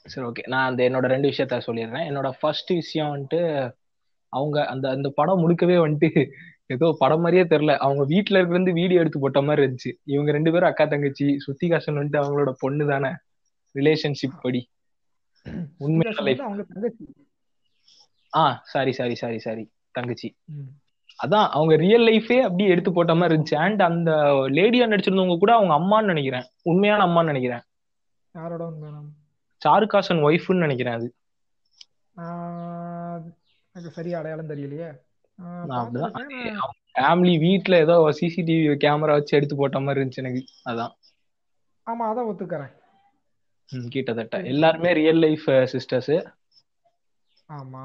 சரி 0.05 0.27
ஓகே 0.27 0.43
நான் 0.47 0.69
அந்த 0.69 0.81
என்னோட 0.89 1.05
ரெண்டு 1.05 1.29
விஷயத்த 1.29 1.57
சொல்லிடுறேன். 1.67 2.07
என்னோட 2.09 2.31
ஃபர்ஸ்ட் 2.39 2.69
விஷயம் 2.69 3.11
வந்துட்டு 3.13 3.39
அவங்க 4.33 4.65
அந்த 4.65 4.89
அந்த 4.89 5.09
படம் 5.09 5.41
முழுக்கவே 5.43 5.77
வந்துட்டு 5.85 6.29
ஏதோ 6.65 6.95
படம் 6.99 7.21
மாதிரியே 7.21 7.43
தெரியல. 7.43 7.77
அவங்க 7.77 8.03
வீட்டுல 8.05 8.49
இருந்து 8.49 8.71
வீடியோ 8.73 8.99
எடுத்து 8.99 9.19
போட்ட 9.19 9.41
மாதிரி 9.41 9.61
இருந்துச்சு. 9.65 9.91
இவங்க 10.03 10.31
ரெண்டு 10.31 10.51
பேரும் 10.51 10.69
அக்கா 10.69 10.85
தங்கச்சி 10.85 11.25
சுத்திகாசன் 11.45 11.99
வந்துட்டு 11.99 12.21
அவங்களோட 12.21 12.53
பொண்ணு 12.59 12.87
தானே. 12.87 13.11
ரிலேஷன்ஷிப் 13.75 14.41
படி. 14.41 14.61
உண்மையான 15.77 16.21
லைஃப் 16.21 16.41
ஆ 18.35 18.61
சாரி 18.65 18.91
சாரி 18.91 19.15
சாரி 19.15 19.39
சாரி. 19.39 19.71
தங்கச்சி. 19.91 20.29
அதான் 21.23 21.47
அவங்க 21.49 21.75
ரியல் 21.75 22.07
லைஃபே 22.07 22.37
அப்படியே 22.39 22.69
எடுத்து 22.69 22.93
போட்ட 22.93 23.15
மாதிரி 23.15 23.35
இருந்துச்சு. 23.35 23.55
அண்ட் 23.55 23.81
அந்த 23.81 24.11
லேடியா 24.57 24.85
நடிச்சிருந்தவங்க 24.85 25.37
கூட 25.37 25.51
அவங்க 25.53 25.73
அம்மான்னு 25.79 26.05
நினைக்கிறேன். 26.05 26.45
உண்மையான 26.63 27.05
அம்மான்னு 27.05 27.25
நினைக்கிறேன். 27.25 27.61
யாரோட 28.33 28.65
உண்மை 28.65 28.89
மேம்? 28.89 29.11
சாருகாசன் 29.61 30.23
ஒய்ஃப்னு 30.27 30.57
நினைக்கிறேன் 30.57 30.93
அது. 30.93 31.15
எனக்கு 33.73 33.91
சரியா 33.91 34.19
அடையாளம் 34.19 34.49
தெரியலையே. 34.49 35.03
ஃபேமிலி 36.93 37.39
வீட்ல 37.39 37.77
ஏதோ 37.77 37.95
சிசிடிவி 38.19 38.75
கேமரா 38.75 39.11
வச்சு 39.11 39.37
எடுத்து 39.37 39.55
போட்ட 39.55 39.79
மாதிரி 39.79 40.05
இருந்துச்சு 40.05 40.21
எனக்கு. 40.23 40.45
அதான். 40.65 40.93
ஆமா 41.85 42.03
அதான் 42.03 42.29
ஒத்துக்கறேன். 42.31 42.73
கிட்டத்தட்ட. 43.87 44.41
எல்லாருமே 44.41 44.93
ரியல் 44.93 45.17
லைஃப் 45.17 45.43
சிஸ்டர்ஸ் 45.47 46.31
ஆமா. 47.49 47.83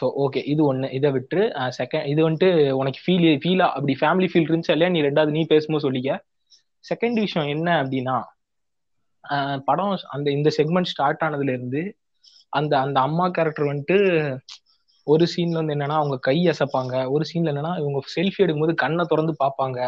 ஸோ 0.00 0.10
ஓகே 0.18 0.44
இது 0.44 0.74
ஒண்ணு 0.74 0.92
இதை 0.92 1.10
விட்டு 1.10 1.40
செகண்ட் 1.78 2.06
இது 2.06 2.30
வந்துட்டு 2.30 2.70
உனக்கு 2.70 3.00
ஃபீல் 3.06 3.40
ஃபீலா 3.44 3.66
அப்படி 3.68 3.96
ஃபேமிலி 4.00 4.28
ஃபீல் 4.32 4.48
இருந்துச்சு 4.50 4.70
இல்லையா? 4.70 4.88
நீ 4.88 5.00
ரெண்டாவது 5.02 5.30
நீ 5.30 5.44
பேசும்போது 5.44 5.90
சொல்லிக்க. 5.90 6.18
செகண்ட் 6.84 7.12
விஷயம் 7.12 7.48
என்ன 7.48 7.82
அப்படின்னா 7.82 8.16
படம் 9.64 9.98
அந்த 10.10 10.30
இந்த 10.30 10.50
செக்மெண்ட் 10.56 10.84
ஸ்டார்ட் 10.84 11.20
ஆனதுல 11.24 11.48
இருந்து 11.48 11.96
அந்த 12.48 12.78
அந்த 12.78 13.00
அம்மா 13.00 13.28
கேரக்டர் 13.28 13.66
வந்துட்டு 13.66 13.98
ஒரு 15.04 15.26
சீன்ல 15.36 15.52
வந்து 15.52 15.74
என்னன்னா 15.74 15.98
அவங்க 16.00 16.16
கை 16.18 16.46
அசைப்பாங்க. 16.46 17.10
ஒரு 17.10 17.24
சீன்ல 17.32 17.50
என்னன்னா 17.52 17.72
இவங்க 17.80 18.00
செல்ஃபி 18.16 18.38
எடுக்கும்போது 18.38 18.74
கண்ணை 18.74 19.04
திறந்து 19.08 19.34
பார்ப்பாங்க. 19.44 19.78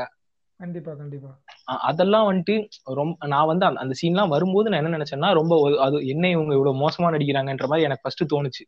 கண்டிப்பா 0.56 0.92
கண்டிப்பா. 0.94 1.30
அதெல்லாம் 1.64 2.26
வந்துட்டு 2.32 2.54
ரொம்ப 2.84 3.26
நான் 3.26 3.46
வந்து 3.46 3.66
அந்த- 3.66 3.94
சீன்லாம் 4.02 4.28
வரும்போது 4.28 4.70
நான் 4.70 4.84
என்ன 4.84 4.96
நினைச்சேன்னா 4.96 5.32
ரொம்ப 5.32 5.76
அது 5.80 6.06
என்ன 6.06 6.28
இவங்க 6.28 6.54
இவ்வளவு 6.54 6.80
மோசமா 6.80 7.06
நடிக்கிறாங்கன்ற 7.14 7.66
மாதிரி 7.66 7.82
எனக்கு 7.82 8.02
ஃபர்ஸ்ட் 8.02 8.34
தோணுச்சு. 8.34 8.64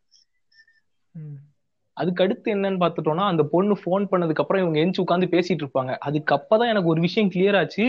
அதுக்கு 1.97 2.23
அடுத்து 2.23 2.47
என்னன்னு 2.55 2.81
பார்த்துட்டோம்னா 2.81 3.25
அந்த 3.31 3.43
பொண்ணு 3.51 3.73
ஃபோன் 3.81 4.05
பண்ணதுக்கு 4.11 4.43
அப்புறம் 4.43 4.61
இவங்க 4.63 4.77
எந்திச்சு 4.79 5.03
உட்காந்து 5.03 5.27
பேசிட்டு 5.33 5.63
இருப்பாங்க. 5.63 5.91
அதுக்கு 6.07 6.31
அப்பதான் 6.37 6.71
எனக்கு 6.73 6.91
ஒரு 6.93 7.01
விஷயம் 7.07 7.31
கிளியர் 7.35 7.57
ஆச்சு. 7.59 7.85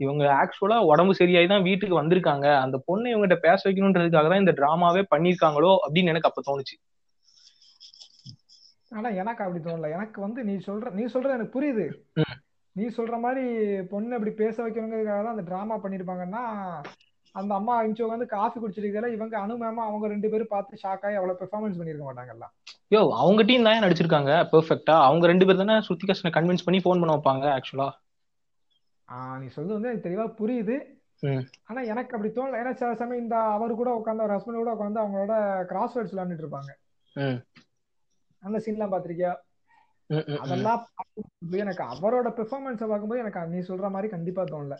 இவங்க 0.00 0.24
ஆக்சுவலா 0.40 0.78
உடம்பு 0.90 1.12
சரியாயி 1.20 1.46
தான் 1.48 1.66
வீட்டுக்கு 1.68 2.00
வந்திருக்காங்க. 2.00 2.46
அந்த 2.64 2.76
பொண்ணை 2.88 3.08
இவங்ககிட்ட 3.12 3.38
பேச 3.46 3.60
வைக்கணுன்றதுக்காக 3.68 4.28
தான் 4.32 4.42
இந்த 4.44 4.54
டிராமாவே 4.60 5.02
பண்ணிருக்காங்களோ 5.14 5.72
அப்படின்னு 5.84 6.12
எனக்கு 6.12 6.30
அப்ப 6.30 6.42
தோணுச்சு. 6.48 6.76
ஆனா 8.90 9.08
எனக்கு 9.22 9.42
அப்படி 9.44 9.60
தோணல. 9.64 9.88
எனக்கு 9.96 10.18
வந்து 10.20 10.40
நீ 10.44 10.54
சொல்ற 10.68 10.92
நீ 10.98 11.04
சொல்ற 11.14 11.30
எனக்கு 11.38 11.56
புரியுது. 11.56 11.86
நீ 12.76 12.86
சொல்ற 12.98 13.14
மாதிரி 13.20 13.44
பொண்ணு 13.92 14.16
அப்படி 14.16 14.32
பேச 14.42 14.56
வைக்கணுங்கிறதுக்காக 14.64 15.22
தான் 15.22 15.36
அந்த 15.36 15.46
டிராமா 15.50 15.76
பண்ணிருப்பாங்கன்னா 15.84 16.42
அந்த 17.34 17.52
அம்மா 17.54 17.74
இன்ச்சு 17.84 18.04
உட்காந்து 18.04 18.26
காஃபி 18.28 18.58
குடிச்சிருக்கல 18.60 19.08
இவங்க 19.14 19.34
அனு 19.38 19.54
மேமா 19.56 19.82
அவங்க 19.88 20.06
ரெண்டு 20.06 20.30
பேரும் 20.32 20.52
பார்த்து 20.52 20.80
ஷாக் 20.82 21.04
ஆகி 21.06 21.18
அவ்வளவு 21.18 21.40
பெர்ஃபார்மன்ஸ் 21.40 21.78
பண்ணிருக்க 21.78 22.06
மாட்டாங்கல்ல 22.08 22.46
யோ 22.90 23.00
அவங்க 23.22 23.42
டீம் 23.48 23.66
தான் 23.66 23.84
நடிச்சிருக்காங்க 23.84 24.34
பெர்ஃபெக்ட்டா 24.52 24.96
அவங்க 25.06 25.26
ரெண்டு 25.26 25.46
பேர் 25.46 25.62
தானே 25.62 25.76
ஸ்ருதிகாசனை 25.86 26.32
கன்வின்ஸ் 26.36 26.66
பண்ணி 26.66 26.80
ஃபோன் 26.84 27.02
பண்ண 27.02 27.14
வைப்பாங்க 27.14 27.46
ஆக்சுவலா 27.56 27.88
ஆஹ் 29.08 29.36
நீ 29.40 29.46
சொல்றது 29.48 29.76
வந்து 29.76 29.90
எனக்கு 29.90 30.06
தெளிவா 30.06 30.24
புரியுது. 30.38 30.76
ஆனா 31.68 31.80
எனக்கு 31.92 32.14
அப்படி 32.16 32.30
தோணல. 32.30 32.58
ஏன்னா 32.62 32.72
சில 32.80 32.90
சமயம் 32.94 33.22
இந்த 33.22 33.36
அவர் 33.54 33.72
கூட 33.74 33.90
உட்காந்து 33.98 34.24
அவர் 34.24 34.34
ஹஸ்பண்ட் 34.34 34.62
கூட 34.62 34.72
உட்காந்து 34.76 35.02
அவங்களோட 35.02 35.34
கிராஸ் 35.70 35.94
வேர்ட்ஸ் 35.96 36.14
விளையாண்டுட்டு 36.14 36.44
இருப்பாங்க. 36.44 36.70
அந்த 38.42 38.58
சீன்லாம் 38.64 38.92
பாத்திருக்கியா. 38.94 39.32
அதெல்லாம் 40.42 40.82
எனக்கு 41.62 41.82
அவரோட 41.94 42.28
பெர்ஃபார்மன்ஸை 42.38 42.86
பார்க்கும்போது 42.86 43.22
எனக்கு 43.24 43.52
நீ 43.54 43.60
சொல்ற 43.70 43.88
மாதிரி 43.94 44.08
கண்டிப்பா 44.14 44.44
தோணல. 44.52 44.76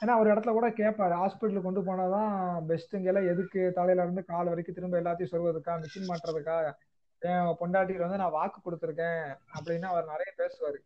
ஏன்னா 0.00 0.18
ஒரு 0.18 0.34
இடத்துல 0.34 0.50
கூட 0.50 0.68
கேட்பாரு 0.68 1.14
ஹாஸ்பிட்டலுக்கு 1.22 1.62
கொண்டு 1.62 1.80
போனாதான் 1.80 2.32
பெஸ்ட்டுங்கல 2.68 3.28
எதுக்கு 3.28 3.72
தலையில 3.74 4.02
இருந்து 4.02 4.24
கால் 4.24 4.46
வரைக்கும் 4.46 4.74
திரும்ப 4.74 5.00
எல்லாத்தையும் 5.00 5.32
சொல்வதுக்கா 5.32 5.72
மிஷின் 5.74 6.10
மாட்டுறதுக்கா? 6.10 6.72
என் 7.18 7.56
பொண்டாட்டிக்கு 7.60 8.04
வந்து 8.04 8.16
நான் 8.16 8.30
வாக்கு 8.30 8.58
கொடுத்துருக்கேன் 8.64 9.36
அப்படின்னு 9.54 9.86
அவர் 9.92 10.04
நிறைய 10.04 10.30
பேசுவாரு. 10.38 10.78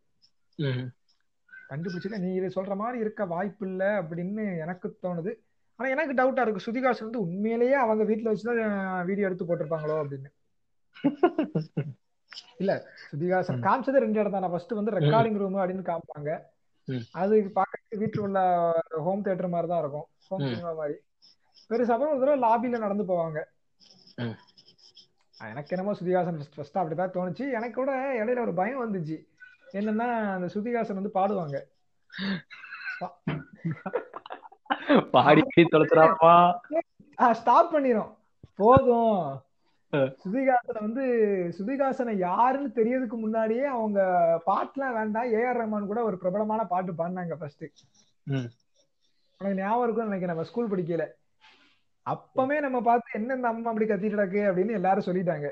கண்டுபிடிச்சிக்க 1.69 2.19
நீ 2.19 2.35
இது 2.35 2.63
சொல்ற 2.63 2.77
மாதிரி 2.77 2.99
இருக்க 2.99 3.25
வாய்ப்பு 3.27 3.67
இல்ல 3.67 4.03
அப்படின்னு 4.03 4.59
எனக்கு 4.59 4.99
தோணுது. 5.03 5.33
ஆனா 5.79 5.89
எனக்கு 5.91 6.15
டவுட்டா 6.15 6.41
இருக்கு. 6.41 6.67
சுதிகாசன் 6.67 7.03
வந்து 7.03 7.21
உண்மையிலேயே 7.21 7.75
அவங்க 7.75 8.05
வீட்டுல 8.05 8.33
வச்சுதான் 8.33 9.05
வீடியோ 9.05 9.27
எடுத்து 9.27 9.47
போட்டிருப்பாங்களோ 9.47 9.97
அப்படின்னு. 10.05 10.31
இல்ல 12.59 12.73
சுதிகாசன். 13.13 13.65
காமிச்சது 13.67 14.03
ரெண்டு 14.05 14.21
இடம் 14.21 14.33
தான். 14.33 14.51
ஃபர்ஸ்ட் 14.51 14.73
வந்து 14.73 14.91
ரெக்கார்டிங் 14.91 15.37
ரூம் 15.37 15.57
அப்படின்னு 15.57 15.89
காமிப்பாங்க. 15.91 16.31
அது 17.21 17.51
பார்க்க 17.55 18.01
வீட்டுல 18.03 18.25
உள்ள 18.27 18.39
ஹோம் 19.07 19.23
தியேட்டர் 19.23 19.53
மாதிரி 19.55 19.69
தான் 19.69 19.83
இருக்கும் 19.83 20.07
ஹோம். 20.29 20.43
சினிமா 20.49 20.73
மாதிரி. 20.73 20.97
பெருசா 21.69 21.95
அப்புறம் 21.95 22.13
ஒரு 22.15 22.21
தடவை 22.21 22.39
லாபில 22.49 22.79
நடந்து 22.85 23.05
போவாங்க. 23.11 23.39
எனக்கு 25.39 25.77
என்னமோ 25.77 25.93
சுதிகாசன் 25.99 26.39
ஃபர்ஸ்ட் 26.55 26.79
அப்படிதான் 26.79 27.15
தோணுச்சு. 27.17 27.45
எனக்கு 27.59 27.77
கூட 27.81 27.91
இடையில 28.25 28.41
ஒரு 28.41 28.55
பயம் 28.61 28.83
வந்துச்சு. 28.85 29.17
என்னன்னா 29.73 30.09
அந்த 30.37 30.49
சுதிகாசன் 30.55 30.99
வந்து 31.01 31.17
பாடுவாங்க. 31.19 31.57
பாடி 35.11 35.43
தொலைச்சுறாப்பா 35.57 36.35
ஸ்டாப் 37.41 37.71
பண்ணிரும். 37.75 38.13
போதும். 38.55 39.43
சுதிகாசனை 40.23 40.81
வந்து 40.81 41.05
சுதிகாசனை 41.59 42.15
யாருன்னு 42.19 42.71
தெரியறதுக்கு 42.79 43.17
முன்னாடியே 43.25 43.65
அவங்க 43.77 44.01
பாட்டுலாம் 44.49 44.97
வேண்டாம் 44.97 45.31
ஏஆர் 45.39 45.59
ரஹ்மான் 45.61 45.91
கூட 45.91 46.01
ஒரு 46.09 46.17
பிரபலமான 46.19 46.65
பாட்டு 46.73 46.93
பாடினாங்க 46.99 47.37
ஃபர்ஸ்ட். 47.39 47.65
உனக்கு 49.41 49.59
ஞாபகம் 49.61 49.85
இருக்கும்னு 49.85 50.11
நினைக்கிறேன் 50.11 50.35
நம்ம 50.35 50.47
ஸ்கூல் 50.51 50.71
படிக்கல 50.73 51.07
அப்பமே 52.07 52.59
நம்ம 52.65 52.79
பார்த்து 52.81 53.19
என்ன 53.19 53.35
இந்த 53.35 53.49
அம்மா 53.49 53.71
அப்படி 53.71 53.87
கத்திட்டு 53.89 54.17
கிடக்கு? 54.17 54.43
அப்படின்னு 54.51 54.79
எல்லாரும் 54.79 55.09
சொல்லிட்டாங்க. 55.09 55.49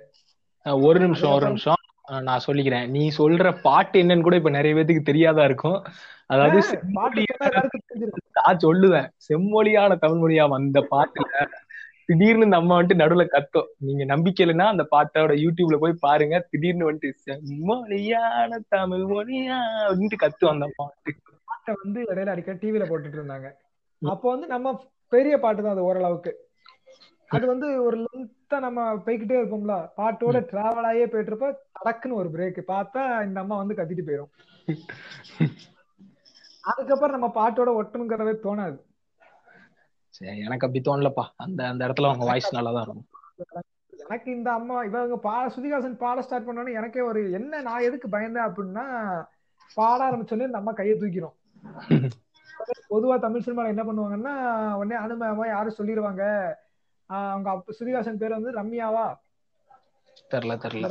ஒரு 0.86 0.98
நிமிஷம் 1.00 1.34
ஒரு 1.38 1.46
நிமிஷம். 1.46 1.80
நான் 2.28 2.44
சொல்லிக்கிறேன். 2.46 2.86
நீ 2.88 3.02
சொல்ற 3.18 3.46
பாட்டு 3.62 4.02
என்னன்னு 4.02 4.26
கூட 4.26 4.36
இப்ப 4.36 4.50
நிறைய 4.50 4.76
பேத்துக்கு 4.76 5.10
தெரியாதா 5.10 5.44
இருக்கும். 5.44 5.78
அதாவது 6.26 6.60
நான் 8.38 8.62
சொல்லுவேன். 8.64 9.08
செம்மொழியான 9.26 9.98
தமிழ் 10.04 10.22
மொழியா 10.22 10.44
வந்த 10.48 10.80
பாட்டுல 10.90 11.26
திடீர்னு 12.08 12.46
இந்த 12.46 12.56
அம்மா 12.56 12.74
வந்துட்டு 12.76 13.02
நடுவுல 13.02 13.24
கத்தோம். 13.28 13.68
நீங்க 13.78 14.02
நம்பிக்கை 14.04 14.42
இல்லைன்னா 14.44 14.66
அந்த 14.66 14.84
பாட்டோட 14.92 15.34
யூடியூப்ல 15.44 15.78
போய் 15.78 16.02
பாருங்க. 16.02 16.36
திடீர்னு 16.50 16.88
வந்துட்டு 16.88 17.22
செம்மொழியான 17.24 18.60
தமிழ் 18.68 19.06
மொழியா 19.12 19.58
அப்படின்ட்டு 19.86 20.22
கத்து 20.24 20.46
அந்த 20.50 20.66
வந்துட்டு. 20.78 21.14
பாட்டை 21.48 21.72
வந்து 21.82 22.00
இடையில 22.10 22.34
அடிக்கடி 22.34 22.60
டிவில 22.62 22.84
போட்டுட்டு 22.88 23.18
இருந்தாங்க. 23.20 23.48
அப்போ 24.02 24.26
வந்து 24.30 24.46
நம்ம 24.46 24.72
பெரிய 25.12 25.34
பாட்டு 25.38 25.60
தான் 25.62 25.74
அது 25.74 25.88
ஓரளவுக்கு. 25.88 26.32
அது 27.30 27.44
வந்து 27.46 27.68
ஒரு 27.82 27.96
லென்த்தா 28.02 28.56
நம்ம 28.58 28.80
போய்கிட்டே 29.04 29.38
இருப்போம்ல. 29.38 29.76
பாட்டோட 29.96 30.38
டிராவல் 30.50 30.88
ஆகியே 30.90 31.06
போயிட்டு 31.06 31.32
இருப்ப 31.32 31.48
தடக்குன்னு 31.76 32.20
ஒரு 32.22 32.28
பிரேக் 32.30 32.60
பார்த்தா 32.68 33.02
இந்த 33.24 33.40
அம்மா 33.40 33.56
வந்து 33.56 33.78
கத்திட்டு 33.78 34.08
போயிடும் 34.08 34.32
அதுக்கப்புறம் 36.64 37.16
நம்ம 37.16 37.28
பாட்டோட 37.34 37.70
ஒட்டணுங்கிறதே 37.80 38.32
தோணாது. 38.44 38.78
சரி 40.16 40.38
எனக்கு 40.40 40.66
அப்படி 40.66 40.82
தோணலப்பா. 40.82 41.24
அந்த 41.36 41.60
அந்த 41.68 41.82
இடத்துல 41.86 42.08
அவங்க 42.08 42.24
வாய்ஸ் 42.24 42.56
நல்லா 42.56 42.72
தான் 42.72 42.84
இருக்கும். 42.84 43.06
எனக்கு 44.02 44.30
இந்த 44.32 44.48
அம்மா 44.52 44.76
இவங்க 44.84 45.16
பாட 45.20 45.44
சுதிகாசன் 45.54 45.96
பாட 45.96 46.22
ஸ்டார்ட் 46.22 46.46
பண்ணோன்னே 46.46 46.74
எனக்கே 46.74 47.00
ஒரு 47.06 47.20
என்ன 47.32 47.62
நான் 47.62 47.82
எதுக்கு 47.82 48.08
பயந்தேன் 48.08 48.46
அப்படின்னா 48.48 48.84
பாட 49.76 49.98
ஆரம்பிச்சோடனே 50.06 50.48
இந்த 50.48 50.58
அம்மா 50.58 50.72
கையை 50.72 50.94
தூக்கிடும். 50.96 51.36
பொதுவா 52.90 53.14
தமிழ் 53.18 53.44
சினிமால 53.44 53.72
என்ன 53.72 53.82
பண்ணுவாங்கன்னா 53.84 54.34
உடனே 54.74 54.96
அனுமயமா 54.96 55.46
யாரும் 55.48 55.78
சொல்லிடுவாங்க 55.78 56.22
அவங்க 57.10 57.48
சுதிகாசன் 57.78 58.20
பேர் 58.20 58.36
வந்து 58.36 58.52
ரம்யாவா? 58.52 59.06
தெரியல 60.30 60.54
தெரியல 60.58 60.86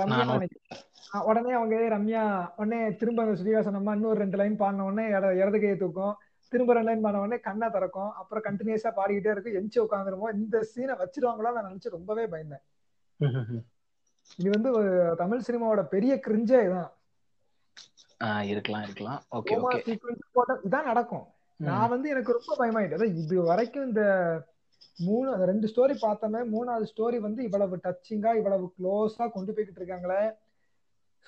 உடனே 1.26 1.52
அவங்க 1.54 1.74
"ஏய் 1.76 1.92
ரம்யா 1.92 2.24
உடனே 2.56 2.80
திரும்ப 2.94 3.24
அந்த 3.24 3.36
சுதிகாசன் 3.36 3.80
அம்மா 3.80 3.94
இன்னொரு 3.94 4.20
ரெண்டு 4.20 4.38
லைன் 4.38 4.58
பாடின 4.58 4.86
உடனே 4.86 5.06
இட- 5.10 5.36
இடது 5.36 5.60
கையை 5.60 5.78
தூக்கும். 5.78 6.14
திரும்ப 6.52 6.74
ரெண்டு 6.74 6.90
லைன் 6.90 7.04
பாடின 7.04 7.22
உடனே 7.22 7.40
கண்ணை 7.40 7.68
திறக்கும். 7.70 8.12
அப்புறம் 8.14 8.44
கண்டினியூஸா 8.44 8.92
பாடிக்கிட்டே 9.00 9.32
இருக்கு. 9.32 9.58
எஞ்சி 9.60 9.80
உட்காந்துருமோ 9.80 10.34
இந்த 10.42 10.58
சீனை 10.72 10.96
வச்சிருவாங்களா 11.02 11.54
நான் 11.56 11.68
நினைச்சு 11.70 11.96
ரொம்பவே 11.98 12.26
பயந்தேன். 12.26 12.64
இது 14.40 14.50
வந்து 14.50 14.70
தமிழ் 15.18 15.46
சினிமாவோட 15.48 15.82
பெரிய 15.96 16.14
கிரிஞ்சே 16.28 16.60
ஆஹ் 18.22 18.46
இருக்கலாம் 18.46 18.84
இருக்கலாம். 18.84 19.22
ஓகே 19.32 19.56
இதான் 20.68 20.90
நடக்கும். 20.92 21.26
நான் 21.60 21.90
வந்து 21.90 22.08
எனக்கு 22.10 22.38
ரொம்ப 22.38 22.54
பயமாயிட்டு 22.60 22.98
அதான் 22.98 23.18
இது 23.24 23.36
வரைக்கும் 23.44 23.88
இந்த 23.88 24.04
மூணு 25.00 25.28
அந்த 25.34 25.46
ரெண்டு 25.46 25.68
ஸ்டோரி 25.68 25.96
பார்த்தோமே 26.02 26.42
மூணாவது 26.54 26.86
ஸ்டோரி 26.92 27.18
வந்து 27.20 27.42
இவ்வளவு 27.44 27.76
டச்சிங்கா 27.86 28.32
இவ்வளவு 28.40 28.66
க்ளோஸா 28.78 29.26
கொண்டு 29.32 29.54
போய்கிட்டு 29.54 29.82
இருக்காங்களே. 29.82 30.22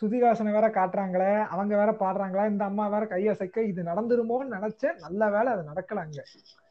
சுதிகாசனை 0.02 0.52
வேற 0.52 0.68
காட்டுறாங்களே 0.70 1.32
அவங்க 1.48 1.74
வேற 1.76 1.92
பாடுறாங்களா 2.00 2.44
இந்த 2.50 2.64
அம்மா 2.66 2.88
வேற 2.88 3.06
கையசைக்க 3.08 3.68
இது 3.68 3.84
நடந்துருமோன்னு 3.84 4.56
நினைச்சேன். 4.58 4.98
நல்ல 5.06 5.30
வேலை 5.30 5.52
அது 5.56 5.64
நடக்கல 5.70 6.06
அங்க. 6.06 6.22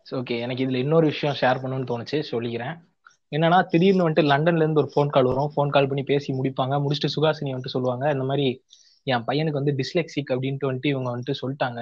ஓகே 0.07 0.35
எனக்கு 0.39 0.65
இதுல 0.65 0.81
இன்னொரு 0.83 1.07
விஷயம் 1.07 1.39
ஷேர் 1.41 1.61
பண்ணணும்னு 1.63 1.91
தோணுச்சு 1.91 2.19
சொல்லிக்கிறேன். 2.31 2.75
என்னன்னா 3.33 3.59
திடீர்னு 3.71 4.05
வந்துட்டு 4.05 4.31
லண்டன்ல 4.31 4.65
இருந்து 4.65 4.83
ஒரு 4.83 4.91
ஃபோன் 4.93 5.09
கால் 5.09 5.29
வரும். 5.31 5.51
ஃபோன் 5.53 5.71
கால் 5.71 5.89
பண்ணி 5.89 6.05
பேசி 6.05 6.29
முடிப்பாங்க. 6.33 6.75
முடிச்சுட்டு 6.85 7.15
சுகாசினி 7.15 7.53
வந்துட்டு 7.53 7.75
சொல்லுவாங்க 7.77 8.05
இந்த 8.13 8.25
மாதிரி 8.25 8.47
என் 9.07 9.27
பையனுக்கு 9.29 9.61
வந்து 9.61 9.77
டிஸ்லெக்சிக் 9.77 10.33
அப்படின்ட்டு 10.35 10.69
வந்துட்டு 10.69 10.93
இவங்க 10.95 11.09
வந்துட்டு 11.11 11.41
சொல்லிட்டாங்க. 11.41 11.81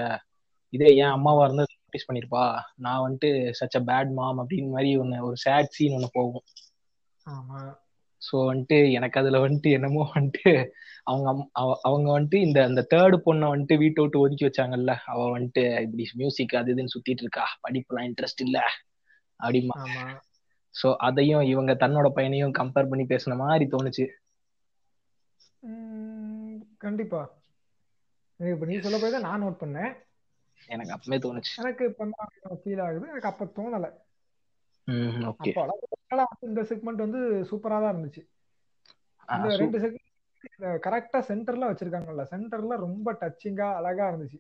இதே 0.73 0.89
என் 0.97 1.13
அம்மாவா 1.13 1.45
இருந்து 1.45 1.65
நோட்டீஸ் 1.75 2.09
பண்ணிருப்பா. 2.09 2.45
நான் 2.79 3.05
வந்துட்டு 3.05 3.31
சச் 3.61 3.79
அ 3.81 3.85
பேட் 3.85 4.13
மாம் 4.13 4.41
அப்படின்னு 4.43 4.71
மாதிரி 4.71 4.91
ஒன்று 4.97 5.27
ஒரு 5.29 5.37
சேட் 5.39 5.75
சீன் 5.77 5.97
ஒன்று 5.99 6.11
போகும். 6.13 6.47
ஆமா. 7.27 7.61
ஸோ 8.25 8.35
வந்துட்டு 8.47 8.77
எனக்கு 8.93 9.21
அதுல 9.21 9.39
வந்துட்டு 9.45 9.71
என்னமோ 9.71 10.03
வந்துட்டு 10.15 10.53
அவங்க 11.05 11.29
அவங்க 11.85 12.09
வந்துட்டு 12.11 12.39
இந்த 12.41 12.59
இந்த 12.67 12.83
தேர்டு 12.91 13.17
பொண்ணை 13.25 13.47
வந்துட்டு 13.49 13.77
வீட்டை 13.79 14.03
விட்டு 14.03 14.19
ஒதுக்கி 14.19 14.45
வச்சாங்கல்ல 14.45 14.95
அவ 15.05 15.19
வந்துட்டு 15.31 15.65
இப்படி 15.83 16.07
மியூசிக் 16.15 16.55
அது 16.55 16.73
இதுன்னு 16.75 16.95
சுத்திட்டு 16.95 17.25
இருக்கா 17.25 17.47
படிப்புலாம் 17.65 18.09
இன்ட்ரெஸ்ட் 18.09 18.45
இல்ல 18.47 18.59
அப்படிமா 19.41 19.77
ஸோ 20.75 20.89
அதையும் 21.07 21.45
இவங்க 21.51 21.73
தன்னோட 21.81 22.07
பையனையும் 22.15 22.57
கம்பேர் 22.59 22.91
பண்ணி 22.91 23.05
பேசுன 23.07 23.37
மாதிரி 23.37 23.67
தோணுச்சு. 23.71 24.05
கண்டிப்பா. 26.81 27.21
இப்ப 28.41 28.67
நீ 28.67 28.77
சொல்ல 28.81 28.99
போய் 28.99 29.15
தான் 29.15 29.27
நான் 29.27 29.43
நோட் 29.43 29.61
பண்ணேன். 29.61 29.93
எனக்கு 30.69 30.95
அப்பவே 30.95 31.19
தோணுச்சு. 31.19 31.55
எனக்கு 31.61 31.85
இப்ப 31.91 32.09
ஃபீல் 32.63 32.83
ஆகுது? 32.83 33.07
எனக்கு 33.09 33.31
அப்ப 33.33 33.49
தோணல. 33.57 33.89
அப்போ 35.43 35.61
அளவுக்கு 35.65 35.97
வந்து 36.33 36.49
இந்த 36.51 36.63
செக்மெண்ட் 36.71 37.05
வந்து 37.07 37.21
சூப்பரா 37.51 37.77
தான் 37.83 37.95
இருந்துச்சு. 37.95 38.23
இந்த 39.29 39.49
ரெண்டு 39.63 39.79
செக்மெண்ட் 39.85 40.03
கரெக்டா 40.87 41.21
சென்டர்ல 41.29 41.69
வச்சிருக்காங்கல்ல 41.71 42.25
சென்டர்ல 42.33 42.77
ரொம்ப 42.87 43.13
டச்சிங்கா 43.23 43.69
அழகா 43.79 44.07
இருந்துச்சு. 44.11 44.39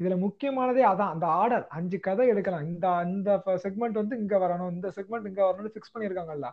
இதுல 0.00 0.14
முக்கியமானதே 0.24 0.82
அதான் 0.90 1.12
அந்த 1.14 1.26
ஆர்டர் 1.40 1.64
அஞ்சு 1.78 1.98
கதை 2.06 2.24
எடுக்கலாம். 2.32 2.66
இந்த 2.72 2.86
இந்த 3.10 3.30
செக்மெண்ட் 3.64 4.00
வந்து 4.00 4.14
இங்க 4.22 4.36
வரணும் 4.44 4.72
இந்த 4.76 4.88
செக்மெண்ட் 4.96 5.28
இங்க 5.30 5.42
வரணும்னு 5.48 5.74
ஃபிக்ஸ் 5.74 5.94
பண்ணிருக்காங்கல்ல 5.94 6.48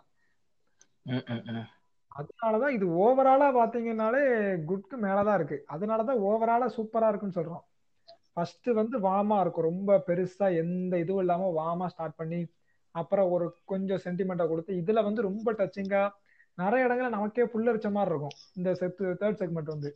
அதனாலதான் 2.12 2.76
இது 2.78 2.86
ஓவராலா 3.04 3.48
பாத்தீங்கன்னாலே 3.58 4.22
குட்க்கு 4.70 4.96
மேலதான் 5.06 5.38
இருக்கு. 5.40 5.58
அதனாலதான் 5.76 6.24
ஓவராலா 6.30 6.68
சூப்பரா 6.78 7.10
இருக்குன்னு 7.12 7.38
சொல்றோம். 7.40 7.64
ஃபர்ஸ்ட் 8.34 8.70
வந்து 8.80 8.98
வாமா 9.08 9.38
இருக்கும். 9.44 9.68
ரொம்ப 9.72 9.98
பெருசா 10.08 10.48
எந்த 10.64 10.94
இதுவும் 11.04 11.24
இல்லாம 11.24 11.50
வாமா 11.60 11.88
ஸ்டார்ட் 11.94 12.20
பண்ணி 12.22 12.40
அப்புறம் 12.96 13.30
ஒரு 13.32 13.46
கொஞ்சம் 13.66 14.02
சென்டிமெண்டா 14.04 14.48
கொடுத்து 14.48 14.74
இதுல 14.74 15.04
வந்து 15.04 15.22
ரொம்ப 15.22 15.54
டச்சிங்கா 15.54 16.02
நிறைய 16.58 16.86
இடங்கள்ல 16.88 17.10
நமக்கே 17.10 17.44
புல்லரிச்ச 17.44 17.90
மாதிரி 17.92 18.12
இருக்கும் 18.12 18.36
இந்த 18.54 18.70
செத்து 18.76 19.14
தேர்ட் 19.22 19.40
செக்மெண்ட் 19.42 19.74
வந்து. 19.74 19.90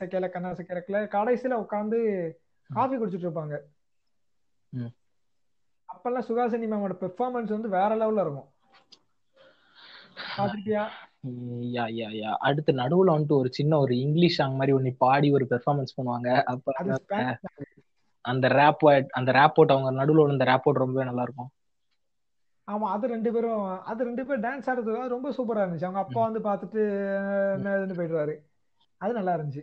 சக்கையில 0.00 0.28
கண்ணா 0.30 0.50
சக்கையில 0.52 1.00
கடைசியில 1.14 1.56
உட்காந்து 1.62 1.98
காஃபி 2.70 2.96
குடிச்சிட்டு 2.96 3.26
இருப்பாங்க. 3.28 3.56
அப்பெல்லாம் 5.88 6.26
சுகாசினி 6.28 6.66
மேமோட 6.66 6.94
பெர்ஃபார்மன்ஸ் 7.00 7.50
வந்து 7.50 7.68
வேற 7.68 7.90
லெவல்ல 7.96 8.24
இருக்கும் 8.24 8.50
பாத்திருக்கியா 10.36 10.84
யா 11.74 11.84
யா 11.98 12.08
யா 12.14 12.30
அடுத்து 12.38 12.72
நடுவுல 12.72 13.14
வந்துட்டு 13.14 13.36
ஒரு 13.36 13.50
சின்ன 13.52 13.78
ஒரு 13.78 13.94
இங்கிலீஷ் 13.96 14.36
சாங் 14.36 14.56
மாதிரி 14.56 14.72
ஒண்ணு 14.76 14.90
பாடி 14.96 15.28
ஒரு 15.32 15.44
பெர்ஃபார்மன்ஸ் 15.44 15.96
பண்ணுவாங்க 15.96 16.28
அப்ப. 16.44 16.72
அந்த 18.24 18.48
ரேப் 18.48 18.84
அந்த 19.10 19.32
ரேப் 19.32 19.58
அவுட் 19.58 19.74
அவங்க 19.74 19.90
நடுவுல 20.00 20.30
அந்த 20.30 20.44
ரேப் 20.44 20.66
அவுட் 20.66 20.82
ரொம்பவே 20.84 21.06
நல்லா 21.06 21.22
இருக்கும் 21.22 21.50
ஆமா 22.68 22.86
அது 22.94 23.06
ரெண்டு 23.06 23.32
பேரும் 23.32 23.64
அது 23.84 24.04
ரெண்டு 24.04 24.26
பேரும் 24.26 24.44
டான்ஸ் 24.44 24.68
ஆடுறது 24.70 25.08
ரொம்ப 25.08 25.30
சூப்பரா 25.30 25.62
இருந்துச்சு. 25.64 25.88
அவங்க 25.88 25.98
அப்பா 25.98 26.20
வந்து 26.28 26.40
பார்த்துட்டு 26.40 26.82
என்ன 27.56 27.94
போயிடுவாரு. 27.98 28.34
அது 29.00 29.12
நல்லா 29.12 29.34
இருந்துச்சு. 29.36 29.62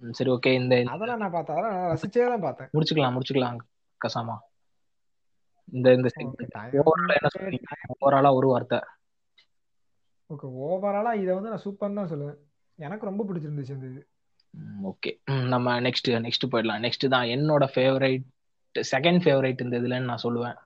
சரி 0.00 0.30
ஓகே 0.30 0.52
இந்த 0.52 0.74
அதெல்லாம் 0.86 1.18
நான் 1.18 1.30
பார்த்தேன். 1.30 1.56
அதெல்லாம் 1.56 1.90
ரசிச்சே 1.92 2.26
தான் 2.28 2.40
பார்த்தேன். 2.40 2.68
முடிச்சுக்கலாம் 2.74 3.14
முடிச்சுக்கலாம் 3.16 3.60
கசாமா. 4.00 4.36
இந்த 5.68 5.92
இந்த 5.92 6.08
ஓவராலா 7.94 8.32
ஒரு 8.34 8.48
வார்த்தை. 8.48 8.80
ஓகே 10.30 10.46
ஓவராலா 10.66 11.12
இதை 11.14 11.32
வந்து 11.34 11.50
நான் 11.50 11.64
சூப்பர்னு 11.64 11.98
தான் 12.00 12.12
சொல்லுவேன். 12.12 12.38
எனக்கு 12.78 13.04
ரொம்ப 13.06 13.24
பிடிச்சிருந்துச்சு 13.24 13.74
இந்த 13.76 13.86
இது. 13.86 14.02
ஓகே 14.90 15.10
நம்ம 15.52 15.74
நெக்ஸ்ட் 15.86 16.08
நெக்ஸ்ட் 16.26 16.50
போயிடலாம். 16.52 16.82
நெக்ஸ்ட் 16.86 17.06
தான் 17.14 17.26
என்னோட 17.34 17.64
ஃபேவரைட் 17.74 18.26
செகண்ட் 18.74 19.20
ஃபேவரைட் 19.24 19.62
இந்த 19.64 19.74
இதுலன்னு 19.80 20.10
நான் 20.10 20.24
சொல்லுவேன். 20.24 20.56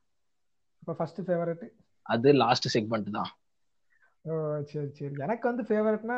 இப்போ 0.82 0.92
ஃபர்ஸ்ட் 0.98 1.20
ஃபேவரட் 1.28 1.64
அது 2.06 2.28
லாஸ்ட் 2.42 2.68
செக்மெண்ட் 2.76 3.10
தான். 3.18 3.30
ஓ 4.24 4.32
சரி 4.70 4.88
சரி. 4.96 5.14
எனக்கு 5.26 5.44
வந்து 5.48 5.62
ஃபேவரட்னா 5.68 6.16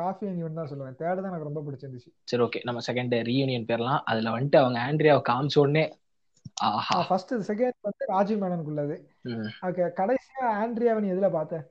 காஃபி 0.00 0.26
அண்ட் 0.30 0.58
தான் 0.60 0.70
சொல்லுவேன். 0.72 0.96
தேர்ட் 1.00 1.22
தான் 1.22 1.30
எனக்கு 1.32 1.48
ரொம்ப 1.48 1.62
பிடிச்சிருந்துச்சு. 1.66 2.10
சரி 2.30 2.42
ஓகே 2.46 2.60
நம்ம 2.68 2.80
செகண்ட் 2.88 3.14
ரீயூனியன் 3.30 3.68
பேர்லாம் 3.70 4.02
அதுல 4.12 4.34
வந்துட்டு 4.36 4.60
அவங்க 4.62 4.78
ஆண்ட்ரியாவை 4.88 5.22
காமிச்ச 5.30 5.58
உடனே 5.64 5.84
ஆஹா. 6.68 6.96
ஃபர்ஸ்ட் 7.08 7.32
செகண்ட் 7.48 7.86
வந்து 7.88 8.04
ராஜீவ் 8.12 8.42
மேனனுக்குள்ளது. 8.42 8.96
ஓகே 9.68 9.84
கடைசியா 10.00 10.44
ஆண்ட்ரியாவை 10.62 11.00
நீ 11.04 11.08
எதுல 11.14 11.28
பார்த்த? 11.30 11.62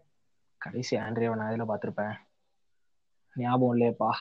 கடைசி 0.61 0.93
ஆண்ட்ரியாவை 0.97 1.35
நான் 1.39 1.51
இதுல 1.51 1.65
பார்த்திருப்பேன்? 1.71 2.15
ஞாபகம் 3.35 3.73
இல்லையேப்பா. 3.75 4.11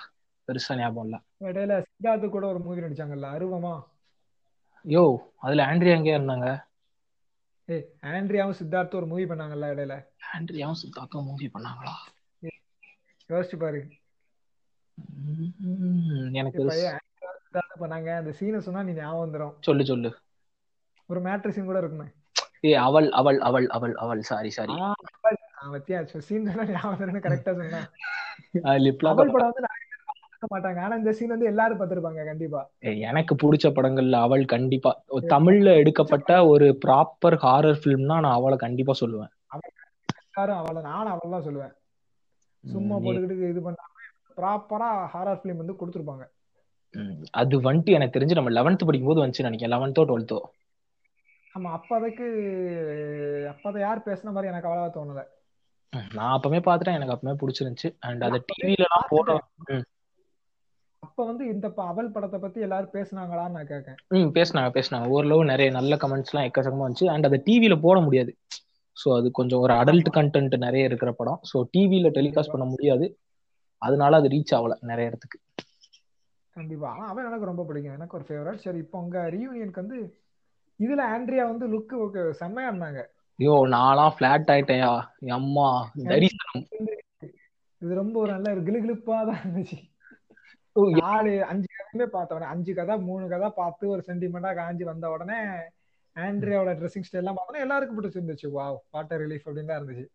பெருசா 0.48 0.76
ஞாபகம் 0.76 1.04
இல்ல. 1.04 1.16
இடையில 1.40 1.74
சித்தார்த்து 1.86 2.28
கூட 2.28 2.44
ஒரு 2.46 2.58
மூவி 2.58 2.80
நடிச்சாங்கல்ல 2.80 3.28
அருவமா? 3.34 3.74
யோ 4.84 5.02
அதுல 5.36 5.64
ஆண்ட்ரியா 5.66 5.96
எங்கேயா 5.96 6.18
இருந்தாங்க. 6.18 6.48
ஏய் 7.68 7.86
ஆண்ட்ரியாவும் 8.10 8.58
சித்தார்த்தும் 8.60 9.00
ஒரு 9.00 9.06
மூவி 9.06 9.24
பண்ணாங்கல்ல 9.24 9.72
இடையில? 9.72 9.94
ஆண்ட்ரியாவும் 10.32 10.80
சித்தாக்கும் 10.82 11.26
மூவி 11.26 11.48
பண்ணாங்களா? 11.54 11.94
யோசிச்சு 13.30 13.56
பாரு. 13.58 13.80
எனக்கு 16.32 16.62
பண்ணாங்க. 17.82 18.10
அந்த 18.20 18.30
சீனை 18.38 18.58
சொன்னா 18.58 18.82
நீ 18.82 18.92
ஞாபகம் 18.92 19.24
வந்துடும் 19.24 19.54
சொல்லு 19.60 19.84
சொல்லு. 19.84 20.10
ஒரு 21.08 21.20
மேட்ரு 21.20 21.48
சீன் 21.48 21.64
கூட 21.64 21.78
இருக்குமே. 21.78 22.08
ஏ 22.64 22.72
அவள் 22.86 23.08
அவள் 23.12 23.38
அவள் 23.40 23.66
அவள் 23.68 23.94
அவள். 23.94 24.22
சாரி 24.22 24.50
சாரி 24.50 24.74
சீன் 26.28 26.48
சொன்னா 26.48 26.64
ஞாபகம் 26.72 27.26
கரெக்டா 27.26 27.52
சொன்னா. 27.60 27.80
அவள் 29.10 29.32
படம் 29.32 29.50
வந்து 29.50 29.64
பார்க்க 30.40 30.54
மாட்டாங்க. 30.54 30.80
ஆனா 30.84 30.96
இந்த 30.96 31.12
சீன் 31.12 31.34
வந்து 31.34 31.48
எல்லாரும் 31.50 31.78
பார்த்திருப்பாங்க 31.78 32.24
கண்டிப்பா. 32.24 32.60
எனக்கு 33.08 33.34
பிடிச்ச 33.34 33.66
படங்கள்ல 33.68 34.18
அவள் 34.26 34.44
கண்டிப்பா. 34.46 34.90
தமிழ்ல 35.34 35.70
எடுக்கப்பட்ட 35.80 36.32
ஒரு 36.46 36.66
ப்ராப்பர் 36.84 37.36
ஹாரர் 37.44 37.80
ஃபிலிம்னா 37.80 38.16
நான் 38.24 38.38
அவளை 38.38 38.56
கண்டிப்பா 38.58 38.94
சொல்லுவேன். 39.00 39.32
எல்லாரும் 40.22 40.60
அவளை 40.60 40.80
நானும் 40.82 41.12
அவள் 41.14 41.34
தான் 41.36 41.46
சொல்லுவேன். 41.48 41.74
சும்மா 42.64 42.96
போட்டுக்கிட்டு 42.96 43.50
இது 43.52 43.60
பண்ணாம 43.60 43.94
ப்ராப்பரா 44.38 44.90
ஹாரர் 45.14 45.40
ஃபிலிம் 45.40 45.62
வந்து 45.62 45.78
கொடுத்துருப்பாங்க. 45.80 46.24
அது 47.40 47.54
வந்துட்டு 47.60 47.96
எனக்கு 47.96 48.16
தெரிஞ்சு 48.16 48.38
நம்ம 48.38 48.50
லெவன்த் 48.50 48.86
படிக்கும் 48.86 49.10
போது 49.10 49.22
வந்துச்சு 49.22 49.46
நினைக்கிறேன். 49.46 49.74
லெவன்த்தோ 49.74 50.04
டுவெல்த்தோ 50.10 50.38
ஆமா 51.54 51.68
அப்போதைக்கு 51.70 52.26
அப்போதை 53.52 53.78
யார் 53.80 54.06
பேசுன 54.06 54.32
மாதிரி 54.32 54.50
எனக்கு 54.50 54.68
அவ்வளவா 54.68 54.88
தோணல. 54.94 55.22
நான் 56.16 56.34
அப்பவே 56.34 56.58
பாத்துட்டேன் 56.58 56.98
எனக்கு 56.98 57.14
அப்பவே 57.14 57.34
பிடிச்சிருந்துச்சு. 57.40 57.88
அண்ட் 58.06 58.24
அதை 58.26 58.38
டிவில 58.48 58.86
எல்லாம் 58.86 59.08
போட 59.08 59.28
ம், 59.68 59.84
அப்ப 61.18 61.30
வந்து 61.30 61.46
இந்த 61.52 61.66
அவள் 61.82 62.10
படத்தை 62.14 62.38
பத்தி 62.42 62.58
எல்லாரும் 62.64 62.92
பேசுனாங்களான்னு 62.96 63.56
நான் 63.56 63.70
கேட்கேன் 63.70 63.96
ம் 64.16 64.28
பேசினாங்க 64.36 64.68
பேசினாங்க. 64.76 65.06
ஓரளவு 65.14 65.48
நிறைய 65.50 65.68
நல்ல 65.76 65.94
கமெண்ட்ஸ் 66.02 66.30
எல்லாம் 66.32 66.46
எக்கச்சக்கமா 66.48 66.84
வந்துச்சு. 66.84 67.06
அண்ட் 67.14 67.26
அதை 67.28 67.38
டிவில 67.46 67.76
போட 67.84 67.96
முடியாது. 68.00 68.32
ஸோ 68.96 69.08
அது 69.16 69.28
கொஞ்சம் 69.38 69.62
ஒரு 69.64 69.72
அடல்ட் 69.80 70.10
கண்டென்ட் 70.16 70.54
நிறைய 70.66 70.90
இருக்கிற 70.90 71.12
படம். 71.12 71.40
ஸோ 71.50 71.56
டிவில 71.74 72.12
டெலிகாஸ்ட் 72.18 72.54
பண்ண 72.54 72.68
முடியாது. 72.74 73.08
அதனால 73.82 74.20
அது 74.20 74.30
ரீச் 74.36 74.54
ஆகல 74.58 74.76
நிறைய 74.82 75.10
இடத்துக்கு. 75.10 75.40
கண்டிப்பா. 76.56 76.88
ஆனா 76.94 77.04
அவன் 77.10 77.28
எனக்கு 77.30 77.50
ரொம்ப 77.50 77.64
பிடிக்கும். 77.64 77.96
எனக்கு 77.98 78.16
ஒரு 78.20 78.28
ஃபேவரட் 78.30 78.62
சரி 78.66 78.80
இப்போ 78.84 79.02
உங்க 79.02 79.26
ரீயூனியனுக்கு 79.36 79.84
வந்து 79.84 80.00
இதுல 80.80 81.02
ஆண்ட்ரியா 81.16 81.46
வந்து 81.52 81.66
லுக் 81.74 81.98
ஓகே 82.04 82.24
செம்மையா 82.44 82.70
இருந்தாங்க. 82.72 83.02
ஐயோ 83.38 83.58
நான்லாம் 83.76 84.16
ஃபிளாட் 84.16 84.50
ஆயிட்டேயா 84.54 84.94
அம்மா 85.40 85.68
தரிசனம். 86.10 86.66
இது 87.82 88.02
ரொம்ப 88.04 88.16
ஒரு 88.20 88.32
நல்ல 88.32 88.48
ஒரு 88.56 88.64
கிளுகிளுப்பா 88.70 89.16
தான் 89.28 89.40
இருந்துச்சு. 89.42 89.78
நாலு 90.86 91.44
அஞ்சு 91.44 91.68
கதையுமே 91.76 92.06
பார்த்த 92.06 92.34
உடனே 92.34 92.50
அஞ்சு 92.50 92.74
கதை 92.74 92.94
மூணு 92.98 93.28
கதை 93.28 93.48
பார்த்து 93.56 93.88
ஒரு 93.88 94.02
சென்டிமெண்டா 94.06 94.54
காஞ்சி 94.54 94.84
வந்த 94.84 95.10
உடனே 95.10 95.38
ஆண்ட்ரியாவோட 96.16 96.70
ட்ரெஸ்ஸிங் 96.78 97.06
ஸ்டைல் 97.06 97.22
எல்லாம் 97.22 97.36
பார்த்தோன்னா 97.38 97.64
எல்லாருக்கும் 97.64 97.98
பிடிச்சிருந்துச்சு. 97.98 98.46
வாவ் 98.56 98.78
வாட்டர் 98.90 99.20
ரிலீஃப் 99.20 99.46
அப்படின்னு 99.46 99.64
தான் 99.64 99.80
இருந்துச்சு. 99.80 100.06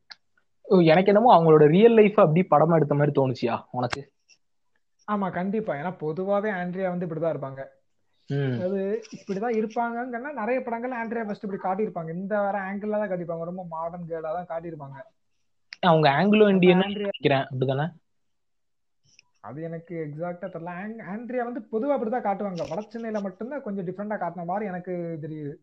எனக்கு 0.91 1.11
என்னமோ 1.11 1.31
அவங்களோட 1.37 1.65
ரியல் 1.67 1.93
லைஃப் 1.93 2.19
அப்படி 2.19 2.41
படமா 2.49 2.75
எடுத்த 2.75 2.93
மாதிரி 2.93 3.13
தோணுச்சியா 3.19 3.55
உனக்கு? 3.71 4.01
ஆமா 5.07 5.31
கண்டிப்பா. 5.31 5.73
ஏன்னா 5.75 5.93
பொதுவாவே 5.99 6.51
ஆண்ட்ரியா 6.59 6.89
வந்து 6.89 7.07
இப்படிதான் 7.07 7.33
இருப்பாங்க. 7.35 7.61
அது 8.65 8.81
இப்படிதான் 9.17 9.57
இருப்பாங்கன்னா 9.59 10.31
நிறைய 10.33 10.61
படங்கள் 10.61 10.95
ஆண்ட்ரியா 10.99 11.25
ஃபர்ஸ்ட் 11.25 11.45
இப்படி 11.47 11.61
காட்டியிருப்பாங்க. 11.65 12.11
இந்த 12.13 12.41
வேற 12.41 12.59
ஆங்கிள் 12.59 12.93
தான் 12.95 13.09
காட்டியிருப்பாங்க. 13.09 13.49
ரொம்ப 13.51 13.65
மாடர்ன் 13.69 14.07
கேர்லா 14.09 14.31
தான் 14.37 14.51
காட்டியிருப்பாங்க. 14.53 14.99
அவங்க 15.79 16.07
ஆங்கிலோ 16.09 16.49
இந்தியன் 16.49 16.79
நினைக்கிறேன் 16.79 17.45
அப்படிதானே? 17.49 17.87
அது 19.43 19.59
எனக்கு 19.61 19.93
எக்ஸாக்டா 20.03 20.47
தெரியல. 20.53 20.73
ஆண்ட்ரியா 21.13 21.43
வந்து 21.47 21.61
பொதுவா 21.71 21.95
அப்படிதான் 21.95 22.25
காட்டுவாங்க. 22.27 22.63
வட 22.69 22.81
சென்னையில 22.81 23.21
மட்டும்தான் 23.21 23.61
கொஞ்சம் 23.61 23.87
டிஃப்ரெண்டா 23.87 24.15
காட்டின 24.21 24.45
மாதிரி 24.45 24.69
எனக்கு 24.71 24.93
தெரியுது. 25.21 25.53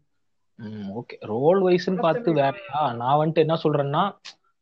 ஓகே 0.99 1.17
ரோல் 1.33 1.61
வைஸ்ன்னு 1.63 2.01
பார்த்து 2.01 2.33
வேறையா? 2.33 2.81
நான் 2.95 3.21
வந்துட்டு 3.21 3.43
என்ன 3.45 3.55
சொல்றேன்னா 3.63 4.03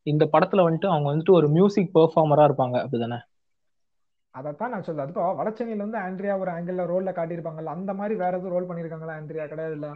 இந்த 0.06 0.24
படத்துல 0.32 0.64
வந்துட்டு 0.66 0.86
அவங்க 0.86 1.08
வந்துட்டு 1.10 1.38
ஒரு 1.38 1.48
மியூசிக் 1.48 1.94
பெர்ஃபார்மரா 1.96 2.44
இருப்பாங்க. 2.48 2.76
அப்படிதானே? 2.82 3.18
அதைத்தான் 4.34 4.70
நான் 4.70 4.82
சொல்றேன். 4.82 5.06
அதுப்போ 5.06 5.36
வட 5.36 5.50
சென்னையில 5.50 5.86
வந்து 5.86 6.00
ஆண்ட்ரியா 6.00 6.34
ஒரு 6.38 6.50
ஆங்கிள் 6.50 6.78
ரோல்ல 6.92 7.12
காட்டியிருப்பாங்கல்ல 7.12 7.76
அந்த 7.78 7.94
மாதிரி 7.94 8.14
வேற 8.22 8.32
எதுவும் 8.38 8.54
ரோல் 8.56 8.68
பண்ணிருக்காங்களா 8.68 9.16
ஆண்ட்ரியா 9.18 9.46
கிடையாதுல்ல? 9.52 9.88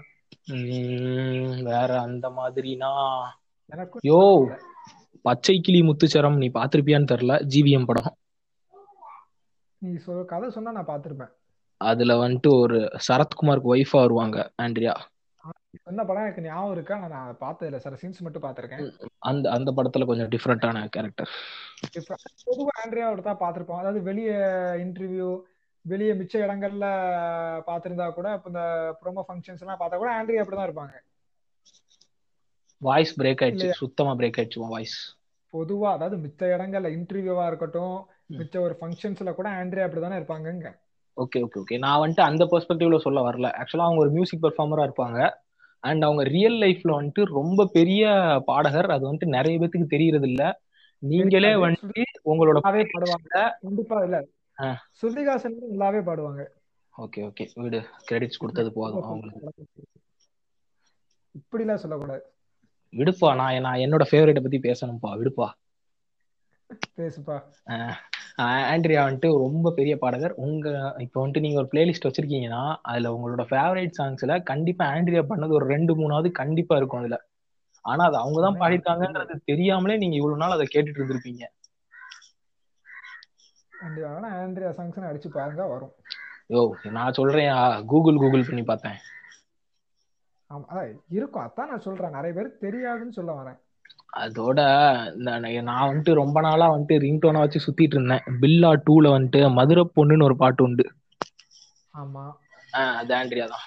வேற 1.65 1.91
அந்த 2.01 2.27
மாதிரினா? 2.39 2.91
எனக்கும் 3.73 4.03
யோ 4.05 4.21
பச்சை 5.23 5.57
கிளி 5.61 5.81
முத்துச்சரம் 5.83 6.37
நீ 6.37 6.51
பாத்திருப்பியான்னு 6.55 7.13
தெரியல. 7.13 7.37
ஜிவிஎம் 7.55 7.87
படம். 7.87 8.17
நீ 9.83 9.93
சொல் 10.05 10.25
கதை 10.25 10.49
சொன்னா 10.51 10.71
நான் 10.71 10.91
பார்த்திருப்பேன். 10.91 11.33
அதுல 11.81 12.13
வந்துட்டு 12.23 12.51
ஒரு 12.59 12.77
சரத்குமாருக்கு 13.07 13.73
ஒய்ஃபா 13.75 14.01
வருவாங்க 14.01 14.39
ஆண்ட்ரியா. 14.63 14.95
சொன்ன 15.85 16.03
படம் 16.05 16.25
எனக்கு 16.25 16.45
ஞாபகம் 16.45 16.75
இருக்கா? 16.75 16.97
நான் 17.15 17.39
பார்த்தது 17.39 17.69
இல்ல 17.71 17.79
சார் 17.79 18.01
சீன்ஸ் 18.03 18.25
மட்டும் 18.25 18.45
பார்த்திருக்கேன். 18.45 18.83
அந்த 19.31 19.45
அந்த 19.51 19.71
படத்துல 19.79 20.07
கொஞ்சம் 20.07 20.31
டிஃப்ரெண்டான 20.35 20.85
கேரக்டர் 20.89 21.31
பொதுவா 22.47 22.75
ஆண்ட்ரியாவோட 22.83 23.23
தான் 23.23 23.43
பார்த்திருப்போம். 23.43 23.81
அதாவது 23.83 24.01
வெளிய 24.03 24.31
இன்டர்வியூ 24.85 25.31
வெளிய 25.85 26.11
மிச்ச 26.15 26.35
இடங்கள்ல 26.39 26.87
பார்த்திருந்தா 27.67 28.07
கூட 28.11 28.29
இப்ப 28.35 28.51
இந்த 28.53 28.65
ப்ரோமோ 29.01 29.25
ஃபங்க்ஷன்ஸ் 29.29 29.63
எல்லாம் 29.65 29.81
பார்த்தா 29.81 30.01
கூட 30.03 30.11
ஆண்ட்ரியா 30.19 30.43
அப்படிதான் 30.43 30.69
இருப்பாங்க. 30.69 30.95
வாய்ஸ் 32.83 33.13
பிரேக் 33.19 33.43
ஆயிடுச்சு? 33.45 33.71
சுத்தமா 33.81 34.13
பிரேக் 34.21 34.39
ஆயிடுச்சு 34.39 34.63
வாய்ஸ் 34.69 34.97
பொதுவா 35.55 35.89
அதாவது 35.93 36.17
மிச்ச 36.17 36.41
இடங்கள்ல 36.55 36.89
இன்டர்வியூவா 36.97 37.45
இருக்கட்டும் 37.47 37.97
மிச்ச 38.31 38.59
ஒரு 38.61 38.77
ஃபங்க்ஷன்ஸ்ல 38.81 39.35
கூட 39.35 39.51
ஆண்ட்ரியா 39.51 39.89
அப்படிதானே 39.89 40.19
இருப்பாங்கங்க. 40.21 40.75
ஓகே 41.17 41.39
ஓகே 41.39 41.63
ஓகே 41.63 41.79
நான் 41.79 42.09
வந்துட்டு 42.09 42.21
அந்த 42.21 42.45
பெர்ஸ்பெக்டிவ்ல 42.45 42.99
சொல்ல 42.99 43.31
வரல. 43.31 43.51
ஆக்சுவலா 43.53 43.89
அவங்க 43.89 44.01
ஒரு 44.01 44.11
மியூசிக் 44.11 44.45
பெர்ஃபார்மரா 44.45 44.91
இருப்பாங்க. 44.91 45.31
அண்ட் 45.81 46.03
அவங்க 46.03 46.23
ரியல் 46.23 46.55
லைஃப்ல 46.55 46.93
வந்துட்டு 46.99 47.25
ரொம்ப 47.25 47.67
பெரிய 47.73 48.11
பாடகர். 48.45 48.91
அது 48.91 49.13
வந்துட்டு 49.13 49.25
நிறைய 49.25 49.59
பேத்துக்கு 49.59 49.87
தெரியறது 49.87 50.29
இல்ல 50.29 50.61
நீங்களே 50.99 51.55
வந்துட்டு 51.55 52.03
உங்களோட 52.25 52.59
பாடுவாங்க. 52.63 53.53
கண்டிப்பா 53.61 54.03
இல்ல. 54.03 54.27
சுருதிகாசன் 55.03 55.57
நல்லாவே 55.73 56.01
பாடுவாங்க. 56.03 56.47
ஓகே 56.99 57.21
ஓகே 57.21 57.49
வீடு. 57.55 57.85
கிரெடிட்ஸ் 58.11 58.39
கொடுத்தது 58.39 58.73
போதும் 58.73 59.03
அவங்களுக்கு. 59.03 59.55
இப்படி 61.31 61.63
எல்லாம் 61.63 61.79
சொல்லக்கூடாது. 61.79 62.23
விடுப்பா. 62.93 63.35
நான் 63.35 63.61
நான் 63.61 63.79
என்னோட 63.79 64.05
ஃபேவரேட்டை 64.11 64.41
பத்தி 64.41 64.59
பேசணும்ப்பா. 64.59 65.11
விடுப்பா. 65.21 65.49
பேசுப்பா. 66.97 67.37
ஆண்ட்ரியா 68.73 69.01
வந்துட்டு 69.07 69.29
ரொம்ப 69.39 69.73
பெரிய 69.73 69.95
பாடகர். 69.99 70.35
உங்க 70.37 70.67
இப்போ 70.99 71.19
வந்துட்டு 71.23 71.41
நீங்க 71.41 71.59
ஒரு 71.59 71.69
பிளேலிஸ்ட் 71.73 72.07
வச்சிருக்கீங்கன்னா 72.09 72.63
அதுல 72.85 73.13
உங்களோட 73.15 73.45
ஃபேவரட் 73.51 73.97
சாங்ஸ்ல 73.99 74.37
கண்டிப்பா 74.43 74.87
ஆண்ட்ரியா 74.95 75.23
பண்ணது 75.29 75.53
ஒரு 75.53 75.67
ரெண்டு 75.67 75.95
மூணாவது 75.97 76.31
கண்டிப்பா 76.41 76.77
இருக்கும் 76.77 77.01
அதுல. 77.01 77.19
ஆனா 77.85 78.03
அது 78.05 78.17
அவங்கதான் 78.19 78.59
பாடிருக்காங்கன்றது 78.61 79.37
தெரியாமலே 79.45 79.97
நீங்க 79.97 80.17
இவ்வளவு 80.17 80.43
நாள் 80.43 80.57
அதை 80.57 80.67
கேட்டுட்டு 80.75 81.01
இருந்திருப்பீங்க. 81.01 81.45
ஆண்ட்ரியா 83.83 84.71
சாங்ஸ் 84.79 85.09
அடிச்சு 85.11 85.29
பாருங்க 85.31 85.67
வரும். 85.67 85.95
யோ 86.51 86.63
நான் 86.91 87.17
சொல்றேன் 87.19 87.51
கூகுள் 87.87 88.21
கூகுள் 88.23 88.49
பண்ணி 88.49 88.65
பார்த்தேன். 88.65 88.99
ஆமா 90.51 90.81
இருக்கும். 91.09 91.45
அதான் 91.45 91.71
நான் 91.71 91.85
சொல்றேன். 91.87 92.17
நிறைய 92.17 92.33
பேருக்கு 92.37 92.67
தெரியாதுன்னு 92.67 93.17
சொல்ல 93.19 93.33
வரேன். 93.41 93.59
அதோட 94.13 94.59
நான் 95.25 95.47
வந்துட்டு 95.83 96.13
ரொம்ப 96.21 96.41
நாளா 96.41 96.67
வந்துட்டு 96.69 96.97
ரிங்டோனை 97.05 97.43
வச்சு 97.43 97.65
சுத்திட்டு 97.65 97.97
இருந்தேன். 97.97 98.25
பில்லா 98.41 98.73
டூல 98.85 99.15
வந்துட்டு 99.15 99.43
மதுரை 99.55 99.85
பொண்ணுன்னு 99.97 100.29
ஒரு 100.29 100.37
பாட்டு 100.37 100.63
உண்டு. 100.65 100.87
ஆமா. 101.95 102.25
ஆஹ் 102.73 102.97
அது 103.01 103.13
ஆண்ட்ரியா 103.19 103.47
தான். 103.49 103.67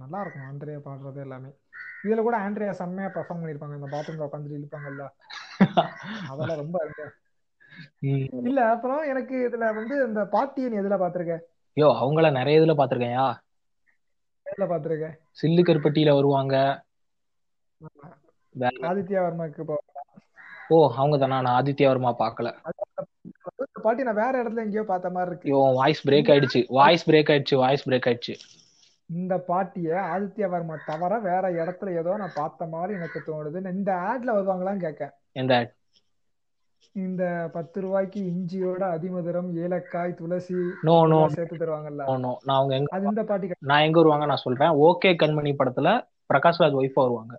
நல்லா 0.00 0.18
இருக்கும். 0.22 0.46
ஆண்ட்ரியா 0.46 0.80
பாடுறது 0.84 1.20
எல்லாமே. 1.24 1.50
இதுல 2.04 2.22
கூட 2.22 2.36
ஆண்ட்ரியா 2.42 2.72
செம்மையா 2.78 3.08
பெர்ஃபார்ம் 3.10 3.42
பண்ணிருப்பாங்க. 3.42 3.78
இந்த 3.78 3.88
பாத்ரூம்ல 3.92 4.26
உட்காந்துட்டு 4.28 4.58
இழுப்பாங்கல்ல. 4.58 5.04
அதெல்லாம் 6.28 6.60
ரொம்ப. 6.62 6.78
இல்ல 8.40 8.60
அப்புறம் 8.74 9.02
எனக்கு 9.12 9.36
இதுல 9.46 9.66
வந்து 9.78 9.96
இந்த 10.06 10.22
பாட்டியை 10.30 10.68
நீ 10.70 10.78
எதுல 10.82 10.98
பாத்திருக்க 11.00 11.36
யோ 11.76 11.88
அவங்கள 11.98 12.26
நிறைய 12.36 12.60
இதுல 12.60 12.74
பாத்திருக்கேன்யா 12.78 13.26
எதுல 14.46 14.66
பாத்திருக்க 14.68 15.08
சில்லு 15.38 15.62
கருப்பட்டியில 15.64 16.10
வருவாங்க. 16.14 16.54
ஆதித்யா 18.90 19.20
வர்மாக்கு 19.26 19.64
ஓ 20.68 20.76
அவங்க 20.96 21.16
தானா 21.18 21.38
நான் 21.40 21.56
ஆதித்யா 21.60 21.88
வர்மா 21.92 22.10
பார்க்கல 22.22 22.50
பாட்டி 23.84 24.02
நான் 24.02 24.20
வேற 24.24 24.32
இடத்துல 24.42 24.64
எங்கேயோ 24.64 24.82
பார்த்த 24.82 25.10
மாதிரி 25.10 25.30
இருக்கு. 25.30 25.56
வாய்ஸ் 25.78 26.02
பிரேக் 26.08 26.30
ஆயிடுச்சு. 26.32 26.60
வாய்ஸ் 26.68 27.10
பிரேக் 27.10 27.30
ஆயிடுச்சு 27.32 27.56
வாய்ஸ் 27.56 27.84
பிரேக் 27.88 28.06
ஆயிடுச்சு. 28.08 28.34
இந்த 29.10 29.34
பாட்டிய 29.38 29.96
ஆதித்யா 30.14 30.48
வர்மா 30.48 30.76
தவிர 30.86 31.18
வேற 31.18 31.50
இடத்துல 31.50 31.96
ஏதோ 32.00 32.12
நான் 32.16 32.36
பார்த்த 32.36 32.66
மாதிரி 32.66 32.92
எனக்கு 32.98 33.20
தோணுது. 33.26 33.72
இந்த 33.72 33.92
ஆட்ல 34.10 34.36
வருவாங்களான்னு 34.36 34.84
கேட்க. 34.86 35.08
எந்த 35.32 35.54
இந்த 36.92 37.50
பத்து 37.52 37.78
ரூபாய்க்கு 37.80 38.20
இஞ்சியோட 38.20 38.82
அதிமதுரம் 38.96 39.50
ஏலக்காய் 39.62 40.12
துளசி 40.14 40.54
நோ 40.82 40.96
நோ 41.06 41.18
சேர்த்து 41.28 41.56
தருவாங்கல்ல. 41.56 42.04
நோ 42.24 42.32
நான் 42.44 42.56
அவங்க 42.56 42.74
எங்க 42.74 42.96
அது 42.96 43.04
இந்த 43.04 43.24
பாட்டி. 43.24 43.50
நான் 43.72 43.80
எங்க 43.80 43.98
வருவாங்க? 43.98 44.26
நான் 44.26 44.44
சொல்றேன். 44.46 44.72
ஓகே 44.88 45.12
கண்மணி 45.22 45.52
படத்துல 45.60 45.90
பிரகாஷ் 46.32 46.60
ராஜ் 46.62 46.78
ஒய்ஃபா 46.80 47.02
வருவாங்க. 47.06 47.34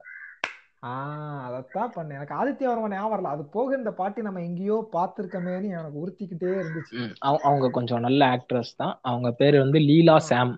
ஆஹ் 0.89 1.43
அதத்தான் 1.47 1.93
பண்ணேன். 1.95 2.17
எனக்கு 2.17 2.36
ஆதித்ய 2.36 2.65
வர்மா 2.69 2.88
ஞாபகம் 2.88 3.13
வரல. 3.13 3.33
அது 3.36 3.43
போக 3.55 3.77
இந்த 3.77 3.91
பாட்டி 3.91 4.21
நம்ம 4.21 4.41
எங்கேயோ 4.41 4.77
பார்த்திருக்கமேன்னு 4.91 5.69
எனக்கு 5.77 6.01
உறுத்திக்கிட்டே 6.01 6.51
இருந்துச்சு. 6.61 7.01
அவங்க 7.41 7.69
கொஞ்சம் 7.69 7.99
நல்ல 7.99 8.21
ஆக்ட்ரஸ் 8.27 8.73
தான். 8.75 8.93
அவங்க 9.01 9.31
பேரு 9.31 9.59
வந்து 9.59 9.79
லீலா 9.79 10.17
சாம். 10.29 10.53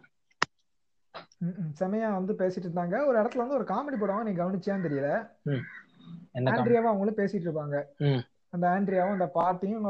செமையா 1.79 2.09
வந்து 2.13 2.33
பேசிட்டு 2.33 2.67
இருந்தாங்க. 2.67 2.95
ஒரு 3.07 3.17
இடத்துல 3.21 3.43
வந்து 3.43 3.57
ஒரு 3.59 3.65
காமெடி 3.73 3.97
போடுவாங்க. 3.99 4.23
நீ 4.23 4.33
கவனிச்சியான்னு 4.41 4.87
தெரியல. 4.87 5.09
ஆண்ட்ரியாவும் 6.51 6.91
அவங்களும் 6.91 7.19
பேசிட்டு 7.21 7.47
இருப்பாங்க. 7.47 7.77
அந்த 8.53 8.65
ஆண்ட்ரியாவும் 8.67 9.15
அந்த 9.17 9.27
பாட்டியும் 9.27 9.85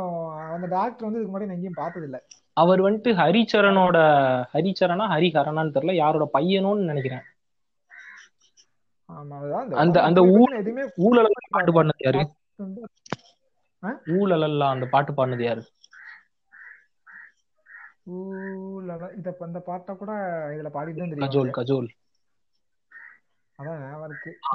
அந்த 0.56 0.68
டாக்டர் 0.68 1.08
வந்து 1.08 1.20
இதுக்கு 1.20 1.34
முன்னாடி 1.34 1.48
நான் 1.48 1.58
எங்கேயும் 1.58 1.82
பார்த்தது 1.82 2.06
இல்ல 2.06 2.20
அவர் 2.58 2.82
வந்துட்டு 2.82 3.10
ஹரிச்சரனோட 3.22 3.98
ஹரிச்சரனா 4.54 5.06
ஹரிஹரனான்னு 5.16 5.76
தெரியல. 5.76 5.94
யாரோட 5.96 6.26
பையனும்னு 6.34 6.90
நினைக்கிறேன். 6.92 7.26
அந்த- 9.76 10.02
அந்த 10.02 10.22
எதுவுமே 10.58 10.84
ஊழலெல்லாம் 10.98 11.50
பாட்டு 11.50 11.72
பாடினது 11.72 11.90
யாரு? 11.98 12.30
ஊழலெல்லாம் 14.06 14.70
அந்த 14.70 14.86
பாட்டு 14.86 15.14
பாடினது 15.14 15.44
யாரு? 15.44 15.64
இத 19.18 19.38
இந்த 19.40 19.60
பாட்டை 19.60 19.96
கூட 19.96 20.12
இதுல 20.50 20.76
பாடிட்டு 20.76 20.96
தெரியும் 20.96 21.18
கஜோல் 21.18 21.52
கஜோல். 21.52 21.88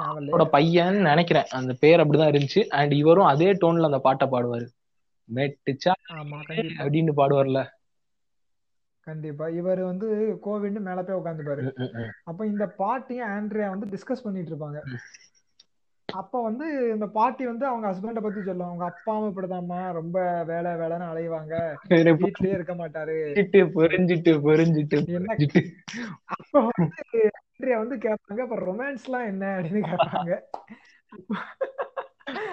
அவரோட 0.03 0.45
பையன் 0.45 0.95
நினைக்கிறேன் 0.95 1.45
அந்த 1.49 1.73
பேர் 1.79 1.99
அப்படிதான் 1.99 2.33
இருந்துச்சு. 2.33 2.67
அண்ட் 2.67 2.91
இவரும் 2.91 3.25
அதே 3.25 3.51
டோன்ல 3.51 3.85
அந்த 3.85 3.99
பாட்டை 3.99 4.27
பாடுவாரு. 4.27 4.67
மெட்டுச்சா 5.35 5.91
அப்படின்னு 6.77 7.11
பாடுவார்ல. 7.17 7.69
கண்டிப்பா. 9.07 9.45
இவர் 9.59 9.81
வந்து 9.83 10.07
கோவிட்னு 10.45 10.81
மேல 10.87 10.99
போய் 11.03 11.19
உட்காந்துப்பாரு. 11.19 11.63
அப்ப 12.23 12.45
இந்த 12.45 12.65
பாட்டியும் 12.81 13.31
ஆண்ட்ரியா 13.35 13.69
வந்து 13.73 13.89
டிஸ்கஸ் 13.95 14.23
பண்ணிட்டு 14.23 14.51
இருப்பாங்க. 14.51 14.79
அப்ப 16.09 16.41
வந்து 16.41 16.65
இந்த 16.93 17.05
பாட்டி 17.17 17.43
வந்து 17.45 17.65
அவங்க 17.65 17.85
ஹஸ்பண்ட 17.89 18.21
பத்தி 18.25 18.41
சொல்லும். 18.43 18.67
அவங்க 18.67 18.85
அப்பாவும் 18.85 19.29
இப்படிதாம்மா. 19.29 19.79
ரொம்ப 19.91 20.43
வேலை 20.43 20.71
வேலைன்னு 20.81 21.07
அலைவாங்க. 21.11 21.53
வீட்லயே 22.23 22.53
இருக்க 22.57 22.73
மாட்டாரு. 22.73 23.17
புரிஞ்சிட்டு 23.77 24.33
புரிஞ்சிட்டு 24.47 24.99
அப்ப 26.35 26.53
வந்து 26.69 27.31
ஆண்ட்ரியா 27.39 27.77
வந்து 27.83 27.97
கேட்பாங்க 28.05 28.41
அப்ப 28.45 28.59
ரொமான்ஸ்லாம் 28.69 29.29
என்ன 29.31 29.45
அப்படின்னு 29.59 29.91
கேட்பாங்க 29.91 30.33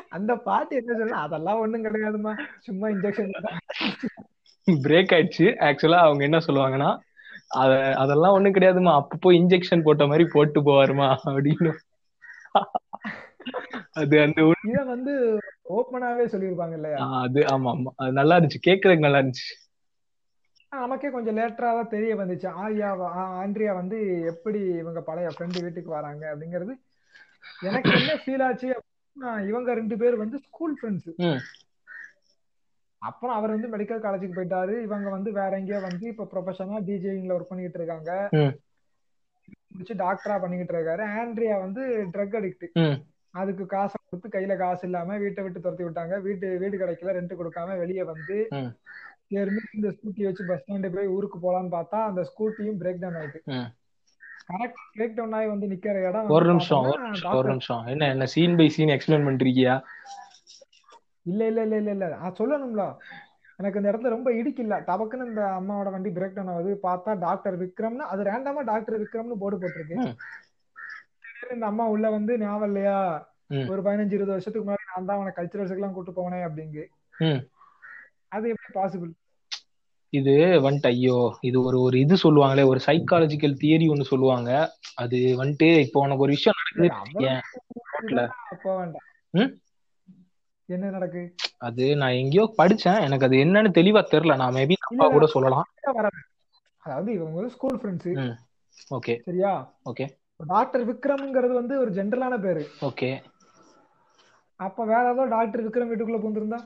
அந்த 0.08 0.32
பாட்டி 0.46 0.74
என்ன 0.76 0.92
சொல்ல 0.98 1.16
அதெல்லாம் 1.26 1.58
ஒண்ணும் 1.58 1.84
கிடையாதும்மா. 1.84 2.32
சும்மா 2.58 2.86
இன்ஜெக்ஷன் 2.88 3.34
பிரேக் 4.84 5.14
ஆயிடுச்சு. 5.16 5.46
ஆக்சுவலா 5.60 6.00
அவங்க 6.06 6.22
என்ன 6.24 6.38
சொல்லுவாங்கன்னா 6.38 6.90
அத 7.54 7.72
அதெல்லாம் 7.94 8.32
ஒண்ணும் 8.32 8.54
கிடையாதுமா 8.54 8.92
அப்பப்போ 9.00 9.30
இன்ஜெக்ஷன் 9.32 9.82
போட்ட 9.82 10.06
மாதிரி 10.06 10.24
போட்டு 10.32 10.60
போவாருமா 10.60 11.08
அப்படின்னு. 11.30 11.72
அது 13.92 14.14
அந்த 14.20 14.40
இத 14.70 14.82
வந்து 14.84 15.12
ஓப்பனாவே 15.70 16.24
சொல்லியிருப்பாங்க 16.26 16.72
இல்லையா? 16.72 16.98
அது 17.20 17.40
ஆமா 17.46 17.70
ஆமா. 17.74 17.90
அது 17.96 18.12
நல்லா 18.12 18.36
இருந்துச்சு. 18.36 18.60
கேக்குறதுக்கு 18.68 19.06
நல்லா 19.06 19.20
இருந்துச்சு. 19.22 19.48
நமக்கே 20.72 21.10
கொஞ்சம் 21.10 21.36
லேட்டரா 21.36 21.70
தான் 21.78 21.88
தெரிய 21.88 22.12
வந்துச்சு. 22.16 22.48
ஆரியா 22.62 22.88
ஆண்ட்ரியா 23.42 23.72
வந்து 23.74 23.98
எப்படி 24.24 24.60
இவங்க 24.82 25.00
பழைய 25.00 25.28
ஃப்ரெண்டு 25.28 25.62
வீட்டுக்கு 25.62 25.90
வராங்க 25.90 26.24
அப்படிங்கிறது 26.32 26.74
எனக்கு 27.60 27.90
என்ன 27.90 28.12
ஃபீல் 28.22 28.44
ஆச்சு 28.48 28.68
இவங்க 29.48 29.70
ரெண்டு 29.74 29.96
பேர் 29.96 30.16
வந்து 30.16 30.38
ஸ்கூல் 30.38 30.74
ஃப்ரெண்ட்ஸ். 30.78 31.10
அப்புறம் 33.08 33.36
அவர் 33.36 33.54
வந்து 33.54 33.68
மெடிக்கல் 33.74 34.02
காலேஜுக்கு 34.04 34.38
போயிட்டாரு. 34.38 34.74
இவங்க 34.86 35.08
வந்து 35.16 35.30
வேற 35.38 35.52
எங்கேயோ 35.60 35.80
வந்து 35.88 36.06
இப்ப 36.12 36.26
ப்ரொஃபஷனலா 36.32 36.80
டிஜேயிங்ல 36.88 37.36
ஒர்க் 37.36 37.52
பண்ணிட்டு 37.52 37.80
இருக்காங்க. 37.80 38.10
முடிச்சு 39.72 39.94
டாக்டரா 40.02 40.36
பண்ணிக்கிட்டு 40.42 40.74
இருக்காரு. 40.76 41.04
ஆண்ட்ரியா 41.20 41.56
வந்து 41.64 41.82
ட்ரக் 42.14 42.36
அடிக்ட். 42.40 42.66
அதுக்கு 43.40 43.64
காசை 43.72 43.96
கொடுத்து 44.02 44.28
கையில 44.34 44.52
காசு 44.62 44.84
இல்லாம 44.88 45.16
வீட்டை 45.24 45.40
விட்டு 45.44 45.64
துரத்தி 45.64 45.84
விட்டாங்க. 45.84 46.14
வீட்டு 46.26 46.46
வீடு 46.62 46.80
கிடைக்கல 46.82 47.14
ரெண்ட் 47.18 47.34
கொடுக்காம 47.40 47.76
வெளியே 47.82 48.04
வந்து. 48.12 48.38
ஏறுமே 49.40 49.62
இந்த 49.78 49.88
ஸ்கூட்டி 49.96 50.22
வச்சு 50.28 50.44
பஸ் 50.46 50.62
ஸ்டாண்டு 50.62 50.88
போய் 50.94 51.12
ஊருக்கு 51.16 51.38
போலான்னு 51.44 51.70
பார்த்தா 51.76 51.98
அந்த 52.10 52.22
ஸ்கூட்டியும் 52.30 52.80
பிரேக் 52.80 53.02
டவுன் 53.02 53.18
ஆயிட்டு. 53.20 53.40
கரெக்ட் 54.50 54.80
பிரேக் 54.94 55.14
டவுன் 55.18 55.34
ஆகி 55.38 55.48
வந்து 55.52 55.66
நிக்கிற 55.72 55.98
இடம் 56.08 56.32
ஒரு 56.36 56.46
நிமிஷம் 56.50 56.86
ஒரு 57.40 57.48
நிமிஷம். 57.52 57.82
என்ன 57.92 58.08
என்ன 58.14 58.26
சீன் 58.34 58.56
பை 58.60 58.68
சீன் 58.76 58.94
எக்ஸ்பிளைன் 58.96 59.26
பண்றீங்க 59.28 59.76
இல்ல 61.26 61.40
இல்ல 61.50 61.60
இல்ல 61.66 61.76
இல்ல 61.82 61.90
இல்ல. 61.96 62.06
நான் 62.22 62.38
சொல்லணும்ல. 62.40 62.84
எனக்கு 63.58 63.78
இந்த 63.78 63.90
இடத்துல 63.90 64.12
ரொம்ப 64.14 64.28
இடிக்கல 64.40 64.76
டபக்குன்னு 64.88 65.30
இந்த 65.30 65.42
அம்மாவோட 65.58 65.88
வண்டி 65.94 66.10
பிரேக் 66.18 66.36
டவுன் 66.36 66.52
ஆகுது. 66.52 66.72
பார்த்தா 66.86 67.18
டாக்டர் 67.26 67.56
விக்ரம்னு 67.62 68.04
அது 68.12 68.28
ரேண்டமா 68.30 68.62
டாக்டர் 68.70 69.00
விக்ரம்னு 69.02 69.40
போர்டு 69.42 69.58
போட்டிருக்கு. 69.62 69.96
இந்த 71.56 71.66
அம்மா 71.72 71.84
உள்ள 71.94 72.06
வந்து 72.16 72.32
ஞாபகம் 72.42 72.68
இல்லையா. 72.70 72.98
ஒரு 73.72 73.80
பதினஞ்சு 73.86 74.14
இருபது 74.16 74.34
வருஷத்துக்கு 74.34 74.66
முன்னாடி 74.66 74.84
நான் 74.90 75.08
தான் 75.08 75.18
அவனை 75.18 75.32
கல்ச்சுரல்ஸுக்கு 75.36 75.80
எல்லாம் 75.80 75.96
கூட்டு 75.96 76.12
போனேன் 76.18 76.46
அப்படிங்கு. 76.48 76.84
அது 78.36 78.52
எப்படி 78.52 78.72
பாசிபிள் 78.78 79.10
இது 80.12 80.32
வந்துட்டு 80.64 80.90
ஐயோ 80.92 81.16
இது 81.48 81.58
ஒரு 81.68 81.78
ஒரு 81.86 81.96
இது 82.04 82.14
சொல்லுவாங்களே 82.22 82.62
ஒரு 82.70 82.80
சைக்காலஜிக்கல் 82.86 83.58
தியரி 83.62 83.86
ஒன்னு 83.92 84.10
சொல்லுவாங்க. 84.12 84.50
அது 85.02 85.18
வந்துட்டு 85.40 85.68
இப்போ 85.84 85.98
உனக்கு 86.04 86.24
ஒரு 86.26 86.34
விஷயம் 86.36 86.58
நடக்குது. 86.60 86.88
வேண்டாம்? 88.80 89.50
என்ன 90.70 90.90
நடக்கு? 90.90 91.22
அது 91.60 91.84
நான் 91.96 92.18
எங்கேயோ 92.20 92.44
படிச்சேன். 92.58 93.00
எனக்கு 93.00 93.26
அது 93.26 93.36
என்னன்னு 93.44 93.70
தெளிவா 93.78 94.02
தெரியல. 94.12 94.36
நான் 94.36 94.56
மேபி 94.58 94.76
தப்பா 94.80 95.06
கூட 95.08 95.26
சொல்லலாம். 95.34 95.68
அதாவது 96.82 97.10
இவங்க 97.12 97.48
ஸ்கூல் 97.56 97.78
ஃப்ரெண்ட்ஸ். 97.80 98.12
ஓகே. 98.90 99.14
சரியா? 99.26 99.52
ஓகே. 99.84 100.06
டாக்டர் 100.50 100.84
விக்ரம்ங்கிறது 100.90 101.54
வந்து 101.54 101.74
ஒரு 101.78 101.90
ஜென்ரலான 101.90 102.34
பேரு. 102.40 102.62
ஓகே. 102.82 103.10
அப்ப 104.60 104.84
வேற 104.84 105.04
ஏதோ 105.12 105.24
டாக்டர் 105.28 105.64
விக்ரம் 105.66 105.90
வீட்டுக்குள்ள 105.90 106.20
பூந்திருந்தா 106.20 106.58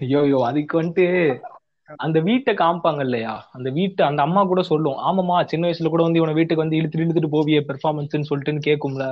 ஐயோ 0.00 0.18
ஐயோ 0.26 0.40
அதுக்கு 0.48 0.74
வந்துட்டு 0.80 1.06
அந்த 1.98 2.18
வீட்டை 2.20 2.52
காமிப்பாங்க 2.54 3.00
இல்லையா? 3.00 3.34
அந்த 3.52 3.68
வீட்டை 3.70 4.02
அந்த 4.06 4.20
அம்மா 4.22 4.42
கூட 4.44 4.62
சொல்லும். 4.62 4.98
ஆமாமா 5.06 5.36
சின்ன 5.44 5.66
வயசுல 5.66 5.90
கூட 5.90 6.02
வந்து 6.02 6.20
இவனை 6.20 6.34
வீட்டுக்கு 6.34 6.64
வந்து 6.64 6.78
இழுத்துட்டு 6.78 7.04
இழுத்துட்டு 7.04 7.34
போவியே 7.34 7.60
பெர்ஃபார்மன்ஸ்னு 7.68 8.28
சொல்லிட்டுன்னு 8.30 8.66
கேக்கும்ல 8.68 9.04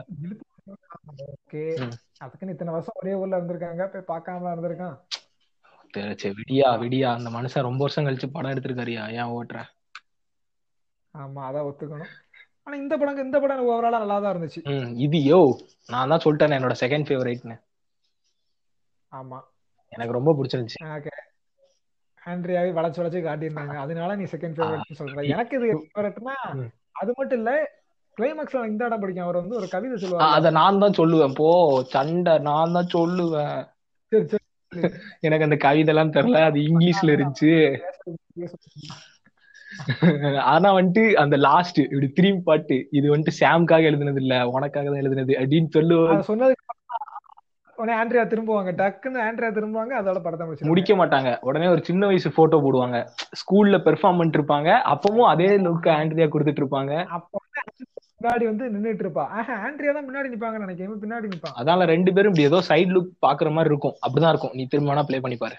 ஓகே. 1.26 1.62
அதுக்குன்னு 2.24 2.54
இத்தனை 2.54 2.72
வருஷம் 2.74 2.98
ஒரே 3.00 3.14
ஊர்ல 3.20 3.38
இருந்திருக்காங்க. 3.38 3.84
போய் 3.92 4.10
பார்க்காம 4.12 4.52
இருந்திருக்கான். 4.54 4.96
விடியா 6.38 6.68
விடியா. 6.82 7.08
அந்த 7.18 7.30
மனுஷன் 7.30 7.66
ரொம்ப 7.66 7.82
வருஷம் 7.84 8.06
கழிச்சு 8.06 8.28
படம் 8.36 8.52
எடுத்திருக்காருயா? 8.52 9.02
ஏன் 9.18 9.32
ஓட்டுற? 9.36 9.58
ஆமா 11.14 11.40
அதான் 11.48 11.66
ஒத்துக்கணும். 11.68 12.12
ஆனா 12.64 12.74
இந்த 12.76 12.94
படம் 13.00 13.24
இந்த 13.26 13.38
படம் 13.40 13.68
ஓவராலா 13.72 14.00
நல்லா 14.02 14.16
தான் 14.24 14.32
இருந்துச்சு. 14.34 14.60
இது 15.06 15.18
யோ 15.30 15.40
நான் 15.88 16.12
தான் 16.12 16.24
சொல்லிட்டேன் 16.24 16.56
என்னோட 16.58 16.76
செகண்ட் 16.82 17.06
ஃபேவரட்னு 17.08 17.56
ஆமா. 19.12 19.38
எனக்கு 19.92 20.16
ரொம்ப 20.16 20.30
பிடிச்சிருந்துச்சு. 20.36 20.80
எனக்கு 20.86 21.12
ஆண்ட்ரியாவை 22.22 22.70
வளைச்சு 22.78 23.00
வளைச்சு 23.00 23.20
காட்டியிருந்தாங்க. 23.26 23.76
அதனால 23.84 24.16
நீ 24.20 24.26
செகண்ட் 24.34 24.56
ஃபேவரட் 24.56 25.00
சொல்ற. 25.02 25.24
எனக்கு 25.34 25.56
இது 25.58 25.68
ஃபேவரட்னா. 25.82 26.36
அது 27.00 27.10
மட்டும் 27.18 27.40
இல்ல 27.42 27.52
கிளைமேக்ஸ்ல 28.16 28.64
இந்த 28.66 28.82
இடம் 28.86 29.02
பிடிக்கும் 29.02 29.26
அவர் 29.26 29.40
வந்து 29.40 29.58
ஒரு 29.60 29.68
கவிதை 29.68 29.94
ஆ, 29.94 30.00
சொல்லுவார். 30.02 30.34
அத 30.36 30.50
நான் 30.58 30.82
தான் 30.82 30.98
சொல்லுவேன். 31.00 31.34
போ 31.34 31.48
சண்டை 31.94 32.34
நான் 32.48 32.74
தான் 32.78 32.92
சொல்லுவேன். 32.94 33.58
சரி 34.12 34.26
சரி 34.32 34.42
எனக்கு 35.20 35.46
அந்த 35.46 35.56
கவிதை 35.64 35.92
எல்லாம் 35.94 36.14
தெரியல. 36.16 36.40
அது 36.50 36.60
இங்கிலீஷ்ல 36.68 37.14
இருந்துச்சு. 37.16 37.52
ஆனா 40.52 40.68
வந்துட்டு 40.74 41.04
அந்த 41.22 41.36
லாஸ்ட் 41.46 41.78
இப்படி 41.84 42.08
திரும்பி 42.12 42.42
பாட்டு 42.42 42.76
இது 42.90 43.06
வந்துட்டு 43.12 43.38
சாம்காக 43.40 43.88
எழுதுனது 43.90 44.20
இல்ல. 44.24 44.34
உனக்காக 44.50 44.86
தான் 44.86 45.02
எழுதுனது 45.02 45.34
அப்படின்னு 45.40 45.70
சொல்லுவோம் 45.72 46.12
அத 46.14 46.26
சொன்னதுக்கு 46.28 46.62
உடனே 47.78 47.94
ஆண்ட்ரியா 48.00 48.24
திரும்புவாங்க. 48.24 48.70
டக்குன்னு 48.80 49.18
ஆண்ட்ரியா 49.22 49.50
திரும்புவாங்க. 49.54 49.92
அதோட 50.00 50.18
படத்தை 50.18 50.44
முடிச்சிருவாங்க. 50.44 50.72
முடிக்க 50.72 50.92
மாட்டாங்க. 50.94 51.30
உடனே 51.40 51.66
ஒரு 51.68 51.82
சின்ன 51.84 52.06
வயசு 52.06 52.28
போட்டோ 52.30 52.58
போடுவாங்க. 52.58 52.98
ஸ்கூல்ல 53.40 53.78
பெர்ஃபார்ம் 53.86 54.18
பண்ணிட்டு 54.18 54.38
இருப்பாங்க. 54.40 54.70
அப்பவும் 54.92 55.30
அதே 55.30 55.48
லுக் 55.64 55.88
ஆண்ட்ரியா 55.96 56.28
கொடுத்துட்டு 56.28 56.62
இருப்பாங்க. 56.62 56.92
அப்ப 57.16 57.40
முன்னாடி 58.24 58.44
வந்து 58.44 58.66
நின்னுட்டு 58.74 59.02
இருப்பா 59.04 59.24
ஆஹா 59.38 59.54
ஆண்ட்ரியா 59.64 59.92
தான் 59.92 60.06
முன்னாடி 60.08 60.28
நிப்பாங்க 60.32 60.58
நினைக்கிறேன். 60.64 61.02
பின்னாடி 61.04 61.26
நிப்பான் 61.32 61.56
அதனால 61.60 61.84
ரெண்டு 61.84 62.12
பேரும் 62.12 62.34
இப்படி 62.34 62.48
ஏதோ 62.50 62.60
சைடு 62.68 62.92
லுக் 62.96 63.10
பாக்குற 63.26 63.50
மாதிரி 63.56 63.70
இருக்கும். 63.72 63.96
அப்படிதான் 64.06 64.32
இருக்கும். 64.34 64.54
நீ 64.54 64.64
திரும்ப 64.66 64.92
வேணா 64.92 65.02
ப்ளே 65.02 65.20
பண்ணி 65.20 65.36
பாரு. 65.36 65.56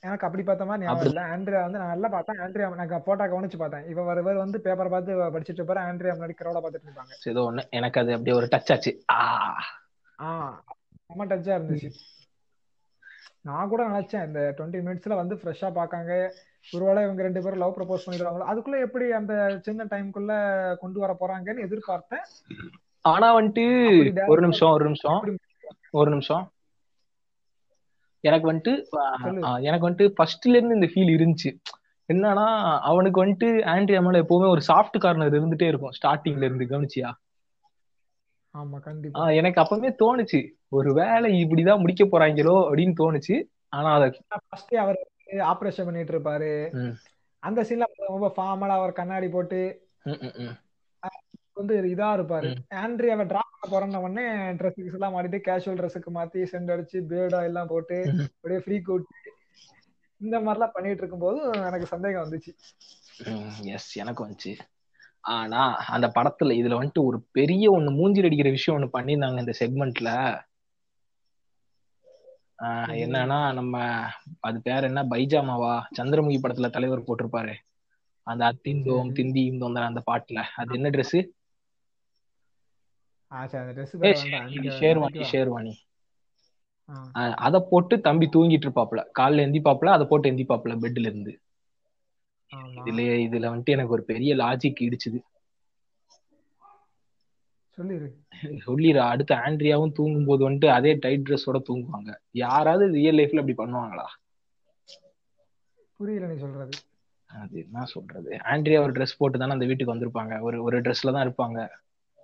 எனக்கு 0.00 0.26
அப்படி 0.26 0.42
பார்த்த 0.42 0.64
மாதிரி 0.64 0.86
ஞாபகம் 0.86 1.08
இல்ல. 1.08 1.22
ஆண்ட்ரியா 1.32 1.62
வந்து 1.62 1.78
நான் 1.78 1.92
நல்லா 1.94 2.08
பார்த்தேன். 2.08 2.38
ஆண்ட்ரியா 2.38 2.68
நான் 2.74 3.02
போட்டோ 3.04 3.24
கவனிச்சு 3.26 3.56
பார்த்தேன். 3.56 3.88
இவ 3.88 4.02
வர 4.02 4.20
இவர் 4.20 4.36
வந்து 4.36 4.60
பேப்பரை 4.64 4.90
பார்த்து 4.90 5.16
படிச்சிட்டு 5.34 5.60
இருப்பாரு. 5.60 5.82
ஆண்ட்ரியா 5.88 6.14
முன்னாடி 6.18 6.36
கிரௌட 6.38 6.60
பார்த்துட்டு 6.64 6.88
இருப்பாங்க. 6.88 7.12
ஏதோ 7.24 7.40
ஒண்ணு. 7.50 7.64
எனக்கு 7.70 8.00
அது 8.00 8.10
அப்படியே 8.10 8.36
ஒரு 8.36 8.48
டச் 8.50 8.72
ஆச்சு. 8.72 8.92
ஆஹ் 9.12 10.56
செம்ம 11.06 11.26
டச்சா 11.32 11.52
இருந்துச்சு. 11.58 11.90
நான் 13.40 13.68
கூட 13.68 13.82
நினைச்சேன். 13.88 14.26
இந்த 14.26 14.54
டுவெண்ட்டி 14.56 14.80
மினிட்ஸ்ல 14.86 15.14
வந்து 15.14 15.34
ஃப்ரெஷ்ஷா 15.34 15.68
பார்க்காங்க. 15.72 16.12
ஒருவேளை 16.72 17.02
இவங்க 17.02 17.22
ரெண்டு 17.22 17.42
பேரும் 17.42 17.58
லவ் 17.58 17.76
ப்ரப்போஸ் 17.78 18.08
பண்ணிடுவாங்களோ? 18.08 18.46
அதுக்குள்ள 18.50 18.80
எப்படி 18.80 19.12
அந்த 19.12 19.58
சின்ன 19.62 19.84
டைம்குள்ள 19.84 20.32
கொண்டு 20.76 21.00
வர 21.00 21.16
போறாங்கன்னு 21.20 21.64
எதிர்பார்த்தேன். 21.66 22.26
ஆனா 23.00 23.36
வந்துட்டு 23.36 24.26
ஒரு 24.26 24.40
நிமிஷம் 24.40 24.70
ஒரு 24.70 24.84
நிமிஷம். 24.84 25.38
ஒரு 25.90 26.10
நிமிஷம். 26.10 26.52
எனக்கு 28.20 28.52
வந்துட்டு 28.52 28.72
எனக்கு 29.60 29.90
வந்துட்டு 29.90 30.12
ஃபர்ஸ்ட்ல 30.18 30.56
இருந்து 30.56 30.74
இந்த 30.74 30.88
ஃபீல் 30.94 31.14
இருந்துச்சு. 31.16 31.50
என்னன்னா 32.12 32.78
அவனுக்கு 32.80 33.18
வந்துட்டு 33.24 33.48
ஆண்ட்ரியா 33.72 34.00
மேல 34.04 34.22
எப்பவுமே 34.22 34.48
ஒரு 34.48 34.60
சாஃப்ட் 34.68 34.98
கார்னர் 34.98 35.32
இருந்துட்டே 35.32 35.66
இருக்கும் 35.66 35.92
ஸ்டார்டிங்ல 35.98 36.42
இருந்து 36.42 36.66
கவனிச்சியா? 36.66 37.10
ஆமா 38.58 38.78
கண்டிப்பா. 38.78 39.28
எனக்கு 39.30 39.60
அப்பவே 39.60 39.88
தோணுச்சு. 39.88 40.40
ஒரு 40.68 40.94
வேலை 40.94 41.44
இப்படிதான் 41.44 41.78
முடிக்க 41.78 42.04
போறாங்களோ 42.04 42.56
அப்படின்னு 42.70 42.94
தோணுச்சு. 43.00 43.36
ஆனா 43.68 43.94
அத 43.94 44.12
அவர் 44.78 45.09
ஆபரேஷன் 45.38 45.84
பண்ணிட்டு 45.84 46.18
இருப்பாரு. 46.18 46.52
அந்த 47.42 47.62
சீன்ல 47.62 47.84
ரொம்ப 48.06 48.32
ஃபார்மலா 48.36 48.76
அவர் 48.80 48.92
கண்ணாடி 48.92 49.28
போட்டு. 49.28 49.88
வந்து 51.54 51.74
இதா 51.82 52.08
இருப்பாரு 52.16 52.48
ம். 52.48 52.74
ஆண்ட்ரியாவை 52.74 53.26
டிராப் 53.26 53.54
பண்ண 53.60 53.68
போறேன்ன 53.70 54.02
உடனே 54.02 54.26
ட்ரெஸ் 54.52 54.92
எல்லாம் 54.92 55.14
மாட்டிட்டு 55.14 55.38
கேஷுவல் 55.48 55.78
ட்ரெஸ்ஸுக்கு 55.80 56.10
மாத்தி 56.14 56.42
சென்ட் 56.52 56.72
அடிச்சு 56.72 56.98
பேர்டா 57.08 57.44
எல்லாம் 57.44 57.66
போட்டு. 57.66 57.98
அப்படியே 58.34 58.60
ஃப்ரீ 58.60 58.80
கோட் 58.80 59.06
இந்த 60.16 60.38
மாதிரிலாம் 60.38 60.72
பண்ணிட்டு 60.72 61.02
இருக்கும்போது 61.02 61.40
எனக்கு 61.66 61.86
சந்தேகம் 61.86 62.24
வந்துச்சு 62.24 62.52
எஸ் 63.64 63.98
எனக்கு 63.98 64.26
வந்துச்சு 64.26 64.52
ஆனா 65.20 65.76
அந்த 65.86 66.12
படத்துல 66.14 66.54
இதுல 66.54 66.78
வந்துட்டு 66.80 67.04
ஒரு 67.04 67.24
பெரிய 67.32 67.70
ஒண்ணு 67.70 67.90
மூஞ்சில் 67.90 68.24
அடிக்கிற 68.24 68.50
விஷயம் 68.50 68.80
ஒண்ணு 68.80 68.96
பண்ணியிருந்தாங்க 68.98 69.38
இந்த 69.38 69.52
செக்மெண்ட்ல 69.60 70.10
என்னன்னா 73.02 73.52
நம்ம 73.52 73.74
அது 74.40 74.62
பேர் 74.62 74.84
என்ன? 74.84 75.04
பைஜாமாவா? 75.04 75.82
சந்திரமுகி 75.98 76.38
படத்துல 76.38 76.70
தலைவர் 76.70 77.04
போட்டிருப்பாரு. 77.04 77.54
அந்த 78.26 78.44
அத்திந்தோம். 78.44 79.10
திந்தி 79.12 79.44
இந்தோம் 79.44 79.74
அந்த 79.82 80.02
பாட்டுல. 80.06 80.40
அது 80.54 80.74
என்ன 80.74 80.90
ட்ரெஸ் 80.90 81.18
ஷேர்வாணி. 84.78 85.20
ஷேர்வாணி 85.32 85.74
அத 87.38 87.60
போட்டு 87.60 88.00
தம்பி 88.00 88.26
தூங்கிட்டு 88.26 88.66
இருப்பாப்ல 88.66 89.00
காலைல 89.18 89.44
எந்திப்பாப்ல 89.46 89.86
அதை 89.86 90.06
போட்டு 90.06 90.30
எந்திப்பாப்ல 90.30 90.76
பெட்ல 90.80 91.00
இருந்து. 91.00 91.32
இதுல 92.76 93.00
இதுல 93.24 93.50
வந்துட்டு 93.50 93.66
எனக்கு 93.66 93.92
ஒரு 93.92 94.04
பெரிய 94.04 94.36
லாஜிக் 94.36 94.82
இடிச்சுது. 94.82 95.18
சொல்லிரு. 97.80 98.08
சொல்லிடுறா 98.62 99.04
அடுத்து 99.10 99.34
ஆண்ட்ரியாவும் 99.40 99.94
தூங்கும் 99.94 100.26
போது 100.26 100.42
வந்துட்டு 100.46 100.70
அதே 100.76 100.92
டைட் 100.98 101.26
ட்ரெஸ்ஸோட 101.26 101.60
தூங்குவாங்க. 101.68 102.10
யாராவது 102.36 102.86
ரியல் 102.96 103.18
லைஃப்ல 103.18 103.42
அப்படி 103.42 103.58
பண்ணுவாங்களா? 103.58 104.06
புரியல 106.00 106.30
நீ 106.30 106.36
சொல்றது. 106.40 106.76
அது 107.30 107.54
என்ன 107.60 107.84
சொல்றது? 107.92 108.30
ஆண்ட்ரியா 108.52 108.80
ஒரு 108.82 108.92
ட்ரெஸ் 108.92 109.18
போட்டு 109.18 109.38
தானே 109.38 109.56
அந்த 109.56 109.66
வீட்டுக்கு 109.66 109.94
வந்திருப்பாங்க. 109.94 110.34
ஒரு 110.46 110.58
ஒரு 110.66 110.78
ட்ரெஸ்ல 110.80 111.14
தான் 111.14 111.26
இருப்பாங்க. 111.26 111.58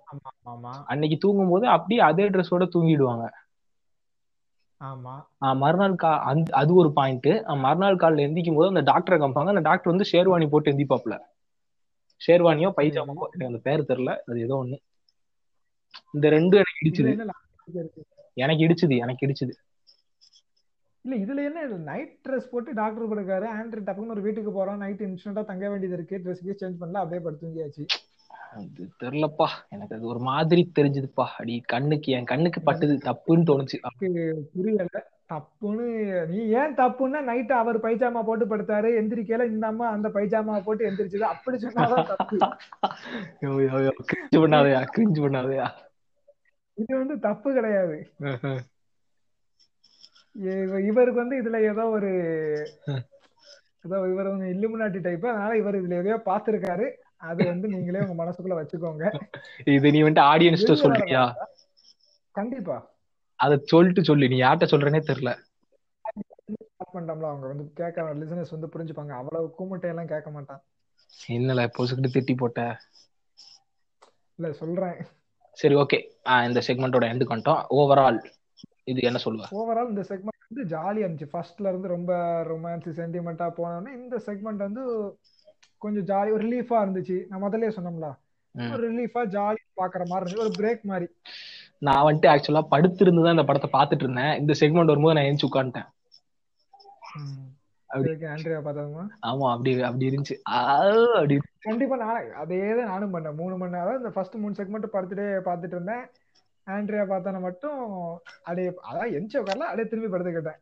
ஆமா 0.07 0.31
ஆமா 0.51 0.73
அன்னைக்கு 0.91 1.17
தூங்கும் 1.17 1.51
போது 1.53 1.65
அப்படியே 1.75 2.01
அதே 2.09 2.25
ட்ரெஸ்ஸோட 2.29 2.65
தூங்கிடுவாங்க. 2.73 3.25
ஆமா. 4.81 5.15
மறுநாள் 5.61 5.95
கா 5.95 6.11
அந்த 6.29 6.49
அது 6.53 6.71
ஒரு 6.75 6.89
பாயிண்ட் 6.93 7.29
மறுநாள் 7.63 8.01
காலைல 8.01 8.25
எந்திக்கும் 8.27 8.57
போது 8.57 8.71
அந்த 8.73 8.83
டாக்டரை 8.89 9.17
காமிப்பாங்க. 9.19 9.53
அந்த 9.55 9.65
டாக்டர் 9.69 9.93
வந்து 9.93 10.09
ஷேர்வாணி 10.11 10.47
போட்டு 10.49 10.71
எந்திப்பாப்ல 10.73 11.15
ஷேர்வானியோ 12.21 12.69
பைஜாமாவோ 12.77 13.25
எனக்கு 13.27 13.51
அந்த 13.51 13.61
பேர் 13.65 13.89
தெரியல. 13.89 14.13
அது 14.27 14.37
ஏதோ 14.41 14.55
ஒண்ணு. 14.63 14.77
இந்த 16.13 16.29
ரெண்டும் 16.29 16.61
எனக்கு 16.63 16.81
இடிச்சுது. 16.85 17.29
எனக்கு 18.33 18.63
இடிச்சுது 18.63 18.97
எனக்கு 18.97 19.27
இடிச்சுது. 19.27 19.53
இல்ல 21.01 21.17
இதுல 21.17 21.45
என்ன 21.45 21.65
நைட் 21.65 22.17
ட்ரெஸ் 22.29 22.49
போட்டு 22.51 22.73
டாக்டர் 22.73 23.09
படுக்காரு 23.09 23.47
ஆண்ட்ரி 23.47 23.81
டப்புன்னு 23.81 24.07
ஒரு 24.07 24.21
வீட்டுக்கு 24.21 24.51
போறோம் 24.51 24.75
நைட் 24.75 25.01
இன்ஸ்டன்டா 25.01 25.45
தங்க 25.45 25.69
வேண்டியது 25.69 25.97
இருக்கு 25.97 26.21
ட்ரெஸ் 26.23 26.63
சேஞ்ச் 26.63 26.75
பண்ணல 26.81 26.93
அப்படியே 26.93 27.21
படுத்து 27.21 27.47
தூங்கியாச்சு 27.47 27.85
அது 28.53 28.89
தெரியலப்பா. 29.03 29.47
எனக்கு 29.69 29.95
அது 29.95 30.05
ஒரு 30.05 30.19
மாதிரி 30.19 30.71
தெரிஞ்சுதுப்பா. 30.79 31.25
அடி 31.37 31.63
கண்ணுக்கு 31.65 32.11
என் 32.11 32.23
கண்ணுக்கு 32.23 32.61
பட்டது 32.61 32.97
தப்புன்னு 33.03 33.47
தோணுச்சு. 33.49 33.77
எனக்கு 33.81 34.49
புரியல. 34.53 34.85
தப்புன்னு 35.33 36.27
நீ 36.27 36.37
ஏன் 36.37 36.75
தப்புன்னா 36.75 37.21
நைட் 37.21 37.51
அவர் 37.51 37.79
பைஜாமா 37.79 38.23
போட்டு 38.23 38.45
படுத்தாரு 38.45 38.89
எந்திரிக்கையில 39.01 39.45
இந்த 39.45 39.67
அம்மா 39.67 39.89
அந்த 39.89 40.09
பைஜாமா 40.09 40.63
போட்டு 40.63 40.91
எந்திரிச்சது 40.91 41.25
அப்படி 41.33 41.57
சொன்னாதான் 41.57 42.07
தப்பு. 42.07 42.37
Cringe 44.11 44.39
பண்ணாதயா 44.43 44.81
cringe 44.97 45.21
பண்ணாதயா. 45.25 45.67
இது 46.77 46.97
வந்து 46.97 47.19
தப்பு 47.19 47.53
கிடையாது. 47.53 48.11
இவ- 50.31 50.81
இவருக்கு 50.81 51.27
வந்து 51.27 51.41
இதுல 51.41 51.61
ஏதோ 51.61 51.85
ஒரு 51.85 52.09
ஏதோ 53.85 54.11
இவர் 54.11 54.27
வந்து 54.27 54.45
இல்லுமினாட்டி 54.45 55.01
டைப் 55.01 55.25
அதனால 55.25 55.57
இவர் 55.57 55.81
இதுல 55.81 55.97
எதையோ 55.97 56.21
பார்த்திருக்காரு. 56.25 56.91
அது 57.17 57.45
வந்து 57.45 57.67
நீங்களே 57.67 58.05
உங்க 58.05 58.25
மனசுக்குள்ள 58.25 58.67
வச்சுக்கோங்க. 58.67 59.19
இது 59.65 59.91
நீ 59.91 60.01
ஆடியன்ஸ்ட 60.01 60.37
வெளிய 60.37 60.65
வர 60.65 60.75
சொல்றியா? 60.75 61.49
கண்டிப்பா. 62.31 62.91
அத 63.35 63.59
சொல்லிட்டு 63.63 64.03
சொல்லு. 64.03 64.27
நீ 64.27 64.41
யார்கிட்ட 64.41 64.67
சொல்றேனே 64.71 65.01
தெரியல. 65.07 65.37
பண்ணிட்டோம்ல 66.93 67.29
அவங்க 67.31 67.47
வந்து 67.47 67.73
கேட்க 67.73 68.01
லிசனர்ஸ் 68.01 68.59
வந்து 68.59 68.67
புரிஞ்சுப்பாங்க. 68.67 69.09
அவ்வளவு 69.09 69.53
கூமுட்டை 69.59 69.81
எல்லாம் 69.81 70.07
கேட்க 70.07 70.29
மாட்டான். 70.29 70.63
என்னல 71.27 71.69
பொசுக்கிட்டு 71.77 72.07
திட்டி 72.13 72.37
போட்ட? 72.37 72.79
இல்ல 74.35 74.53
சொல்றேன். 74.53 74.95
சரி 75.59 75.75
ஓகே 75.83 75.97
இந்த 76.47 76.59
செக்மெண்டோட 76.67 77.05
எண்டு 77.11 77.31
வந்துட்டோம் 77.33 77.61
ஓவரால் 77.79 78.19
இது 78.91 78.99
என்ன 79.09 79.19
சொல்லுவ? 79.23 79.45
ஓவரால் 79.61 79.89
இந்த 79.93 80.03
செக்மெண்ட் 80.09 80.43
வந்து 80.49 80.63
ஜாலியா 80.73 81.05
இருந்துச்சு. 81.07 81.29
ஃபர்ஸ்ட்ல 81.33 81.71
இருந்து 81.71 81.87
ரொம்ப 81.95 82.11
ரொமான்ஸ் 82.51 82.87
சென்டிமெண்டா 82.99 83.47
போனோடனே 83.57 83.91
இந்த 84.01 84.15
செக்மெண்ட் 84.27 84.63
வந்து 84.67 84.83
கொஞ்சம் 85.83 86.07
ஜாலி 86.11 86.29
ஒரு 86.35 86.43
ரிலீஃபா 86.47 86.77
இருந்துச்சு. 86.83 87.17
நான் 87.29 87.43
முதல்லயே 87.43 87.71
சொன்னோம்ல. 87.77 88.09
ஒரு 88.55 88.83
ரிலீஃபா 88.91 89.23
ஜாலி 89.35 89.61
பாக்குற 89.81 90.03
மாதிரி 90.11 90.23
இருந்துச்சு. 90.23 90.45
ஒரு 90.45 90.53
பிரேக் 90.59 90.83
மாதிரி. 90.91 91.07
நான் 91.87 92.05
வந்துட்டு 92.07 92.29
ஆக்சுவலா 92.33 92.63
படுத்திருந்து 92.73 93.23
தான் 93.25 93.35
இந்த 93.37 93.45
படத்தை 93.49 93.69
பார்த்துட்டு 93.75 94.05
இருந்தேன். 94.05 94.33
இந்த 94.41 94.53
செக்மெண்ட் 94.61 94.91
வரும்போது 94.91 95.17
நான் 95.17 95.27
எழுந்து 95.29 95.49
உட்காந்துட்டேன் 95.49 95.89
ஆமா 99.29 99.45
அப்படி 99.51 99.71
அப்படி 99.81 100.09
இருந்துச்சு. 100.09 100.35
அப்படி 100.53 101.35
கண்டிப்பா 101.59 101.95
நான் 101.95 102.31
அதே 102.33 102.75
தான் 102.75 102.91
நானும் 102.93 103.13
பண்ணேன். 103.13 103.35
மூணு 103.35 103.57
மணி 103.57 103.71
நேரம். 103.71 103.97
இந்த 103.97 104.09
ஃபர்ஸ்ட் 104.09 104.35
மூணு 104.35 104.57
செக்மெண்ட் 104.57 104.93
படுத்துட்டே 104.95 105.27
பார்த்துட்டு 105.49 105.77
இருந்தேன். 105.77 106.05
ஆண்ட்ரியா 106.67 107.03
பார்த்தன 107.11 107.39
மட்டும் 107.39 107.79
அப்படியே 108.43 108.69
அதான் 108.91 109.13
எந்த 109.13 109.41
உட்காரல 109.41 109.67
அப்படியே 109.69 109.87
திரும்பி 109.87 110.11
படுத்துக்கிட்டேன். 110.13 110.59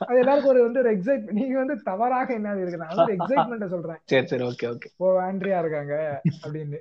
அது 0.00 0.18
எல்லாருக்கும் 0.18 0.52
ஒரு 0.52 0.62
வந்து 0.62 0.80
ஒரு 0.80 0.90
எக்ஸைட் 0.92 1.26
நீங்க 1.30 1.56
வந்து 1.58 1.76
தவறாக 1.82 2.28
என்ன 2.34 2.54
இருக்கு 2.56 2.80
நான் 2.82 2.94
வந்து 2.94 3.16
எக்ஸைட்மெண்ட்டை 3.16 3.68
சொல்றேன். 3.68 4.00
சரி 4.04 4.26
சரி 4.26 4.44
ஓகே 4.44 4.68
ஓகே 4.68 4.88
ஓ 4.98 5.10
ஆண்ட்ரியா 5.20 5.58
இருக்காங்க 5.58 5.94
அப்படின்னு. 6.38 6.78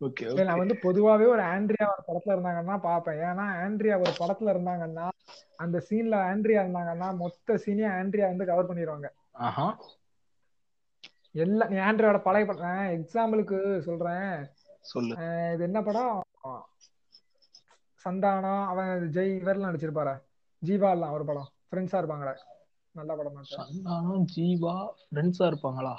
ஓகே 0.00 0.26
நான் 0.44 0.58
வந்து 0.58 0.76
பொதுவாவே 0.82 1.26
ஒரு 1.26 1.44
ஆண்ட்ரியா 1.50 1.88
ஒரு 1.90 2.04
படத்துல 2.08 2.34
இருந்தாங்கன்னா 2.36 2.76
பாப்பேன் 2.80 3.20
ஏன்னா 3.24 3.46
ஆண்ட்ரியா 3.60 3.96
ஒரு 4.00 4.14
படத்துல 4.20 4.52
இருந்தாங்கன்னா 4.52 5.06
அந்த 5.56 5.78
சீன்ல 5.88 6.16
ஆண்ட்ரியா 6.26 6.62
இருந்தாங்கன்னா 6.62 7.10
மொத்த 7.16 7.58
சீனையும் 7.64 7.96
ஆண்ட்ரியா 7.96 8.28
வந்து 8.28 8.44
கவர் 8.44 8.70
பண்ணிடுவாங்க 8.70 9.10
ஆஹா. 9.40 9.66
எல்லாம் 11.34 11.70
நீ 11.70 11.76
ஆண்ட்ரியாவோட 11.80 12.20
பழைய 12.22 12.44
படம் 12.46 12.64
எக்ஸாம்பிளுக்கு 12.94 13.58
சொல்றேன். 13.80 14.32
சொல்லு. 14.84 15.14
இது 15.52 15.62
என்ன 15.64 15.82
படம்? 15.82 16.16
சந்தானம் 18.04 18.64
அவன் 18.66 18.90
ஜெய் 19.10 19.32
இவரெல்லாம் 19.36 19.70
நடிச்சிருப்பாரா? 19.70 20.14
ஜீவாலாம் 20.62 21.10
ஒரு 21.10 21.24
படம். 21.24 21.48
ஃப்ரெண்ட்ஸா 21.72 22.00
இருப்பாங்களே? 22.00 22.34
நல்ல 22.94 23.10
படம் 23.16 23.34
சந்தானம் 23.48 24.24
ஜீவா 24.32 24.74
ஃப்ரெண்ட்ஸா 25.00 25.44
இருப்பாங்களா? 25.50 25.94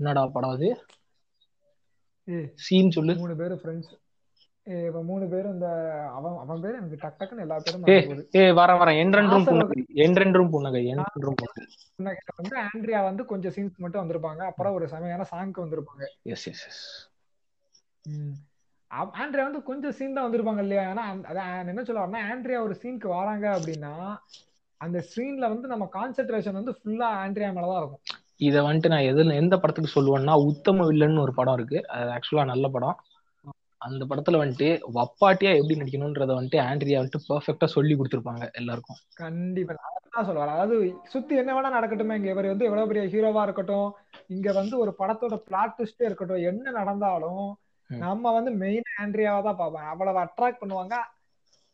என்னடா 0.00 0.22
படம் 0.28 0.54
அது? 0.56 0.68
சீன் 2.58 2.94
சொல்லு. 2.96 3.14
மூணு 3.16 3.34
பேரும் 3.36 3.60
ஃப்ரெண்ட்ஸ் 3.62 3.92
இப்ப 4.86 5.00
மூணு 5.02 5.24
பேரும் 5.28 5.54
இந்த 5.56 5.68
அவன் 6.16 6.38
அவன் 6.38 6.62
பேரு 6.62 6.78
எனக்கு 6.78 7.00
டக் 7.02 7.18
டக்குன்னு 7.18 7.44
எல்லா 7.44 7.58
பேரும் 7.58 7.86
ஏ 8.34 8.42
வர 8.52 8.70
வர. 8.80 8.88
என்றென்றும் 9.02 9.46
புன்னகை 9.48 9.78
என்றென்றும் 10.04 10.50
புன்னகை 10.50 10.82
என்றென்றும் 10.94 11.38
புன்னகை 11.38 11.64
வந்து 12.40 12.56
ஆண்ட்ரியா 12.64 13.00
வந்து 13.08 13.22
கொஞ்சம் 13.24 13.54
சீன்ஸ் 13.56 13.82
மட்டும் 13.84 14.02
வந்திருப்பாங்க. 14.02 14.42
அப்புறம் 14.50 14.76
ஒரு 14.78 14.86
செமையான 14.86 15.26
சாங்க்கு 15.32 15.64
வந்திருப்பாங்க. 15.64 16.04
எஸ் 16.34 16.46
எஸ் 16.52 16.64
எஸ் 16.70 16.84
ஆண்ட்ரியா 18.90 19.44
வந்து 19.44 19.62
கொஞ்சம் 19.62 19.94
சீன் 19.98 20.16
தான் 20.16 20.26
வந்திருப்பாங்க 20.26 20.62
இல்லையா? 20.62 20.84
ஏன்னா 20.90 21.04
அதான் 21.30 21.70
என்ன 21.72 21.84
சொல்ல 21.84 22.02
வரேன்னா 22.02 22.22
ஆண்ட்ரியா 22.30 22.60
ஒரு 22.62 22.74
சீனுக்கு 22.74 23.08
வராங்க 23.08 23.46
அப்படின்னா 23.56 23.92
அந்த 24.80 24.98
சீன்ல 25.12 25.48
வந்து 25.48 25.66
நம்ம 25.68 25.84
கான்சென்ட்ரேஷன் 25.92 26.52
வந்து 26.52 26.72
ஃபுல்லா 26.78 27.08
ஆண்ட்ரியா 27.22 27.50
மேலதான் 27.50 27.80
இருக்கும். 27.80 28.02
இத 28.38 28.62
வந்துட்டு 28.62 28.88
நான் 28.88 29.08
எதுல 29.10 29.34
எந்த 29.34 29.54
படத்துக்கு 29.56 29.94
சொல்லுவேன்னா 29.94 30.34
உத்தம 30.46 30.86
வில்லன் 30.86 31.24
ஒரு 31.24 31.34
படம் 31.34 31.54
இருக்கு. 31.54 31.78
அது 31.88 32.10
ஆக்சுவலா 32.10 32.44
நல்ல 32.44 32.68
படம். 32.68 32.96
அந்த 33.80 34.02
படத்துல 34.04 34.40
வந்துட்டு 34.42 34.68
வப்பாட்டியா 34.94 35.50
எப்படி 35.54 35.74
நடிக்கணும்ன்றத 35.76 36.34
வந்துட்டு 36.34 36.58
ஆண்ட்ரியா 36.60 37.00
வந்துட்டு 37.00 37.26
பெர்ஃபெக்ட்டா 37.28 37.66
சொல்லி 37.66 37.94
கொடுத்துருப்பாங்க 37.94 38.44
எல்லாருக்கும். 38.52 38.98
கண்டிப்பா. 39.14 39.74
நான் 39.74 40.14
தான் 40.16 40.26
சொல்ல 40.26 40.40
வரேன். 40.40 40.54
அதாவது 40.54 40.76
சுத்தி 41.04 41.34
என்ன 41.36 41.54
வேணா 41.54 41.70
நடக்கட்டுமே 41.76 42.14
இங்க 42.14 42.30
இவர் 42.30 42.46
வந்து 42.46 42.64
எவ்வளவு 42.64 42.86
பெரிய 42.86 43.04
ஹீரோவா 43.06 43.42
இருக்கட்டும் 43.42 43.88
இங்க 44.26 44.52
வந்து 44.52 44.78
ஒரு 44.78 44.94
படத்தோட 44.98 45.36
பிளாட் 45.48 45.76
ட்விஸ்டே 45.78 46.04
இருக்கட்டும் 46.04 46.46
என்ன 46.50 46.70
நடந்தாலும். 46.70 47.46
நம்ம 47.90 48.32
வந்து 48.36 48.50
மெயின் 48.62 48.88
ஆண்ட்ரியாவை 49.02 49.42
தான் 49.46 49.60
பார்ப்போம். 49.60 49.90
அவ்வளவு 49.92 50.18
அட்ராக்ட் 50.24 50.62
பண்ணுவாங்க. 50.62 50.94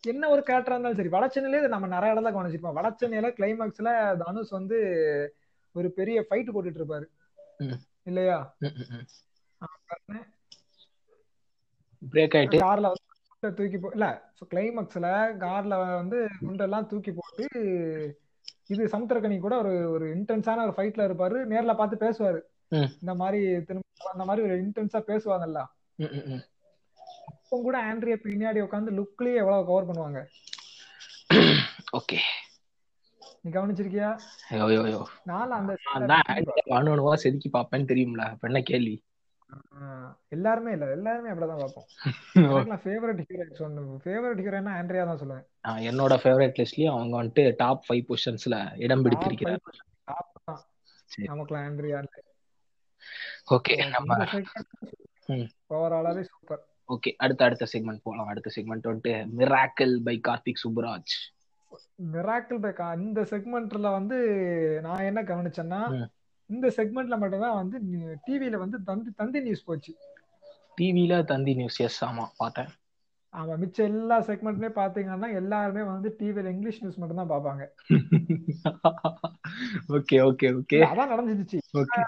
என்ன 0.05 0.29
ஒரு 0.35 0.43
கேரக்டரா 0.47 0.75
இருந்தாலும் 0.75 0.99
சரி 1.01 1.15
வடச்சென்னையிலே 1.17 1.73
நம்ம 1.75 1.89
நிறைய 1.95 2.15
இடத்துல 2.15 2.33
கவனிச்சிருப்போம். 2.37 2.79
வடச்சென்னையில 2.79 3.29
கிளைமேக்ஸ்ல 3.39 3.91
தனுஷ் 4.23 4.57
வந்து 4.59 4.79
ஒரு 5.75 5.89
பெரிய 5.99 6.25
ஃபைட் 6.29 6.53
போட்டுட்டு 6.55 6.81
இருப்பாரு. 6.81 7.07
இல்லையா? 8.11 8.39
பிரேக் 12.03 12.37
ஆயிட்டு. 12.39 12.63
கார்ல 12.67 12.89
தூக்கி 13.59 13.79
போ 13.83 13.89
இல்ல 13.97 14.07
கிளைமேக்ஸ்ல 14.53 15.07
கார்ல 15.45 15.75
வந்து 16.01 16.19
குண்டெல்லாம் 16.43 16.89
தூக்கி 16.91 17.13
போட்டு 17.13 17.45
இது 18.73 18.83
சமுத்திரக்கனி 18.93 19.37
கூட 19.45 19.55
ஒரு 19.63 19.73
ஒரு 19.95 20.07
இன்டென்ஸான 20.17 20.63
ஒரு 20.67 20.75
ஃபைட்ல 20.77 21.07
இருப்பாரு. 21.09 21.39
நேர்ல 21.53 21.73
பார்த்து 21.81 22.05
பேசுவாரு. 22.05 22.41
இந்த 23.03 23.15
மாதிரி 23.23 23.41
திரும்ப 23.69 24.11
அந்த 24.13 24.25
மாதிரி 24.29 24.47
ஒரு 24.49 24.57
இன்டென்ஸா 24.65 25.01
பேசுவாங்கல்ல. 25.11 25.63
அப்போ 27.25 27.61
கூட 27.61 27.95
ஆண்ட்ரியா 27.95 28.17
பின்னாடி 28.23 28.61
உட்காந்து 28.63 28.91
லுக்லயே 28.91 29.35
எவ்வளவு 29.35 29.67
கவர் 29.67 29.89
பண்ணுவாங்க? 29.89 30.27
ஓகே. 31.99 32.19
நீ 33.43 33.51
கவனிச்சிருக்கியா? 33.51 34.19
யோ 34.51 34.67
யோ 34.67 34.83
யோ 34.89 35.05
நான் 35.23 35.51
அந்த 35.51 35.77
அணுவா 36.71 37.15
செதுக்கி 37.15 37.51
பார்ப்பேன்னு 37.53 37.91
தெரியும்ல. 37.93 38.19
அப்ப 38.19 38.49
என்ன 38.49 38.63
கேள்வி? 38.63 39.05
எல்லாருமே 40.29 40.73
இல்ல. 40.73 40.91
எல்லாருமே 40.91 41.31
அப்படிதான் 41.31 41.59
பார்ப்போம். 41.59 41.87
ஃபேவரட் 42.85 43.23
ஹீரோயின் 43.31 43.55
சொன்ன 43.55 43.81
ஃபேவரட் 43.81 44.43
ஹீரோயினா 44.43 44.73
ஆண்ட்ரியா 44.81 45.05
தான் 45.05 45.19
சொல்லுவேன். 45.19 45.45
என்னோட 45.65 46.15
ஃபேவரட் 46.23 46.65
லிஸ்ட்லயும் 46.65 46.91
அவங்க 46.91 47.23
வந்துட்டு 47.23 47.55
டாப் 47.57 47.85
ஃபைவ் 47.89 48.05
பொசிஷன்ஸ்ல 48.09 48.79
இடம் 48.79 49.03
பிடித்திருக்கிறார். 49.03 49.61
நமக்குலாம் 51.19 51.67
ஆண்ட்ரியா 51.69 52.05
ஓகே 53.51 53.89
நம்ம. 53.89 54.25
ஓவராலாவே 55.71 56.23
சூப்பர் 56.23 56.63
ஓகே 56.89 57.11
அடுத்த 57.17 57.45
அடுத்த 57.45 57.67
செக்மெண்ட் 57.73 58.03
போலாம். 58.03 58.27
அடுத்த 58.27 58.51
செக்மெண்ட் 58.57 58.89
வந்துட்டு 58.89 59.13
miracle 59.39 59.95
by 60.03 60.21
Karthik 60.29 60.63
Subbaraj 60.65 61.15
miracle 62.13 62.61
by 62.61 62.73
இந்த 63.01 63.21
செக்மெண்ட்ல 63.23 63.91
வந்து 63.93 64.17
நான் 64.83 65.01
என்ன 65.01 65.23
கவனிச்சேன்னா. 65.23 65.81
இந்த 66.51 66.69
செக்மெண்ட்ல 66.77 67.19
மட்டும்தான் 67.19 67.55
வந்து 67.55 67.77
டிவில 68.27 68.57
வந்து 68.57 68.83
தந்தி 68.83 69.11
தந்தி 69.17 69.41
நியூஸ் 69.41 69.65
போச்சு. 69.65 69.93
டிவில 70.79 71.25
தந்தி 71.25 71.55
நியூஸ் 71.55 71.81
எஸ் 71.81 72.05
ஆமா 72.05 72.25
பார்த்தேன். 72.37 72.71
ஆமா 73.35 73.55
மிச்ச 73.59 73.79
எல்லா 73.83 74.21
செக்மெண்ட்லயே 74.21 74.73
பாத்தீங்கன்னா 74.75 75.35
எல்லாருமே 75.35 75.83
வந்து 75.83 76.17
டிவில 76.19 76.51
இங்கிலீஷ் 76.51 76.81
நியூஸ் 76.81 76.99
மட்டும் 76.99 77.21
தான் 77.21 77.33
பாப்பாங்க 77.33 77.63
ஓகே 79.89 80.17
ஓகே 80.23 80.49
ஓகே. 80.55 80.79
அதான் 80.85 81.13
நடந்துச்சு. 81.13 81.59
ஓகே. 81.79 82.03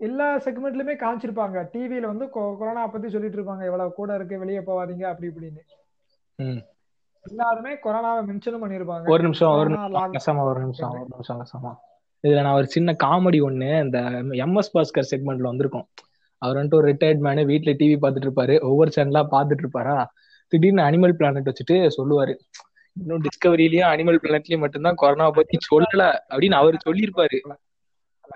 எல்லா 0.00 0.26
செக்மெண்ட்லயுமே 0.44 0.94
காமிச்சிருப்பாங்க. 1.02 1.58
டிவில 1.72 2.10
வந்து 2.12 2.26
கொரோனா 2.34 2.82
பத்தி 2.92 3.08
சொல்லிட்டு 3.14 3.38
இருப்பாங்க 3.38 3.64
எவ்வளவு 3.70 3.96
கூட 3.98 4.10
இருக்கு 4.18 4.42
வெளியே 4.42 4.60
போவாதீங்க 4.68 5.04
அப்படி 5.10 5.28
இப்படின்னு. 5.30 5.62
எல்லாருமே 7.24 7.72
கொரோனாவை 7.84 8.20
மென்ஷனும் 8.28 8.62
பண்ணிருப்பாங்க. 8.64 9.12
ஒரு 9.14 9.22
நிமிஷம் 9.22 9.54
ஒரு 9.56 9.70
நிமிஷம் 9.70 10.40
ஒரு 10.50 10.60
நிமிஷம் 10.64 10.92
ஒரு 10.94 11.06
நிமிஷம் 11.14 11.40
கசமா. 11.42 11.72
இதுல 12.24 12.42
நான் 12.46 12.58
ஒரு 12.60 12.68
சின்ன 12.76 12.94
காமெடி 13.04 13.38
ஒண்ணு 13.48 13.68
இந்த 13.84 13.98
எம்எஸ் 14.46 14.72
பாஸ்கர் 14.74 15.10
செக்மெண்ட்ல 15.10 15.50
வந்திருக்கும். 15.50 15.86
அவர் 16.42 16.58
வந்துட்டு 16.58 16.78
ஒரு 16.80 16.88
ரிட்டையர்ட் 16.92 17.24
மேனு 17.26 17.42
வீட்ல 17.44 17.70
டிவி 17.80 17.96
பார்த்துட்டு 18.02 18.28
இருப்பாரு 18.28 18.54
ஒவ்வொரு 18.70 18.90
சேனலா 18.96 19.22
பார்த்துட்டு 19.34 19.64
இருப்பாரா 19.64 19.96
திடீர்னு 20.52 20.82
அனிமல் 20.82 21.16
பிளானட் 21.18 21.50
வச்சுட்டு 21.50 21.76
சொல்லுவாரு. 21.96 22.34
இன்னும் 22.96 23.24
டிஸ்கவரிலயும் 23.26 23.90
அனிமல் 23.92 24.20
பிளானட்லயும் 24.22 24.62
மட்டும்தான் 24.64 25.00
கொரோனா 25.02 25.26
பத்தி 25.30 25.56
சொல்லல 25.66 26.04
அப்படின்னு 26.32 26.56
அவர் 26.60 26.84
சொல்லியிருப்பாரு. 26.86 27.38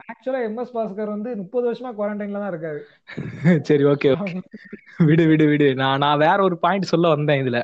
ஆக்சுவலா 0.03 0.41
எம்எஸ் 0.47 0.75
பாஸ்கர் 0.75 1.07
வந்து 1.07 1.31
முப்பது 1.37 1.65
வருஷமா 1.69 1.91
குவாரண்டைன்ல 1.95 2.43
தான் 2.43 2.53
இருக்காரு. 2.53 2.81
சரி 3.69 3.85
ஓகே 3.85 4.11
விடு 5.01 5.25
விடு 5.27 5.47
விடு. 5.47 5.69
நான் 5.75 5.99
நான் 5.99 6.19
வேற 6.19 6.39
ஒரு 6.43 6.59
பாயிண்ட் 6.59 6.93
சொல்ல 6.93 7.09
வந்தேன் 7.09 7.43
இதுல. 7.45 7.61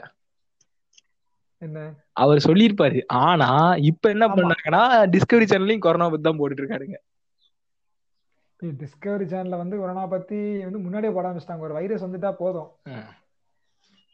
என்ன? 1.62 1.80
அவர் 2.16 2.44
சொல்லியிருப்பாரு. 2.44 2.98
ஆனா 3.22 3.48
இப்ப 3.90 4.10
என்ன. 4.10 4.26
பண்ணாங்கன்னா 4.34 4.82
டிஸ்கவரி 5.14 5.48
சேனல்லையும் 5.50 5.86
கொரோனா 5.86 6.08
பத்தி 6.08 6.26
தான் 6.28 6.40
போட்டுட்டு 6.40 6.64
இருக்காருங்க. 6.64 6.98
டிஸ்கவரி 8.62 9.26
சேனல்ல 9.30 9.56
வந்து 9.56 9.76
கொரோனா 9.78 10.04
பத்தி 10.06 10.38
வந்து 10.64 10.78
முன்னாடியே 10.78 11.12
போட 11.12 11.26
ஆரம்பிச்சிட்டாங்க. 11.28 11.66
ஒரு 11.68 11.74
வைரஸ் 11.74 12.04
வந்துட்டா 12.04 12.32
போதும். 12.34 12.70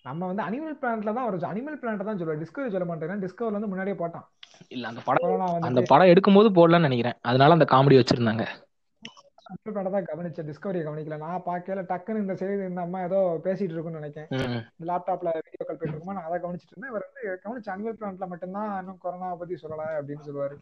நம்ம 0.06 0.26
வந்து 0.30 0.42
அனிமல் 0.42 0.78
பிளானட்ல 0.80 1.14
தான் 1.18 1.28
ஒரு 1.28 1.38
அனிமல் 1.50 1.78
பிளானட் 1.80 2.08
தான் 2.08 2.18
சொல்லுவோம் 2.20 2.42
டிஸ்கவரி 2.42 2.72
சொல்ல 2.74 2.86
மாட்டேன் 2.88 3.24
டிஸ்கவரி 3.24 3.56
வந்து 3.56 3.70
முன்னாடியே 3.72 3.96
போட்டான். 4.02 4.26
இல்ல 4.74 4.84
அந்த 4.88 5.00
படம் 5.08 5.64
அந்த 5.68 5.80
படம் 5.90 6.12
எடுக்கும்போது 6.12 6.50
போடலாம்னு 6.58 6.88
நினைக்கிறேன். 6.88 7.18
அதனால 7.30 7.56
அந்த 7.58 7.66
காமெடி 7.72 7.98
வச்சிருந்தாங்க. 7.98 8.44
அனிமல் 9.48 9.74
பிளானட் 9.74 9.96
தான் 9.96 10.08
கவனிச்சேன். 10.10 10.48
டிஸ்கவரியை 10.50 10.84
கவனிக்கல. 10.86 11.18
நான் 11.24 11.44
பார்க்கல 11.48 11.82
டக்குன்னு 11.90 12.22
இந்த 12.24 12.34
செய்தி 12.40 12.64
இந்த 12.70 12.82
அம்மா 12.86 13.00
ஏதோ 13.08 13.18
பேசிட்டு 13.44 13.74
இருக்குன்னு 13.74 14.00
நினைக்கிறேன். 14.00 14.56
லேப்டாப்ல 14.90 15.34
வீடியோ 15.38 15.64
கால் 15.64 15.78
போயிட்டு 15.78 15.94
இருக்குமா 15.94 16.16
நான் 16.18 16.28
அதை 16.28 16.38
கவனிச்சிட்டு 16.44 16.74
இருந்தேன். 16.74 16.92
இவர் 16.92 17.06
வந்து 17.08 17.24
கவனிச்ச 17.44 17.70
அனிமல் 17.74 17.98
பிளானட்ல 18.00 18.28
மட்டும்தான் 18.32 18.70
இன்னும் 18.80 19.02
கொரோனா 19.04 19.30
பத்தி 19.42 19.58
சொல்லல 19.64 19.86
அப்படின்னு 19.98 20.26
சொல்லுவாரு. 20.28 20.56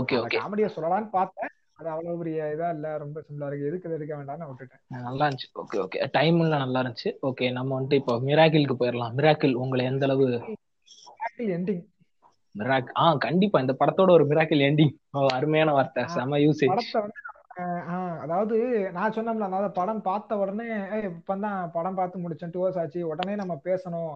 Okay 0.00 0.16
okay. 0.22 0.38
காமெடியை 0.40 0.70
சொல்லலாம்னு 0.76 1.10
பார்த்தேன். 1.18 1.52
அது 1.78 1.88
அவ்வளவு 1.92 2.18
பெரிய 2.20 2.48
இதா 2.54 2.68
இல்ல 2.76 2.88
ரொம்ப 3.02 3.18
சிம்பிளா 3.26 3.46
இருக்கு. 3.48 3.68
எதுக்கு 3.68 3.88
இதை 3.88 3.96
எடுக்க 3.98 4.14
வேண்டாம்னு 4.18 4.48
விட்டுட்டேன். 4.48 4.82
நல்லா 5.06 5.26
இருந்துச்சு. 5.26 5.48
ஓகே 5.62 5.78
ஓகே 5.84 6.08
டைம்ல 6.16 6.58
நல்லா 6.64 6.80
இருந்துச்சு. 6.82 7.10
ஓகே 7.28 7.46
நம்ம 7.58 7.74
வந்துட்டு 7.76 8.00
இப்போ 8.00 8.14
மிராக்கிளுக்கு 8.28 8.76
போயிடலாம் 8.82 9.16
மிராக்கிள் 9.20 9.54
உங்களை 9.62 9.84
எந்த 9.92 10.06
அளவு 10.08 10.26
எண்டிங் 11.56 11.82
மிராக் 12.54 12.90
ஆ 13.02 13.04
கண்டிப்பா. 13.26 13.58
இந்த 13.64 13.74
படத்தோட 13.80 14.10
ஒரு 14.18 14.24
மிராக்கிள் 14.30 14.66
எண்டிங் 14.68 14.94
அருமையான 15.36 15.72
வார்த்தை. 15.78 16.02
செம 16.16 16.38
யூசேஜ் 16.46 16.84
அதாவது 18.24 18.56
நான் 18.96 19.14
சொன்னோம்ல 19.14 19.48
அதாவது 19.48 19.70
படம் 19.78 20.04
பார்த்த 20.06 20.36
உடனே 20.42 20.66
இப்பதான் 21.08 21.58
படம் 21.74 21.98
பார்த்து 21.98 22.22
முடிச்சேன். 22.22 22.52
டூ 22.54 22.60
ஹவர்ஸ் 22.62 22.78
ஆச்சு. 22.82 23.00
உடனே 23.12 23.34
நம்ம 23.40 23.54
பேசணும். 23.66 24.12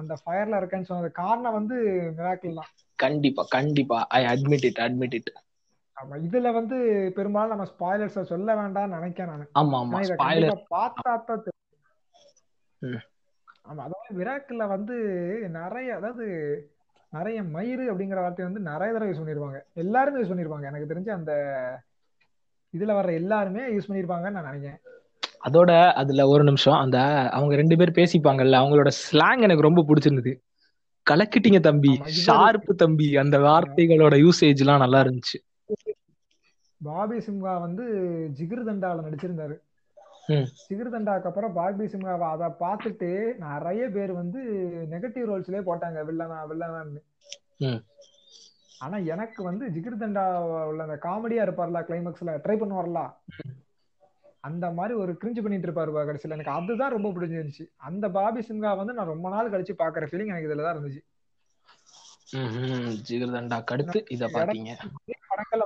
அந்த 0.00 0.14
ஃபயர்ல 0.22 0.58
இருக்கேன்னு 0.60 0.88
சொன்னது 0.90 1.10
காரணம் 1.20 1.56
வந்து 1.58 1.76
மிராக்கிள் 2.18 2.58
தான். 2.60 2.70
கண்டிப்பா 2.98 3.42
கண்டிப்பா. 3.56 3.98
I 4.18 4.20
admit 4.32 4.66
it 4.70 4.80
admit 4.86 5.16
it 5.18 5.30
ஆமா 5.96 6.16
இதுல 6.16 6.52
வந்து 6.52 6.76
பெரும்பாலும் 7.14 7.54
நம்ம 7.54 7.66
ஸ்பாய்லர்ஸ் 7.72 8.22
சொல்ல 8.22 8.54
வேண்டாம்னு 8.54 8.96
நினைக்கிறேன் 8.98 9.30
நானு. 9.30 9.44
ஆமா 9.54 9.78
ஆமா. 9.78 9.98
ஸ்பாயிலர் 10.10 10.62
பார்த்தா 10.70 11.12
தான். 11.26 11.42
ஆமா 13.64 13.82
அதாவது 13.82 14.14
விராக்கில் 14.18 14.66
வந்து 14.66 14.96
நிறைய 15.48 15.96
அதாவது 15.96 16.24
நிறைய 17.12 17.42
மயிறு 17.42 17.84
அப்படிங்கிற 17.90 18.14
வார்த்தை 18.14 18.44
வந்து 18.44 18.60
நிறைய 18.60 18.92
தடவை 18.92 19.08
யூஸ் 19.10 19.20
பண்ணிருப்பாங்க. 19.20 19.58
எல்லாருமே 19.74 20.20
யூஸ் 20.20 20.32
பண்ணிருப்பாங்க. 20.32 20.62
எனக்கு 20.62 20.90
தெரிஞ்சு 20.94 21.10
அந்த 21.10 21.32
இதுல 22.74 22.94
வர்ற 22.98 23.12
எல்லாருமே 23.12 23.62
யூஸ் 23.74 23.88
பண்ணிருப்பாங்கன்னு 23.88 24.30
நான் 24.30 24.48
நினைக்கிறேன். 24.50 24.80
அதோட 25.40 25.70
அதுல 25.92 26.26
ஒரு 26.28 26.44
நிமிஷம். 26.44 26.74
அந்த 26.74 26.98
அவங்க 27.32 27.54
ரெண்டு 27.56 27.76
பேர் 27.76 27.98
பேசிப்பாங்கல்ல 27.98 28.60
அவங்களோட 28.60 28.90
ஸ்லாங் 29.02 29.40
எனக்கு 29.40 29.62
ரொம்ப 29.62 29.82
பிடிச்சிருந்தது. 29.82 30.32
கலக்கிட்டீங்க 31.06 31.60
தம்பி 31.60 31.92
ஷார்ப்பு 32.26 32.74
தம்பி 32.74 33.16
அந்த 33.16 33.38
வார்த்தைகளோட 33.38 34.16
யூசேஜ் 34.16 34.62
எல்லாம் 34.64 34.78
நல்லா 34.78 35.00
இருந்துச்சு. 35.00 35.38
பாபி 36.82 37.18
சிம்ஹா 37.18 37.60
வந்து 37.60 37.84
ஜிகிர் 38.38 38.68
தண்டால 38.68 39.04
நடிச்சிருந்தாரு. 39.06 39.56
ம். 40.28 40.46
ஜிகிர் 40.68 40.90
தண்டாக்கு 40.90 41.26
அப்புறம் 41.26 41.52
பாபி 41.52 41.84
சிம்ஹாவை 41.84 42.26
அதை 42.28 42.48
பார்த்துட்டு 42.60 43.10
நிறைய 43.38 43.88
பேர் 43.88 44.12
வந்து 44.12 44.40
நெகட்டிவ் 44.90 45.28
ரோல்ஸ்லயே 45.30 45.62
போட்டாங்க 45.68 46.04
வில்லனா 46.04 46.38
வில்லனான்னு. 46.50 47.02
ஆனா 48.80 48.96
எனக்கு 48.96 49.42
வந்து 49.42 49.68
ஜிகிர் 49.68 50.00
தண்டா 50.00 50.24
உள்ள 50.66 50.82
அந்த 50.82 50.98
காமெடியா 51.02 51.42
இருப்பார்ல 51.46 51.82
கிளைமேக்ஸ்ல 51.88 52.32
ட்ரை 52.46 52.56
பண்ணுவார்ல. 52.56 53.02
அந்த 54.40 54.70
மாதிரி 54.70 54.94
ஒரு 54.98 55.12
கிரிஞ்சு 55.12 55.42
பண்ணிட்டு 55.42 55.68
இருப்பாரு 55.68 56.06
கடைசியில. 56.08 56.30
எனக்கு 56.30 56.50
அதுதான் 56.50 56.90
ரொம்ப 56.90 57.08
பிடிச்சிருந்துச்சு. 57.08 57.66
அந்த 57.76 58.10
பாபி 58.10 58.40
சிம்ஹா 58.40 58.76
வந்து 58.76 58.92
நான் 58.92 59.06
ரொம்ப 59.06 59.28
நாள் 59.28 59.50
கழிச்சு 59.50 59.74
பாக்குற 59.78 60.08
ஃபீலிங் 60.10 60.32
எனக்கு 60.32 60.48
இதுலதான் 60.48 60.76
இருந்துச்சு. 60.76 61.02
ம்ஹும். 62.32 62.92
ஜிகர்தண்டாக்கு 63.08 63.72
அடுத்து 63.72 64.04
இத 64.08 64.26
பாத்தீங்க 64.26 64.70
படங்கள்ல 65.30 65.64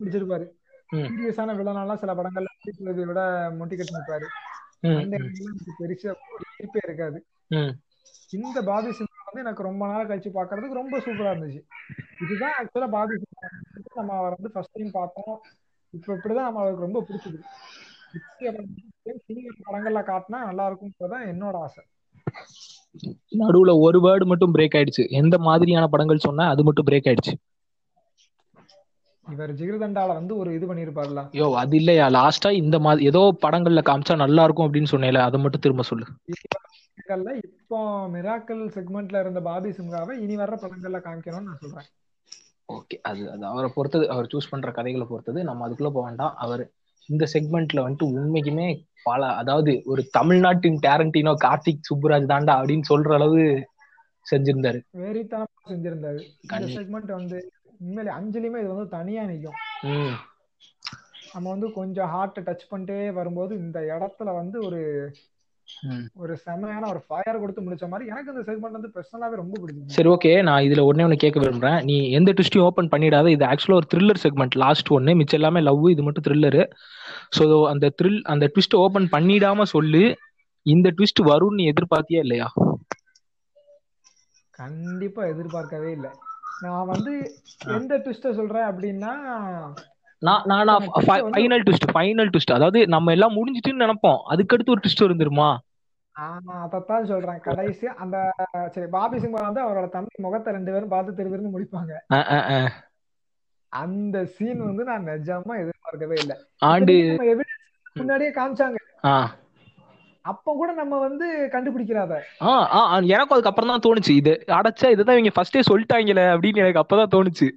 பிடிச்சிருப்பாரு. 0.00 0.46
சீரியஸான 0.92 1.54
வில்லனாலாம் 1.58 2.00
சில 2.02 2.14
படங்கள்ல 2.14 2.50
நடிக்கிறதை 2.54 3.04
விட 3.10 3.20
மொட்டி 3.58 3.76
கட்டி 3.78 3.94
நிற்பாரு 3.96 4.26
பெருசா 5.80 6.12
ஈர்ப்பே 6.62 6.80
இருக்காது. 6.82 7.18
இந்த 8.38 8.58
பாபி 8.68 8.90
சிம்ஹா 8.98 9.22
வந்து 9.26 9.42
எனக்கு 9.44 9.66
ரொம்ப 9.68 9.82
நாள் 9.90 10.08
கழிச்சு 10.08 10.30
பார்க்கிறதுக்கு 10.36 10.80
ரொம்ப 10.80 10.98
சூப்பரா 11.04 11.32
இருந்துச்சு. 11.34 11.62
இதுதான் 12.24 12.54
ஆக்சுவலா 12.58 12.88
பாபி 12.96 13.12
வந்து 13.14 13.92
நம்ம 13.94 14.16
அவரை 14.18 14.34
வந்து 14.36 14.52
ஃபர்ஸ்ட் 14.54 14.76
டைம் 14.76 14.96
பார்த்தோம். 14.98 15.36
இப்ப 15.94 16.14
இப்படிதான் 16.16 16.48
நம்ம 16.48 16.60
அவருக்கு 16.62 16.86
ரொம்ப 16.86 17.00
பிடிச்சது. 17.08 17.38
படங்கள்ல 19.68 20.02
காட்டினா 20.10 20.38
நல்லா 20.48 20.64
இருக்கும்ன்றதான் 20.70 21.26
என்னோட 21.32 21.56
ஆசை. 21.64 21.82
நடுவுல 23.40 23.72
ஒரு 23.86 23.98
வேர்டு 24.06 24.26
மட்டும் 24.32 24.54
பிரேக் 24.54 24.76
ஆயிடுச்சு. 24.78 25.04
எந்த 25.20 25.38
மாதிரியான 25.48 25.86
படங்கள் 25.94 26.26
சொன்னா 26.26 26.44
அது 26.54 26.64
மட்டும் 26.68 26.88
பிரேக் 26.90 27.08
ஆயிடுச்சு. 27.10 27.34
இவர் 29.26 29.52
ஜிகிர்தண்டால 29.58 30.14
வந்து 30.18 30.34
ஒரு 30.40 30.50
இது 30.56 30.64
பண்ணியிருப்பாருல 30.70 31.20
யோ 31.38 31.46
அது 31.62 31.74
இல்லையா? 31.80 32.06
லாஸ்டா 32.16 32.50
இந்த 32.62 32.76
மாதிரி 32.86 33.08
ஏதோ 33.10 33.22
படங்கள்ல 33.44 33.82
காமிச்சா 33.88 34.14
நல்லா 34.22 34.44
இருக்கும் 34.46 34.66
அப்படின்னு 34.66 34.92
சொன்னேல 34.92 35.22
அதை 35.28 35.38
மட்டும் 35.42 35.64
திரும்ப 35.66 35.84
சொல்லு. 35.90 36.06
இப்போ 37.40 37.78
மிராக்கல் 38.14 38.62
செக்மெண்ட்ல 38.76 39.20
இருந்த 39.24 39.40
பாபி 39.48 39.70
சிம்ஹாவை 39.78 40.14
இனி 40.24 40.34
வர்ற 40.42 40.56
படங்கள்ல 40.64 41.00
காமிக்கணும்னு 41.06 41.48
நான் 41.50 41.62
சொல்றேன். 41.64 41.88
ஓகே 42.68 42.96
அது 43.08 43.22
அது 43.32 43.44
அவரை 43.52 43.68
பொறுத்தது 43.74 44.04
அவர் 44.14 44.30
சூஸ் 44.32 44.50
பண்ற 44.52 44.70
கதைகளை 44.76 45.06
பொறுத்தது 45.08 45.40
நம்ம 45.48 45.66
அதுக்குள்ள 45.66 45.90
போக 45.96 46.04
வேண்டாம். 46.08 46.34
அவர் 46.44 46.62
இந்த 47.08 47.24
செக்மெண்ட்ல 47.32 47.82
வந்துட்டு 47.84 48.06
உண்மைக்குமே 48.18 48.68
பல 49.06 49.22
அதாவது 49.40 49.72
ஒரு 49.92 50.02
தமிழ்நாட்டின் 50.18 50.78
டேரண்டினோ 50.86 51.34
கார்த்திக் 51.44 51.86
சுப்புராஜ் 51.88 52.30
தாண்டா 52.32 52.54
அப்படின்னு 52.60 52.86
சொல்ற 52.92 53.12
அளவு 53.18 53.40
செஞ்சிருந்தாரு. 54.26 54.78
வெறித்தனமா 55.02 55.60
செஞ்சிருந்தாரு. 55.72 56.20
இந்த 56.46 56.66
செக்மெண்ட் 56.76 57.12
வந்து 57.18 57.38
உண்மையிலே 57.84 58.12
அஞ்சலியுமே 58.16 58.60
இது 58.62 58.72
வந்து 58.74 58.88
தனியா 58.90 59.22
நிக்கும். 59.24 59.58
ம். 59.92 60.14
நம்ம 61.34 61.46
வந்து 61.50 61.72
கொஞ்சம் 61.72 62.10
ஹார்ட் 62.10 62.44
டச் 62.46 62.70
பண்ணிட்டே 62.70 62.98
வரும்போது 63.12 63.54
இந்த 63.58 63.78
இடத்துல 63.94 64.34
வந்து 64.34 64.58
ஒரு. 64.64 64.82
ஒரு 66.14 66.32
செமையான 66.44 66.88
ஒரு 66.88 67.00
ஃபயர் 67.06 67.40
கொடுத்து 67.40 67.62
முடிச்ச 67.62 67.84
மாதிரி 67.88 68.08
எனக்கு 68.08 68.32
இந்த 68.32 68.42
செக்மெண்ட் 68.48 68.76
வந்து 68.78 68.90
பர்சனலாவே 68.94 69.36
ரொம்ப 69.40 69.54
பிடிச்சிருந்துச்சு 69.60 69.96
சரி 69.96 70.08
ஓகே 70.08 70.42
நான் 70.42 70.62
இதுல 70.62 70.82
ஒண்ணே 70.88 71.04
ஒண்ணு 71.06 71.16
கேட்க 71.16 71.38
விரும்புறேன். 71.40 71.78
நீ 71.84 71.96
எந்த 72.10 72.32
ட்விஸ்டையும் 72.32 72.66
ஓபன் 72.66 72.90
பண்ணிடாத. 72.92 73.26
இது 73.26 73.44
ஆக்சுவலா 73.44 73.74
ஒரு 73.74 73.88
த்ரில்லர் 73.94 74.22
செக்மெண்ட் 74.22 74.56
லாஸ்ட் 74.56 74.90
ஒன்னு 74.90 75.14
மிச்சம் 75.14 75.38
எல்லாமே 75.40 75.60
லவ் 75.60 75.88
இது 75.90 76.02
மட்டும் 76.02 76.26
த்ரில்லரு 76.28 76.62
ஸோ 77.36 77.44
அந்த 77.68 77.92
த்ரில் 78.02 78.20
அந்த 78.24 78.50
ட்விஸ்ட் 78.54 78.76
ஓபன் 78.76 79.08
பண்ணிடாம 79.12 79.62
சொல்லு. 79.74 80.04
இந்த 80.66 80.90
ட்விஸ்ட் 80.90 81.22
வரும்னு 81.30 81.70
எதிர்பார்த்தியா 81.72 82.20
இல்லையா? 82.20 82.48
கண்டிப்பா 84.58 85.24
எதிர்பார்க்கவே 85.24 85.90
இல்லை. 85.92 86.12
நான் 86.64 86.90
வந்து 86.92 87.12
எந்த 87.76 87.98
ட்விஸ்ட 87.98 88.34
சொல்றேன் 88.38 88.68
அப்படின்னா 88.70 89.12
நான் 90.22 90.44
நான் 90.44 90.68
ஃபைனல் 91.06 91.64
ட்விஸ்ட் 91.66 91.90
ஃபைனல் 91.94 92.30
ட்விஸ்ட் 92.32 92.56
அதாவது 92.56 92.80
நம்ம 92.86 93.12
எல்லாம் 93.16 93.36
முடிஞ்சிட்டுன்னு 93.38 93.84
நினைப்போம். 93.84 94.20
அதுக்கடுத்து 94.32 94.74
ஒரு 94.74 94.82
ட்விஸ்ட் 94.84 95.06
வந்துருமா 95.06 95.50
ஆமா 96.16 96.54
அதைத்தான் 96.64 97.06
சொல்றேன். 97.06 97.40
கடைசி 97.40 97.86
அந்த 98.02 98.16
சரி 98.74 98.86
பாபி 98.86 99.16
சிம்ஹா 99.18 99.40
வந்து 99.46 99.62
அவரோட 99.64 99.86
தம்பி 99.88 100.22
முகத்தை 100.22 100.52
ரெண்டு 100.52 100.72
பேரும் 100.72 100.92
பார்த்து 100.92 101.14
திரு 101.14 101.30
திருன்னு 101.32 101.54
முடிப்பாங்க. 101.54 101.92
அந்த 103.72 104.18
சீன் 104.34 104.60
வந்து 104.64 104.84
நான் 104.84 105.06
நிஜமா 105.06 105.54
எதிர்பார்க்கவே 105.62 106.16
இல்லை. 106.18 106.36
ஆண்டு 106.64 106.94
முன்னாடியே 107.94 108.30
காமிச்சாங்க. 108.30 108.78
ஆ. 109.04 109.14
அப்ப 110.30 110.52
கூட 110.58 110.70
நம்ம 110.80 110.98
வந்து 111.06 111.26
கண்டுபிடிக்கிறாத 111.54 112.12
எனக்கும் 113.12 113.36
அதுக்கப்புறம் 113.36 113.72
தான் 113.72 113.84
தோணுச்சு. 113.86 114.12
இது 114.20 114.32
அடைச்சா 114.58 114.90
இதுதான் 114.94 115.18
இவங்க 115.18 115.32
ஃபர்ஸ்டே 115.36 115.62
சொல்லிட்டாங்களே 115.70 116.24
அப்படின்னு 116.34 116.62
எனக்கு 116.62 116.82
அப்பதான் 116.82 117.14
தோணுச்சு. 117.14 117.48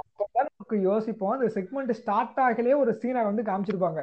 அப்பதான் 0.00 0.48
நமக்கு 0.50 0.76
யோசிப்போம். 0.90 1.34
அந்த 1.36 1.48
செக்மெண்ட் 1.56 1.98
ஸ்டார்ட் 2.00 2.40
ஆகலையே 2.46 2.76
ஒரு 2.82 2.92
சீனை 3.02 3.24
வந்து 3.30 3.44
காமிச்சிருப்பாங்க. 3.48 4.02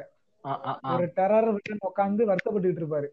ஒரு 0.94 1.06
டெரர் 1.18 1.48
உட்காந்து 1.88 2.28
வருத்தப்பட்டுட்டு 2.30 2.82
இருப்பாரு. 2.82 3.08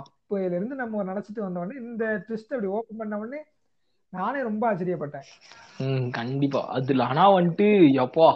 அப்பையில 0.00 0.56
இருந்து 0.58 0.76
நம்ம 0.82 1.02
நினைச்சிட்டு 1.10 1.40
வந்த 1.44 1.60
உடனே 1.62 1.76
இந்த 1.86 2.04
ட்விஸ்ட் 2.26 2.54
அப்படி 2.54 2.70
ஓபன் 2.76 3.00
பண்ண 3.00 3.18
உடனே 3.22 3.40
நானே 4.12 4.38
ரொம்ப 4.46 4.62
ஆச்சரியப்பட்டேன். 4.70 5.26
கண்டிப்பா. 6.18 6.60
அதுல 6.76 7.04
ஆனா 7.10 7.24
வந்துட்டு 7.36 7.68
எப்பா 8.04 8.28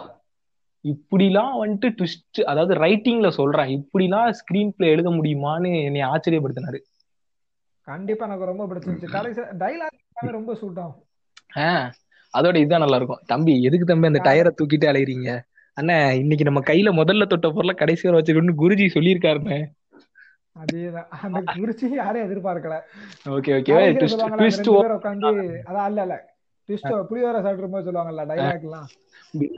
இப்படிலாம் 0.85 1.53
வந்துட்டு 1.61 1.87
ட்விஸ்ட் 1.97 2.41
அதாவது 2.43 2.73
ரைட்டிங்ல 2.75 3.29
சொல்றேன். 3.29 3.71
இப்படிலாம் 3.77 4.33
ஸ்கிரீன் 4.39 4.73
பிளே 4.77 4.89
எழுத 4.89 5.09
முடியுமான்னு 5.09 5.83
என்னை 5.83 6.01
ஆச்சரியப்படுத்தினாரு. 6.03 6.79
கண்டிப்பா 7.87 8.25
எனக்கு 8.25 8.45
ரொம்ப 8.45 8.63
பிடிச்சிருந்துச்சு. 8.65 9.09
கடைசி 9.09 9.41
டைலாக் 9.59 10.31
ரொம்ப 10.31 10.55
சூட் 10.55 10.79
ஆகும். 10.79 11.01
ஆ 11.57 11.67
அதோட 12.33 12.55
இதுதான் 12.55 12.79
நல்லா 12.79 12.95
இருக்கும் 12.95 13.21
தம்பி 13.25 13.61
எதுக்கு 13.61 13.85
தம்பி 13.85 14.07
அந்த 14.07 14.21
டயரை 14.23 14.51
தூக்கிட்டு 14.51 14.87
அலையறீங்க? 14.91 15.29
அண்ணா 15.77 16.11
இன்னைக்கு 16.11 16.43
நம்ம 16.43 16.61
கையில 16.65 16.91
முதல்ல 16.99 17.27
தொட்ட 17.27 17.49
பொருளை 17.49 17.75
கடைசி 17.75 18.03
வரை 18.07 18.17
வச்சிருக்கணும்னு 18.19 18.61
குருஜி 18.63 18.87
சொல்லியிருக்காருண்ணே. 18.93 19.59
அதேதான். 20.55 21.07
அந்த 21.21 21.39
குறிச்சி 21.55 21.87
யாரும் 21.93 22.25
எதிர்பார்க்கல. 22.25 22.75
Okay 23.29 23.51
okay. 23.57 23.73
ட்விஸ்ட் 23.99 24.69
உட்காந்து 24.75 25.31
அதான் 25.69 25.87
இல்ல 25.87 26.01
இல்ல 26.01 26.17
ட்விஸ்ட் 26.69 27.07
புளியோர 27.09 27.41
சாப்பிட்டு 27.41 27.69
போது 27.69 27.87
சொல்லுவாங்கல்ல 27.87 28.25
டைலாக் 28.25 28.61
எல்லாம் 28.61 28.87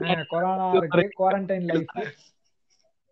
அஹ் 0.06 0.24
கொரோனா 0.28 0.72
இருக்கு 0.72 1.08
குவாரண்டைன் 1.18 1.64
லைஃப் 1.64 1.94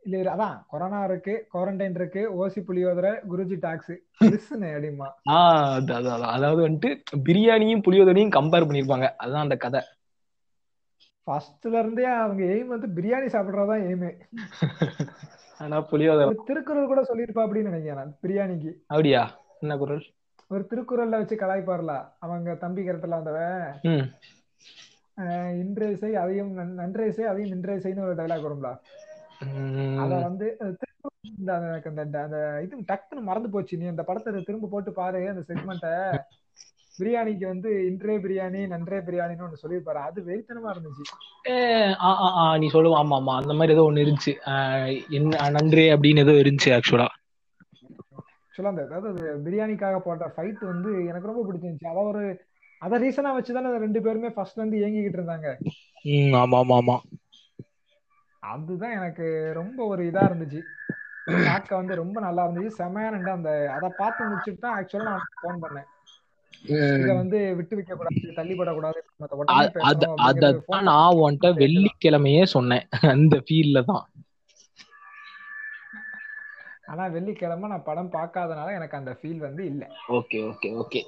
இல்ல 0.04 0.32
அதான் 0.32 0.56
கொரோனா 0.68 1.04
இருக்கு 1.04 1.48
குவாரண்டைன் 1.54 1.94
இருக்கு 1.94 2.22
ஓசி 2.36 2.60
புளியோதரை 2.60 3.12
குருஜி 3.30 3.56
டாக்ஸ் 3.60 3.94
அப்படிமா. 4.20 5.08
அதாவது 6.28 6.68
வந்துட்டு 6.68 6.90
பிரியாணியும் 7.24 7.82
புளியோதரையும் 7.86 8.36
கம்பேர் 8.36 8.68
பண்ணிருப்பாங்க. 8.68 9.08
அதுதான் 9.16 9.42
அந்த 9.42 9.56
கதை. 9.56 9.80
ஃபர்ஸ்ட்ல 11.26 11.78
இருந்தே 11.78 12.04
அவங்க 12.16 12.44
எய்ம் 12.44 12.66
வந்து 12.66 12.86
பிரியாணி 12.96 13.26
சாப்பிடுறதா 13.26 13.76
எய்மே 13.86 14.10
ஆனா 15.58 15.80
புளியோதரை 15.90 16.34
திருக்குறள் 16.44 16.86
கூட 16.86 17.02
சொல்லியிருப்பா 17.02 17.42
அப்படின்னு 17.44 17.70
நினைக்கிறேன் 17.70 17.94
நான் 17.94 18.16
பிரியாணிக்கு. 18.22 18.72
அப்படியா? 18.86 19.22
என்ன 19.60 19.76
குரல் 19.76 20.04
ஒரு 20.48 20.66
திருக்குறள்ல 20.70 21.08
வச்சு 21.08 21.36
கலாய்ப்பார்ல. 21.36 22.08
அவங்க 22.18 22.54
தம்பி 22.54 22.88
கருத்துல 22.88 23.08
வந்தவன். 23.08 23.80
இன்றைய 25.58 25.96
செய் 25.96 26.16
அதையும் 26.16 26.58
நன்- 26.58 26.80
நன்றைய 26.80 27.10
செய் 27.10 27.24
அதையும் 27.24 27.56
இன்றைய 27.56 27.80
செய்ன்னு 27.80 28.00
ஒரு 28.00 28.14
டைலாக் 28.14 28.44
வரும்ல. 28.44 28.78
அத 29.98 30.14
வந்து 30.14 30.56
இந்த 31.38 31.54
அந்த- 31.54 32.60
இது 32.62 32.76
டக்குன்னு 32.92 33.20
மறந்து 33.20 33.50
போச்சு. 33.50 33.76
நீ 33.76 33.86
அந்த 33.86 34.02
படத்தை 34.02 34.42
திரும்ப 34.42 34.68
போட்டு 34.70 34.92
பாரு 34.92 35.28
அந்த 35.28 35.42
செக்மெண்ட்டை 35.48 36.18
பிரியாணிக்கு 36.98 37.46
வந்து 37.46 37.86
இன்றைய 37.86 38.20
பிரியாணி 38.20 38.66
நன்றே 38.66 38.96
பிரியாணின்னு 38.96 39.42
ஒண்ணு 39.42 39.56
சொல்லியிருப்பாரு. 39.62 40.02
அது 40.08 40.22
வெறித்தனமா 40.22 40.68
இருந்துச்சு. 40.68 42.58
நீ 42.58 42.66
சொல்லுவ 42.66 42.94
ஆமா 42.94 43.14
ஆமா 43.18 43.34
அந்த 43.34 43.52
மாதிரி 43.52 43.72
ஏதோ 43.72 43.82
ஒண்ணு 43.82 43.94
இருந்துச்சு. 43.94 45.50
நன்றி 45.50 45.92
அப்படின்னு 45.92 46.28
ஏதோ 46.28 46.30
இருந்துச்சு 46.30 46.80
ஆக்சுவலா 46.80 47.06
ஆக்சுவலா 48.56 48.72
அந்த 48.72 48.84
அதாவது 48.88 49.08
அது 49.12 49.42
பிரியாணிக்காக 49.46 49.96
போட்ட 49.98 50.26
ஃபைட் 50.34 50.62
வந்து 50.64 50.90
எனக்கு 51.08 51.30
ரொம்ப 51.30 51.42
பிடிச்சிருந்துச்சு. 51.46 51.90
அத 51.92 52.04
ஒரு 52.10 52.22
அத 52.82 52.98
ரீசனா 53.02 53.30
வச்சுதானே 53.34 53.72
ரெண்டு 53.84 54.00
பேருமே 54.04 54.30
ஃபர்ஸ்ட்ல 54.34 54.62
இருந்து 54.62 54.80
இயங்கிக்கிட்டு 54.80 55.20
இருந்தாங்க. 55.20 55.48
ஆமா 56.40 56.58
ஆமா 56.60 56.76
ஆமா. 56.78 56.96
அதுதான் 58.42 58.96
எனக்கு 58.98 59.26
ரொம்ப 59.58 59.78
ஒரு 59.86 60.02
இதா 60.10 60.22
இருந்துச்சு. 60.28 60.60
பார்க்க 61.46 61.80
வந்து 61.80 61.94
ரொம்ப 62.00 62.16
நல்லா 62.20 62.42
இருந்துச்சு. 62.46 62.78
செமையான 62.78 63.20
அந்த 63.34 63.50
அதை 63.76 63.88
பார்த்து 64.00 64.30
முடிச்சுட்டு 64.30 64.64
தான் 64.64 64.76
ஆக்சுவலா 64.78 65.10
நான் 65.10 65.28
ஃபோன் 65.36 65.62
பண்ணேன். 65.64 65.88
இத 66.96 67.08
வந்து 67.20 67.38
விட்டு 67.58 67.74
வைக்க 67.78 67.94
கூடாது 67.94 68.36
தள்ளிப்படக்கூடாது 68.38 69.00
நான் 70.88 71.18
உன்கிட்ட 71.18 71.48
வெள்ளிக்கிழமையே 71.60 72.42
சொன்னேன். 72.54 72.84
அந்த 73.14 73.36
ஃபீல்ல 73.46 73.80
தான். 73.90 74.04
ஆனா 76.90 77.04
வெள்ளிக்கிழமை 77.14 77.68
நான் 77.72 77.86
படம் 77.86 78.10
பார்க்காதனால 78.16 78.74
எனக்கு 78.78 78.98
அந்த 78.98 79.12
ஃபீல் 79.18 79.40
வந்து 79.46 79.62
இல்ல. 79.70 79.84
ஓகே 80.18 80.38
ஓகே 80.50 80.68
ஓகே 80.82 81.00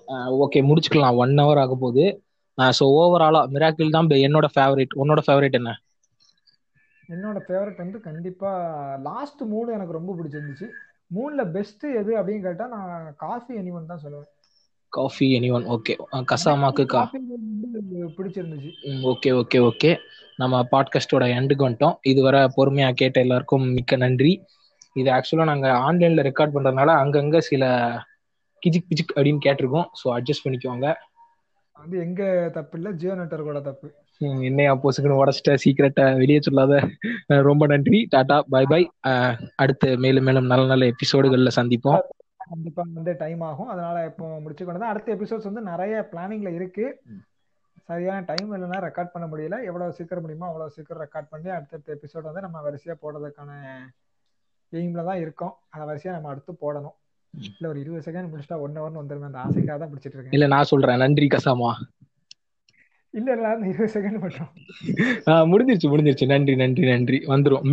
ஓகே 0.44 0.60
முடிச்சுக்கலாம். 0.70 1.18
ஒன் 1.24 1.34
ஹவர் 1.42 1.60
ஆக 1.64 1.74
போகுது. 1.84 2.06
ஸோ 2.78 2.84
ஓவராலா 3.00 3.40
மிராக்கிள் 3.54 3.94
தான் 3.96 4.08
என்னோட 4.26 4.46
ஃபேவரட் 4.54 4.96
உன்னோட 5.02 5.20
ஃபேவரட் 5.26 5.58
என்ன? 5.60 5.72
என்னோட 7.14 7.38
ஃபேவரட் 7.44 7.78
வந்து 7.82 7.98
கண்டிப்பா 8.08 8.50
லாஸ்ட் 9.08 9.42
மூணு 9.52 9.68
எனக்கு 9.76 9.98
ரொம்ப 9.98 10.14
பிடிச்சிருந்துச்சு. 10.18 10.66
மூணுல 11.16 11.42
பெஸ்ட் 11.56 11.84
எது 12.00 12.10
அப்படின்னு 12.18 12.46
கேட்டா 12.46 12.66
நான் 12.74 13.14
காஃபி 13.24 13.52
எனிவன் 13.60 13.90
தான் 13.92 14.02
சொல்லுவேன். 14.02 14.28
காஃபி 14.92 15.26
எனி 15.36 15.48
ஒன் 15.56 15.64
ஓகே 15.74 15.94
கசாமாக்கு 16.32 16.84
காஃபி 16.96 17.18
பிடிச்சிருந்துச்சு. 18.18 18.70
ஓகே 19.12 19.30
ஓகே 19.40 19.58
ஓகே 19.70 19.90
நம்ம 20.42 20.60
பாட்காஸ்டோட 20.72 21.24
எண்டுக்கு 21.38 21.66
வந்துட்டோம். 21.66 21.96
இதுவரை 22.12 22.40
பொறுமையா 22.56 22.90
கேட்ட 23.00 23.18
எல்லாருக்கும் 23.26 23.66
மிக்க 23.78 23.96
நன்றி. 24.04 24.32
இது 24.96 25.08
ஆக்சுவலா 25.12 25.50
நாங்க 25.50 25.68
ஆன்லைன்ல 25.86 26.22
ரெக்கார்ட் 26.28 26.54
பண்றதுனால 26.54 26.94
அங்கங்க 27.02 27.40
சில 27.50 27.64
கிஜிக் 28.62 28.88
பிஜிக் 28.90 29.14
அப்படின்னு 29.16 29.44
கேட்டிருக்கோம். 29.46 29.88
ஸோ 30.00 30.06
அட்ஜஸ்ட் 30.16 30.44
பண்ணிக்கோங்க. 30.44 30.86
வந்து 31.76 31.96
எங்க 32.04 32.22
தப்பு 32.56 32.76
இல்ல? 32.78 32.88
ஜியோ 33.00 33.14
நெட்வொர்க்கோட 33.18 33.60
தப்பு. 33.62 33.88
என்னையா 34.48 34.72
பொசுக்குன்னு 34.82 35.20
உடச்சிட்ட 35.20 35.52
சீக்கிரட்டை 35.64 36.04
வெளியே 36.20 36.40
சொல்லாத. 36.40 36.74
ரொம்ப 37.48 37.66
நன்றி. 37.72 37.98
டாடா 38.14 38.38
பை 38.54 38.64
பை 38.72 38.82
அடுத்து 39.64 39.90
மேலும் 40.04 40.26
மேலும் 40.28 40.50
நல்ல 40.52 40.64
நல்ல 40.72 40.86
எபிசோடுகள்ல 40.94 41.52
சந்திப்போம். 41.58 42.00
கண்டிப்பா 42.46 42.82
வந்து 42.98 43.12
டைம் 43.22 43.42
ஆகும். 43.48 43.70
அதனால 43.74 43.96
இப்போ 44.10 44.26
முடிச்சுக்கொண்டு 44.44 44.82
தான் 44.82 44.92
அடுத்த 44.92 45.14
எபிசோட்ஸ் 45.16 45.48
வந்து 45.50 45.62
நிறைய 45.72 45.94
பிளானிங்ல 46.12 46.50
இருக்கு. 46.58 46.86
சரியான 47.88 48.24
டைம் 48.30 48.50
இல்லைன்னா 48.54 48.78
ரெக்கார்ட் 48.86 49.14
பண்ண 49.14 49.26
முடியல. 49.32 49.56
எவ்வளவு 49.68 49.96
சீக்கிரம் 49.98 50.24
முடியுமோ 50.24 50.48
அவ்வளவு 50.50 50.74
சீக்கிரம் 50.76 51.02
ரெக்கார்ட் 51.04 51.32
பண்ணி 51.32 51.50
அடுத்தடுத்த 51.56 51.96
எபிசோட் 51.96 52.28
வந்து 52.30 52.44
நம்ம 52.46 52.62
வரிசையா 52.66 52.96
போடுறதுக்கான 53.02 53.50
எய்ம்ல 54.72 55.04
தான் 55.04 55.18
இருக்கோம். 55.18 55.56
அதை 55.68 55.86
வரிசையா 55.86 56.10
நம்ம 56.10 56.28
அடுத்து 56.28 56.52
போடணும். 56.52 56.96
இல்ல 57.36 57.68
ஒரு 57.68 57.80
இருபது 57.80 58.12
செகண்ட் 58.12 58.28
முடிச்சிட்டா 58.28 58.58
ஒன் 58.58 58.80
ஹவர்னு 58.80 59.00
வந்துருமே. 59.02 59.24
அந்த 59.24 59.38
ஆசைக்காக 59.38 59.78
தான் 59.78 59.88
பிடிச்சிட்டு 59.88 60.12
இருக்கேன். 60.12 60.30
இல்ல 60.30 60.46
நான் 60.46 60.64
சொல்றேன். 60.64 60.96
நன்றி 60.96 61.26
கசாமா. 61.26 61.72
இல்ல 63.10 63.32
இல்ல 63.32 63.48
அந்த 63.48 63.68
இருபது 63.68 64.00
செகண்ட் 64.00 64.20
மட்டும். 64.20 64.46
ஆஹ் 65.26 65.50
முடிஞ்சிருச்சு 65.50 65.90
முடிஞ்சிருச்சு. 65.90 66.26
நன்றி 66.26 66.56
நன்றி 66.56 66.88
நன்றி. 66.88 67.18
வந்துரும். 67.18 67.72